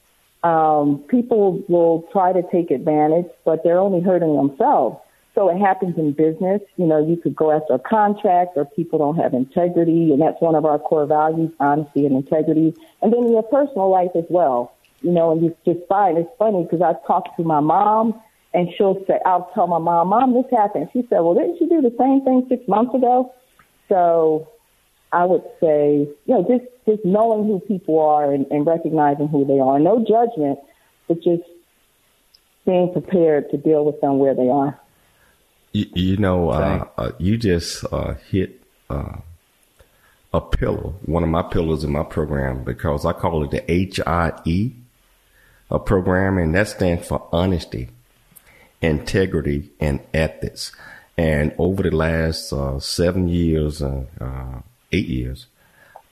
um, 0.43 0.99
people 1.09 1.63
will 1.69 2.07
try 2.13 2.33
to 2.33 2.43
take 2.53 2.71
advantage, 2.71 3.27
but 3.45 3.65
they're 3.65 3.79
only 3.79 4.01
hurting 4.01 4.37
themselves. 4.37 4.99
So 5.35 5.51
it 5.51 5.59
happens 5.59 5.99
in 5.99 6.13
business. 6.13 6.63
You 6.77 6.87
know, 6.87 7.05
you 7.05 7.17
could 7.17 7.37
go 7.37 7.53
after 7.53 7.75
a 7.75 7.79
contract 7.79 8.57
or 8.57 8.65
people 8.65 8.99
don't 8.99 9.17
have 9.17 9.35
integrity. 9.35 10.13
And 10.13 10.21
that's 10.21 10.41
one 10.41 10.55
of 10.55 10.65
our 10.65 10.79
core 10.79 11.05
values, 11.05 11.51
honesty 11.61 12.07
and 12.07 12.17
integrity. 12.17 12.75
And 13.03 13.13
then 13.13 13.25
in 13.25 13.33
your 13.33 13.43
personal 13.43 13.91
life 13.91 14.13
as 14.15 14.25
well, 14.31 14.73
you 15.03 15.11
know, 15.11 15.33
and 15.33 15.43
you 15.43 15.55
just 15.67 15.87
find 15.89 16.17
it's 16.17 16.31
funny 16.39 16.63
because 16.63 16.81
I 16.81 16.95
talked 17.07 17.37
to 17.37 17.45
my 17.45 17.61
mom 17.61 18.19
and 18.55 18.69
she'll 18.77 19.05
say, 19.07 19.19
I'll 19.27 19.51
tell 19.53 19.67
my 19.67 19.79
mom, 19.79 20.09
Mom, 20.09 20.33
this 20.33 20.51
happened. 20.51 20.89
She 20.95 21.03
said, 21.11 21.21
Well, 21.21 21.35
didn't 21.35 21.61
you 21.61 21.69
do 21.69 21.83
the 21.83 21.95
same 21.99 22.25
thing 22.25 22.47
six 22.49 22.67
months 22.67 22.95
ago? 22.95 23.35
So 23.89 24.49
I 25.13 25.25
would 25.25 25.45
say, 25.61 26.09
you 26.27 26.35
know, 26.35 26.47
just 26.49 26.65
just 26.87 27.05
knowing 27.05 27.47
who 27.47 27.61
people 27.61 27.99
are 28.01 28.33
and, 28.33 28.47
and 28.51 28.67
recognizing 28.67 29.29
who 29.29 29.45
they 29.45 29.59
are. 29.59 29.79
No 29.79 30.05
judgment, 30.05 30.59
but 31.09 31.23
just 31.23 31.43
being 32.65 32.93
prepared 32.93 33.51
to 33.51 33.57
deal 33.57 33.85
with 33.85 34.01
them 34.01 34.19
where 34.19 34.35
they 34.35 34.49
are. 34.49 34.79
You, 35.73 35.87
you 35.95 36.17
know, 36.17 36.51
uh, 36.51 36.87
uh, 36.97 37.13
you 37.19 37.37
just 37.37 37.85
uh, 37.93 38.15
hit 38.31 38.63
uh, 38.89 39.17
a 40.33 40.41
pillar, 40.41 40.93
one 41.05 41.23
of 41.23 41.29
my 41.29 41.43
pillars 41.43 41.85
in 41.85 41.93
my 41.93 42.03
program, 42.03 42.65
because 42.65 43.05
I 43.05 43.13
call 43.13 43.45
it 43.45 43.51
the 43.51 43.65
HIE 43.69 44.73
a 45.71 45.79
program, 45.79 46.39
and 46.39 46.55
that 46.55 46.69
stands 46.69 47.07
for 47.07 47.29
honesty, 47.33 47.89
integrity, 48.81 49.71
and 49.81 50.01
ethics. 50.15 50.73
And 51.19 51.55
over 51.59 51.83
the 51.83 51.95
last 51.95 52.53
uh, 52.53 52.79
seven 52.79 53.29
years, 53.29 53.83
uh, 53.83 54.05
eight 54.93 55.09
years, 55.09 55.47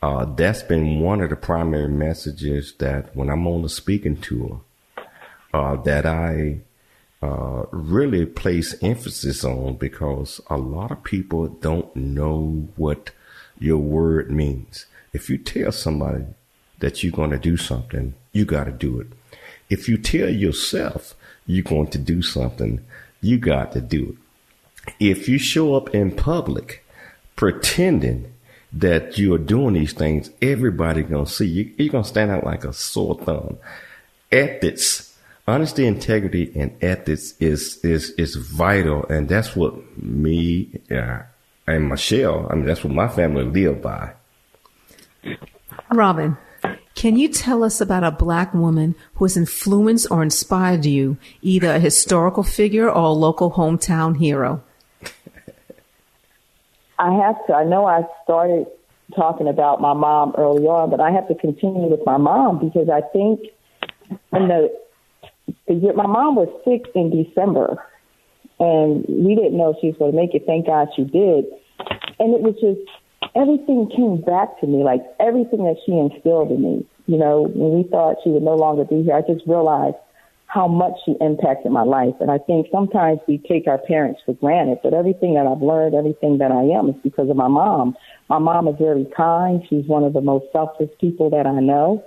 uh, 0.03 0.25
that's 0.25 0.63
been 0.63 1.01
one 1.01 1.21
of 1.21 1.31
the 1.31 1.37
primary 1.37 1.89
messages 1.89 2.75
that 2.79 3.15
when 3.17 3.31
I'm 3.31 3.47
on 3.47 3.63
the 3.63 3.69
speaking 3.69 4.17
tour, 4.17 4.61
uh, 5.53 5.77
that 5.77 6.05
I 6.07 6.61
uh, 7.23 7.65
really 7.71 8.27
place 8.27 8.75
emphasis 8.83 9.45
on 9.45 9.77
because 9.77 10.41
a 10.51 10.57
lot 10.57 10.91
of 10.91 11.05
people 11.05 11.49
don't 11.49 11.95
know 11.97 12.69
what 12.77 13.11
your 13.59 13.79
word 13.79 14.31
means. 14.31 14.87
If 15.13 15.31
you 15.31 15.39
tell 15.39 15.73
somebody 15.73 16.25
that 16.81 17.03
you're 17.03 17.13
going 17.13 17.31
to 17.31 17.39
do 17.39 17.57
something, 17.57 18.15
you 18.33 18.45
got 18.45 18.65
to 18.65 18.73
do 18.73 19.01
it. 19.01 19.07
If 19.71 19.89
you 19.89 19.97
tell 19.97 20.29
yourself 20.29 21.15
you're 21.47 21.63
going 21.63 21.89
to 21.89 21.99
do 21.99 22.21
something, 22.21 22.85
you 23.23 23.39
got 23.39 23.73
to 23.73 23.81
do 23.81 24.11
it. 24.11 24.24
If 25.01 25.29
you 25.29 25.39
show 25.39 25.75
up 25.75 25.95
in 25.95 26.11
public 26.13 26.85
pretending 27.37 28.33
that 28.73 29.19
you're 29.19 29.39
doing 29.39 29.75
these 29.75 29.93
things, 29.93 30.31
everybody 30.43 31.03
gonna 31.03 31.27
see 31.27 31.47
you. 31.47 31.75
You're 31.77 31.93
gonna 31.93 32.05
stand 32.05 32.31
out 32.31 32.45
like 32.45 32.65
a 32.65 32.73
sore 32.73 33.17
thumb. 33.17 33.59
Ethics, 34.33 35.17
honesty, 35.47 35.87
integrity, 35.87 36.53
and 36.57 36.77
ethics 36.83 37.35
is 37.41 37.79
is 37.85 38.11
is 38.13 38.35
vital, 38.35 39.05
and 39.09 39.29
that's 39.29 39.55
what 39.55 39.75
me 40.03 40.81
uh, 40.91 41.21
and 41.67 41.89
Michelle. 41.89 42.49
I 42.51 42.57
mean, 42.57 42.67
that's 42.67 42.85
what 42.85 42.93
my 42.93 43.09
family 43.09 43.45
live 43.45 43.81
by. 43.81 44.13
Robin, 45.91 46.37
can 46.95 47.17
you 47.17 47.29
tell 47.29 47.63
us 47.63 47.81
about 47.81 48.05
a 48.05 48.11
black 48.11 48.53
woman 48.53 48.95
who 49.15 49.25
has 49.25 49.37
influenced 49.37 50.11
or 50.11 50.23
inspired 50.23 50.85
you, 50.85 51.17
either 51.43 51.71
a 51.71 51.79
historical 51.79 52.43
figure 52.43 52.89
or 52.89 53.05
a 53.05 53.11
local 53.11 53.53
hometown 53.53 54.17
hero? 54.17 54.63
I 56.99 57.13
have 57.13 57.37
to. 57.47 57.55
I 57.55 57.65
know 57.65 57.87
I 57.87 58.03
started 58.25 58.67
talking 59.15 59.49
about 59.49 59.81
my 59.81 59.93
mom 59.93 60.35
early 60.39 60.65
on, 60.65 60.91
but 60.91 61.01
I 61.01 61.11
have 61.11 61.29
to 61.29 61.35
continue 61.35 61.89
with 61.89 62.01
my 62.07 62.17
mom 62.17 62.59
because 62.59 62.89
I 62.89 63.01
think 63.13 63.41
in 64.33 64.49
the, 64.49 64.69
the 65.69 65.75
year 65.75 65.93
my 65.95 66.07
mom 66.07 66.37
was 66.37 66.49
sick 66.65 66.91
in 66.95 67.11
December, 67.11 67.83
and 68.59 69.05
we 69.09 69.35
didn't 69.35 69.57
know 69.57 69.77
she 69.81 69.89
was 69.89 69.97
going 69.99 70.13
to 70.13 70.17
make 70.17 70.35
it. 70.35 70.45
Thank 70.47 70.67
God 70.67 70.89
she 70.97 71.03
did, 71.05 71.45
and 72.19 72.35
it 72.35 72.41
was 72.41 72.55
just 72.61 72.81
everything 73.35 73.91
came 73.95 74.21
back 74.21 74.61
to 74.61 74.67
me, 74.67 74.85
like 74.85 75.03
everything 75.21 75.65
that 75.65 75.77
she 75.85 75.93
instilled 75.93 76.51
in 76.51 76.63
me. 76.63 76.87
You 77.07 77.19
know, 77.19 77.43
when 77.43 77.77
we 77.77 77.83
thought 77.91 78.17
she 78.25 78.31
would 78.31 78.43
no 78.43 78.55
longer 78.55 78.85
be 78.85 79.03
here, 79.03 79.15
I 79.15 79.21
just 79.21 79.47
realized 79.47 79.97
how 80.55 80.69
much 80.69 80.93
she 81.05 81.17
impacted 81.21 81.73
my 81.73 81.83
life. 81.83 82.15
And 82.21 82.31
I 82.31 82.39
think 82.39 82.69
sometimes 82.71 83.19
we 83.27 83.39
take 83.39 83.67
our 83.67 83.79
parents 83.79 84.21
for 84.25 84.35
granted, 84.35 84.79
but 84.85 84.95
everything 84.95 85.35
that 85.35 85.49
I've 85.49 85.61
learned, 85.61 85.97
everything 85.97 86.39
that 86.39 86.53
I 86.53 86.63
am 86.79 86.89
is 86.89 86.95
because 87.03 87.29
of 87.29 87.35
my 87.35 87.49
mom. 87.49 87.97
My 88.29 88.39
mom 88.39 88.69
is 88.69 88.77
very 88.79 89.05
kind. 89.17 89.65
She's 89.69 89.85
one 89.87 90.05
of 90.05 90.13
the 90.13 90.21
most 90.21 90.45
selfless 90.53 90.91
people 91.01 91.29
that 91.31 91.45
I 91.45 91.59
know. 91.59 92.05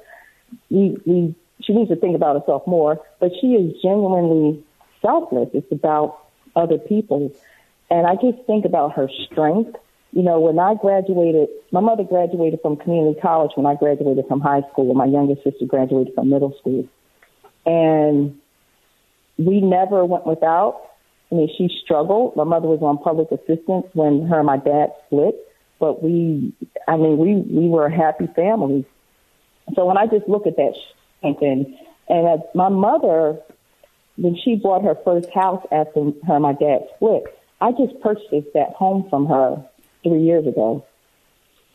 We, 0.69 0.97
we, 1.05 1.35
she 1.61 1.73
needs 1.73 1.89
to 1.89 1.97
think 1.97 2.15
about 2.15 2.39
herself 2.39 2.65
more, 2.65 3.01
but 3.19 3.31
she 3.41 3.47
is 3.47 3.81
genuinely 3.81 4.63
selfless. 5.01 5.49
It's 5.53 5.69
about 5.69 6.17
other 6.55 6.77
people. 6.77 7.33
And 7.89 8.07
I 8.07 8.15
just 8.15 8.45
think 8.47 8.63
about 8.63 8.93
her 8.93 9.09
strength. 9.25 9.75
You 10.13 10.23
know, 10.23 10.39
when 10.39 10.57
I 10.57 10.75
graduated, 10.75 11.49
my 11.73 11.81
mother 11.81 12.05
graduated 12.05 12.61
from 12.61 12.77
community 12.77 13.19
college 13.19 13.51
when 13.55 13.65
I 13.65 13.75
graduated 13.75 14.25
from 14.29 14.39
high 14.39 14.61
school. 14.71 14.93
My 14.93 15.05
younger 15.05 15.35
sister 15.43 15.65
graduated 15.67 16.13
from 16.15 16.29
middle 16.29 16.55
school 16.59 16.87
and 17.67 18.39
we 19.37 19.61
never 19.61 20.03
went 20.05 20.25
without. 20.25 20.81
I 21.31 21.35
mean, 21.35 21.49
she 21.57 21.69
struggled. 21.83 22.35
My 22.35 22.45
mother 22.45 22.67
was 22.67 22.79
on 22.81 22.97
public 22.97 23.29
assistance 23.31 23.85
when 23.93 24.25
her 24.27 24.39
and 24.39 24.47
my 24.47 24.57
dad 24.57 24.93
split, 25.05 25.35
but 25.77 26.01
we, 26.01 26.53
I 26.87 26.95
mean, 26.95 27.17
we 27.17 27.35
we 27.35 27.67
were 27.67 27.85
a 27.85 27.95
happy 27.95 28.27
family. 28.27 28.85
So 29.75 29.85
when 29.85 29.97
I 29.97 30.07
just 30.07 30.27
look 30.29 30.47
at 30.47 30.55
that, 30.55 30.73
and 31.21 31.75
and 32.07 32.43
my 32.55 32.69
mother, 32.69 33.37
when 34.15 34.37
she 34.37 34.55
bought 34.55 34.83
her 34.83 34.95
first 35.03 35.29
house 35.31 35.65
after 35.71 36.11
her 36.25 36.33
and 36.35 36.43
my 36.43 36.53
dad 36.53 36.87
split, 36.95 37.23
I 37.59 37.73
just 37.73 37.99
purchased 38.01 38.53
that 38.53 38.71
home 38.71 39.07
from 39.09 39.25
her 39.27 39.61
three 40.03 40.21
years 40.21 40.47
ago. 40.47 40.85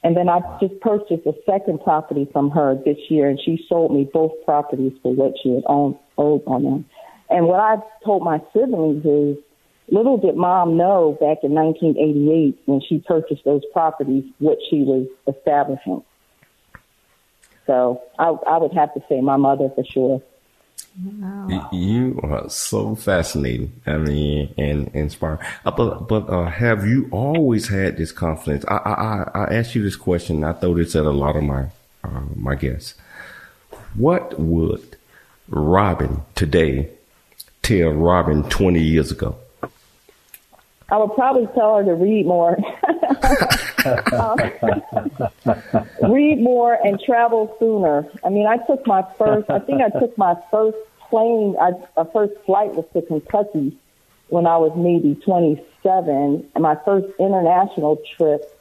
And 0.04 0.16
then 0.16 0.28
I 0.28 0.40
just 0.60 0.80
purchased 0.80 1.26
a 1.26 1.34
second 1.46 1.80
property 1.82 2.28
from 2.32 2.50
her 2.50 2.74
this 2.84 2.98
year, 3.08 3.28
and 3.28 3.38
she 3.40 3.64
sold 3.68 3.94
me 3.94 4.08
both 4.12 4.32
properties 4.44 4.92
for 5.02 5.14
what 5.14 5.34
she 5.42 5.54
had 5.54 5.62
owned, 5.66 5.96
owed 6.18 6.42
on 6.46 6.64
them. 6.64 6.84
And 7.30 7.46
what 7.46 7.60
I 7.60 7.76
told 8.04 8.24
my 8.24 8.40
siblings 8.52 9.04
is, 9.04 9.36
little 9.90 10.18
did 10.18 10.36
mom 10.36 10.76
know 10.76 11.12
back 11.12 11.38
in 11.44 11.52
1988 11.52 12.58
when 12.66 12.80
she 12.80 12.98
purchased 12.98 13.44
those 13.44 13.62
properties 13.72 14.24
what 14.38 14.58
she 14.68 14.82
was 14.82 15.06
establishing. 15.28 16.02
So 17.66 18.02
I, 18.18 18.28
I 18.28 18.58
would 18.58 18.72
have 18.72 18.92
to 18.94 19.02
say 19.08 19.20
my 19.20 19.36
mother 19.36 19.70
for 19.74 19.84
sure. 19.84 20.22
Wow. 21.04 21.70
You 21.72 22.20
are 22.22 22.48
so 22.50 22.94
fascinating. 22.94 23.72
I 23.86 23.96
mean, 23.96 24.54
and 24.58 24.88
inspiring. 24.94 25.40
Uh, 25.64 25.70
but 25.70 26.08
but 26.08 26.28
uh, 26.28 26.44
have 26.46 26.86
you 26.86 27.08
always 27.10 27.68
had 27.68 27.96
this 27.96 28.12
confidence? 28.12 28.64
I 28.68 28.76
I 28.76 29.30
I 29.34 29.54
asked 29.54 29.74
you 29.74 29.82
this 29.82 29.96
question. 29.96 30.44
I 30.44 30.52
throw 30.52 30.74
this 30.74 30.94
at 30.94 31.04
a 31.04 31.10
lot 31.10 31.36
of 31.36 31.44
my 31.44 31.66
uh, 32.04 32.22
my 32.36 32.54
guests. 32.54 32.94
What 33.94 34.38
would 34.38 34.96
Robin 35.48 36.22
today 36.34 36.90
tell 37.62 37.90
Robin 37.90 38.42
twenty 38.50 38.82
years 38.82 39.10
ago? 39.10 39.36
I 40.90 40.98
would 40.98 41.14
probably 41.14 41.46
tell 41.54 41.78
her 41.78 41.84
to 41.84 41.94
read 41.94 42.26
more. 42.26 42.56
read 46.08 46.40
more 46.40 46.78
and 46.84 47.00
travel 47.00 47.56
sooner. 47.58 48.06
I 48.24 48.28
mean, 48.28 48.46
I 48.46 48.58
took 48.58 48.86
my 48.86 49.04
first, 49.18 49.50
I 49.50 49.58
think 49.58 49.82
I 49.82 49.90
took 49.98 50.16
my 50.16 50.34
first 50.50 50.76
plane, 51.08 51.56
I, 51.60 51.72
a 51.96 52.04
first 52.10 52.32
flight 52.46 52.74
was 52.74 52.86
to 52.94 53.02
Kentucky 53.02 53.76
when 54.28 54.46
I 54.46 54.56
was 54.56 54.72
maybe 54.76 55.20
27. 55.24 56.50
And 56.54 56.62
my 56.62 56.76
first 56.84 57.06
international 57.18 58.00
trip, 58.16 58.58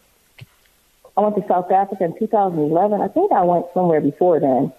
I 1.15 1.21
went 1.21 1.35
to 1.35 1.47
South 1.47 1.71
Africa 1.71 2.03
in 2.03 2.17
2011. 2.19 3.01
I 3.01 3.07
think 3.07 3.31
I 3.31 3.43
went 3.43 3.67
somewhere 3.73 4.01
before 4.01 4.39
then. 4.39 4.73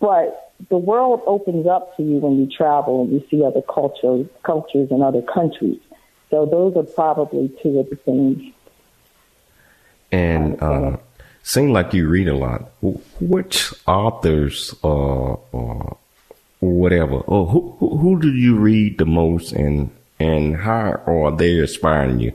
But 0.00 0.52
the 0.70 0.76
world 0.76 1.22
opens 1.26 1.66
up 1.66 1.96
to 1.96 2.02
you 2.02 2.18
when 2.18 2.38
you 2.38 2.46
travel 2.46 3.02
and 3.02 3.12
you 3.12 3.24
see 3.30 3.44
other 3.44 3.62
cultures, 3.62 4.26
cultures 4.44 4.88
in 4.90 5.02
other 5.02 5.22
countries. 5.22 5.80
So 6.30 6.46
those 6.46 6.76
are 6.76 6.82
probably 6.82 7.50
two 7.62 7.78
of 7.78 7.90
the 7.90 7.96
things. 7.96 8.52
And 10.10 10.62
uh, 10.62 10.96
seem 11.42 11.72
like 11.72 11.92
you 11.92 12.08
read 12.08 12.28
a 12.28 12.36
lot. 12.36 12.70
Which 13.20 13.72
authors 13.86 14.74
uh, 14.82 14.86
or 14.86 15.96
whatever, 16.60 17.16
or 17.16 17.46
who, 17.46 17.76
who, 17.78 17.96
who 17.98 18.20
do 18.20 18.32
you 18.32 18.56
read 18.56 18.98
the 18.98 19.06
most, 19.06 19.52
and 19.52 19.90
and 20.18 20.56
how 20.56 21.02
are 21.06 21.36
they 21.36 21.58
inspiring 21.58 22.20
you? 22.20 22.32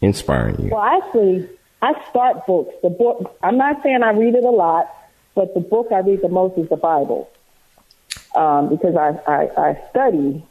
Inspiring 0.00 0.60
you? 0.60 0.70
Well, 0.70 0.82
actually, 0.82 1.48
I 1.82 1.92
start 2.10 2.46
books. 2.46 2.74
The 2.82 2.90
book. 2.90 3.36
I'm 3.42 3.56
not 3.56 3.82
saying 3.82 4.02
I 4.02 4.10
read 4.10 4.34
it 4.34 4.44
a 4.44 4.50
lot, 4.50 4.88
but 5.34 5.54
the 5.54 5.60
book 5.60 5.88
I 5.90 6.00
read 6.00 6.22
the 6.22 6.28
most 6.28 6.58
is 6.58 6.68
the 6.68 6.76
Bible 6.76 7.30
um, 8.36 8.68
because 8.68 8.94
I, 8.94 9.18
I, 9.30 9.68
I 9.70 9.88
study 9.90 10.44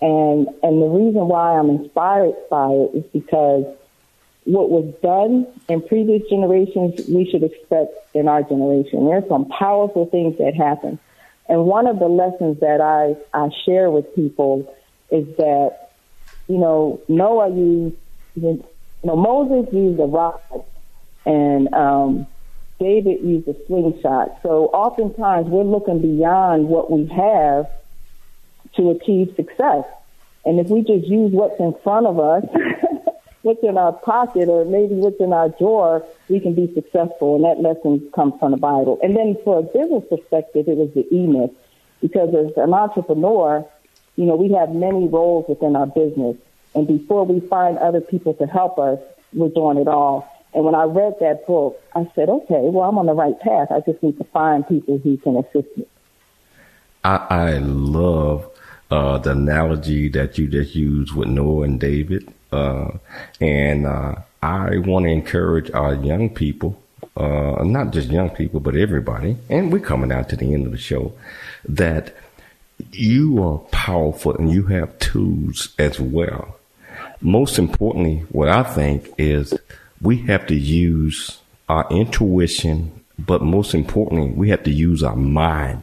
and 0.00 0.48
and 0.62 0.82
the 0.82 0.86
reason 0.86 1.28
why 1.28 1.58
I'm 1.58 1.70
inspired 1.70 2.34
by 2.50 2.70
it 2.70 2.90
is 2.94 3.04
because 3.12 3.64
what 4.44 4.70
was 4.70 4.92
done 5.02 5.46
in 5.68 5.82
previous 5.82 6.28
generations, 6.28 7.08
we 7.08 7.28
should 7.30 7.42
expect 7.42 7.92
in 8.14 8.28
our 8.28 8.42
generation. 8.42 9.06
There's 9.06 9.28
some 9.28 9.46
powerful 9.46 10.06
things 10.06 10.38
that 10.38 10.54
happen. 10.54 10.98
And 11.48 11.64
one 11.64 11.86
of 11.86 11.98
the 11.98 12.08
lessons 12.08 12.60
that 12.60 12.80
I, 12.80 13.16
I 13.36 13.50
share 13.64 13.90
with 13.90 14.14
people 14.14 14.74
is 15.10 15.26
that, 15.36 15.90
you 16.48 16.58
know, 16.58 17.00
Noah 17.08 17.50
used, 17.50 17.96
you 18.34 18.64
know, 19.04 19.16
Moses 19.16 19.72
used 19.72 20.00
a 20.00 20.04
rod 20.04 20.40
and 21.24 21.72
um, 21.74 22.26
David 22.78 23.22
used 23.22 23.46
a 23.48 23.56
slingshot. 23.66 24.38
So 24.42 24.66
oftentimes 24.66 25.46
we're 25.48 25.62
looking 25.62 26.00
beyond 26.00 26.68
what 26.68 26.90
we 26.90 27.06
have 27.06 27.70
to 28.76 28.90
achieve 28.90 29.34
success. 29.36 29.84
And 30.44 30.58
if 30.58 30.68
we 30.68 30.80
just 30.80 31.06
use 31.06 31.32
what's 31.32 31.60
in 31.60 31.74
front 31.84 32.06
of 32.06 32.18
us, 32.18 32.44
what's 33.42 33.62
in 33.62 33.76
our 33.76 33.92
pocket, 33.92 34.48
or 34.48 34.64
maybe 34.64 34.94
what's 34.94 35.20
in 35.20 35.32
our 35.32 35.48
drawer, 35.50 36.04
we 36.28 36.40
can 36.40 36.54
be 36.54 36.72
successful. 36.74 37.36
And 37.36 37.44
that 37.44 37.60
lesson 37.60 38.10
comes 38.14 38.34
from 38.38 38.52
the 38.52 38.56
Bible. 38.56 38.98
And 39.02 39.16
then 39.16 39.36
for 39.44 39.58
a 39.58 39.62
business 39.62 40.04
perspective, 40.08 40.68
it 40.68 40.76
was 40.76 40.90
the 40.94 41.06
E 41.14 41.26
myth. 41.26 41.50
Because 42.00 42.34
as 42.34 42.56
an 42.56 42.74
entrepreneur, 42.74 43.64
you 44.16 44.24
know, 44.24 44.36
we 44.36 44.52
have 44.52 44.70
many 44.70 45.08
roles 45.08 45.46
within 45.48 45.76
our 45.76 45.86
business. 45.86 46.36
And 46.74 46.86
before 46.86 47.24
we 47.24 47.40
find 47.40 47.78
other 47.78 48.00
people 48.00 48.34
to 48.34 48.46
help 48.46 48.78
us, 48.78 48.98
we're 49.32 49.48
doing 49.48 49.78
it 49.78 49.88
all. 49.88 50.28
And 50.54 50.64
when 50.64 50.74
I 50.74 50.84
read 50.84 51.14
that 51.20 51.46
book, 51.46 51.80
I 51.94 52.10
said, 52.14 52.28
okay, 52.28 52.60
well, 52.60 52.88
I'm 52.88 52.98
on 52.98 53.06
the 53.06 53.14
right 53.14 53.38
path. 53.40 53.68
I 53.70 53.80
just 53.80 54.02
need 54.02 54.18
to 54.18 54.24
find 54.24 54.66
people 54.68 54.98
who 54.98 55.16
can 55.16 55.36
assist 55.36 55.76
me. 55.76 55.86
I, 57.04 57.26
I 57.30 57.58
love 57.58 58.50
uh, 58.90 59.18
the 59.18 59.30
analogy 59.30 60.08
that 60.10 60.38
you 60.38 60.48
just 60.48 60.74
used 60.74 61.14
with 61.14 61.28
Noah 61.28 61.62
and 61.62 61.80
David. 61.80 62.32
Uh, 62.52 62.98
and 63.40 63.86
uh, 63.86 64.14
I 64.42 64.78
want 64.78 65.06
to 65.06 65.10
encourage 65.10 65.70
our 65.70 65.94
young 65.94 66.30
people, 66.30 66.80
uh, 67.16 67.62
not 67.64 67.92
just 67.92 68.10
young 68.10 68.30
people, 68.30 68.60
but 68.60 68.76
everybody, 68.76 69.36
and 69.48 69.72
we're 69.72 69.80
coming 69.80 70.12
out 70.12 70.28
to 70.30 70.36
the 70.36 70.52
end 70.52 70.66
of 70.66 70.72
the 70.72 70.78
show, 70.78 71.12
that 71.66 72.14
you 72.92 73.42
are 73.42 73.58
powerful 73.70 74.36
and 74.36 74.50
you 74.50 74.64
have 74.64 74.98
tools 74.98 75.74
as 75.78 76.00
well. 76.00 76.56
Most 77.20 77.58
importantly, 77.58 78.24
what 78.30 78.48
I 78.48 78.62
think 78.64 79.08
is 79.16 79.54
we 80.00 80.18
have 80.22 80.46
to 80.48 80.54
use 80.54 81.38
our 81.68 81.88
intuition, 81.90 82.92
but 83.18 83.42
most 83.42 83.74
importantly, 83.74 84.30
we 84.32 84.50
have 84.50 84.64
to 84.64 84.70
use 84.70 85.02
our 85.02 85.16
mind. 85.16 85.82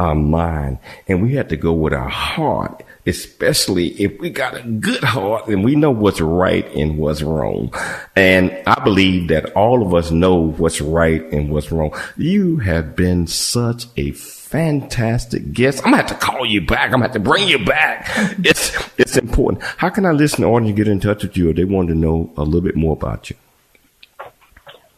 Our 0.00 0.14
mind. 0.14 0.78
And 1.08 1.22
we 1.22 1.34
have 1.34 1.48
to 1.48 1.56
go 1.56 1.74
with 1.74 1.92
our 1.92 2.08
heart, 2.08 2.82
especially 3.04 3.88
if 4.02 4.18
we 4.18 4.30
got 4.30 4.56
a 4.56 4.62
good 4.62 5.04
heart 5.04 5.46
and 5.48 5.62
we 5.62 5.76
know 5.76 5.90
what's 5.90 6.22
right 6.22 6.66
and 6.74 6.96
what's 6.96 7.20
wrong. 7.20 7.74
And 8.16 8.50
I 8.66 8.82
believe 8.82 9.28
that 9.28 9.52
all 9.52 9.86
of 9.86 9.92
us 9.92 10.10
know 10.10 10.52
what's 10.52 10.80
right 10.80 11.22
and 11.32 11.50
what's 11.50 11.70
wrong. 11.70 11.94
You 12.16 12.56
have 12.60 12.96
been 12.96 13.26
such 13.26 13.88
a 13.98 14.12
fantastic 14.12 15.52
guest. 15.52 15.80
I'm 15.84 15.92
gonna 15.92 15.98
have 15.98 16.06
to 16.06 16.14
call 16.14 16.46
you 16.46 16.62
back. 16.62 16.86
I'm 16.86 16.92
gonna 16.92 17.04
have 17.04 17.12
to 17.12 17.20
bring 17.20 17.46
you 17.46 17.62
back. 17.62 18.08
It's 18.42 18.72
it's 18.98 19.18
important. 19.18 19.62
How 19.62 19.90
can 19.90 20.06
I 20.06 20.12
listen 20.12 20.44
to 20.44 20.48
audience 20.48 20.78
get 20.78 20.88
in 20.88 20.98
touch 20.98 21.24
with 21.24 21.36
you 21.36 21.50
Or 21.50 21.52
they 21.52 21.64
want 21.64 21.88
to 21.88 21.94
know 21.94 22.32
a 22.38 22.42
little 22.42 22.62
bit 22.62 22.74
more 22.74 22.94
about 22.94 23.28
you? 23.28 23.36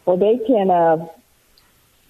Well, 0.05 0.15
they 0.15 0.39
can 0.47 0.71
uh, 0.71 1.05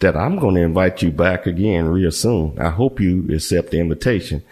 that 0.00 0.16
I'm 0.16 0.38
going 0.38 0.54
to 0.54 0.60
invite 0.60 1.02
you 1.02 1.10
back 1.10 1.46
again 1.46 1.88
real 1.88 2.12
soon. 2.12 2.56
I 2.58 2.70
hope 2.70 3.00
you 3.00 3.26
accept 3.32 3.72
the 3.72 3.80
invitation. 3.80 4.44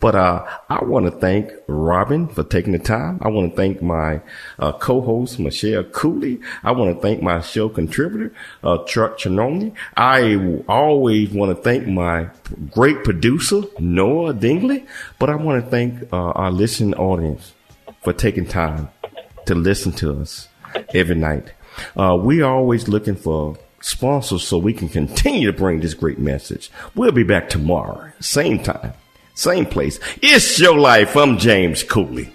But 0.00 0.14
uh, 0.14 0.46
I 0.70 0.82
want 0.82 1.04
to 1.04 1.10
thank 1.10 1.52
Robin 1.66 2.26
for 2.26 2.42
taking 2.42 2.72
the 2.72 2.78
time. 2.78 3.18
I 3.20 3.28
want 3.28 3.50
to 3.50 3.56
thank 3.56 3.82
my 3.82 4.22
uh, 4.58 4.72
co-host 4.72 5.38
Michelle 5.38 5.84
Cooley. 5.84 6.40
I 6.62 6.72
want 6.72 6.94
to 6.94 7.00
thank 7.02 7.22
my 7.22 7.42
show 7.42 7.68
contributor 7.68 8.34
uh, 8.62 8.84
Chuck 8.84 9.18
Chinoni. 9.18 9.74
I 9.94 10.62
always 10.68 11.30
want 11.30 11.54
to 11.54 11.62
thank 11.62 11.86
my 11.86 12.28
great 12.70 13.04
producer 13.04 13.62
Noah 13.78 14.32
Dingley. 14.32 14.86
But 15.18 15.28
I 15.28 15.36
want 15.36 15.62
to 15.62 15.70
thank 15.70 16.10
uh, 16.12 16.16
our 16.30 16.50
listening 16.50 16.94
audience 16.94 17.52
for 18.02 18.14
taking 18.14 18.46
time 18.46 18.88
to 19.46 19.54
listen 19.54 19.92
to 19.92 20.18
us 20.20 20.48
every 20.94 21.14
night. 21.14 21.52
Uh, 21.94 22.16
we 22.18 22.40
are 22.40 22.54
always 22.54 22.88
looking 22.88 23.16
for 23.16 23.58
sponsors 23.84 24.46
so 24.46 24.56
we 24.56 24.72
can 24.72 24.88
continue 24.88 25.46
to 25.46 25.56
bring 25.56 25.80
this 25.80 25.94
great 25.94 26.18
message. 26.18 26.70
We'll 26.94 27.12
be 27.12 27.22
back 27.22 27.48
tomorrow, 27.48 28.10
same 28.18 28.62
time, 28.62 28.94
same 29.34 29.66
place. 29.66 30.00
It's 30.22 30.58
your 30.58 30.78
life. 30.78 31.16
I'm 31.16 31.36
James 31.38 31.82
Cooley. 31.82 32.32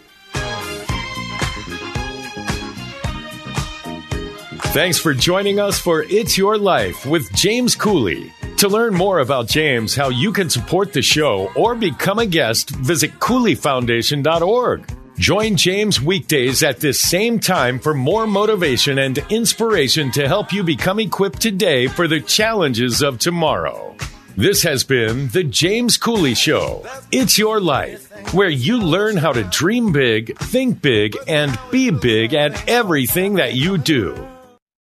Thanks 4.71 4.99
for 4.99 5.15
joining 5.15 5.59
us 5.59 5.79
for 5.79 6.03
It's 6.03 6.37
Your 6.37 6.55
Life 6.55 7.03
with 7.07 7.33
James 7.33 7.73
Cooley. 7.73 8.31
To 8.57 8.67
learn 8.67 8.93
more 8.93 9.17
about 9.17 9.47
James, 9.47 9.95
how 9.95 10.09
you 10.09 10.31
can 10.31 10.49
support 10.49 10.93
the 10.93 11.01
show, 11.01 11.51
or 11.55 11.73
become 11.73 12.19
a 12.19 12.27
guest, 12.27 12.69
visit 12.69 13.13
CooleyFoundation.org. 13.13 14.98
Join 15.19 15.57
James 15.57 16.01
weekdays 16.01 16.63
at 16.63 16.79
this 16.79 17.01
same 17.01 17.41
time 17.41 17.77
for 17.77 17.93
more 17.93 18.25
motivation 18.25 18.99
and 18.99 19.17
inspiration 19.29 20.11
to 20.11 20.29
help 20.29 20.53
you 20.53 20.63
become 20.63 20.97
equipped 20.97 21.41
today 21.41 21.87
for 21.87 22.07
the 22.07 22.21
challenges 22.21 23.01
of 23.01 23.19
tomorrow. 23.19 23.97
This 24.37 24.63
has 24.63 24.85
been 24.85 25.27
The 25.27 25.43
James 25.43 25.97
Cooley 25.97 26.35
Show. 26.35 26.87
It's 27.11 27.37
your 27.37 27.59
life, 27.59 28.33
where 28.33 28.49
you 28.49 28.79
learn 28.79 29.17
how 29.17 29.33
to 29.33 29.43
dream 29.43 29.91
big, 29.91 30.37
think 30.37 30.81
big, 30.81 31.17
and 31.27 31.59
be 31.69 31.91
big 31.91 32.33
at 32.33 32.69
everything 32.69 33.33
that 33.33 33.55
you 33.55 33.77
do. 33.77 34.25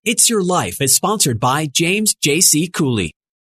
It's 0.05 0.29
Your 0.29 0.45
Life 0.45 0.83
is 0.83 0.95
sponsored 0.95 1.41
by 1.41 1.67
James 1.67 2.15
J.C. 2.15 2.69
Cooley. 2.69 3.16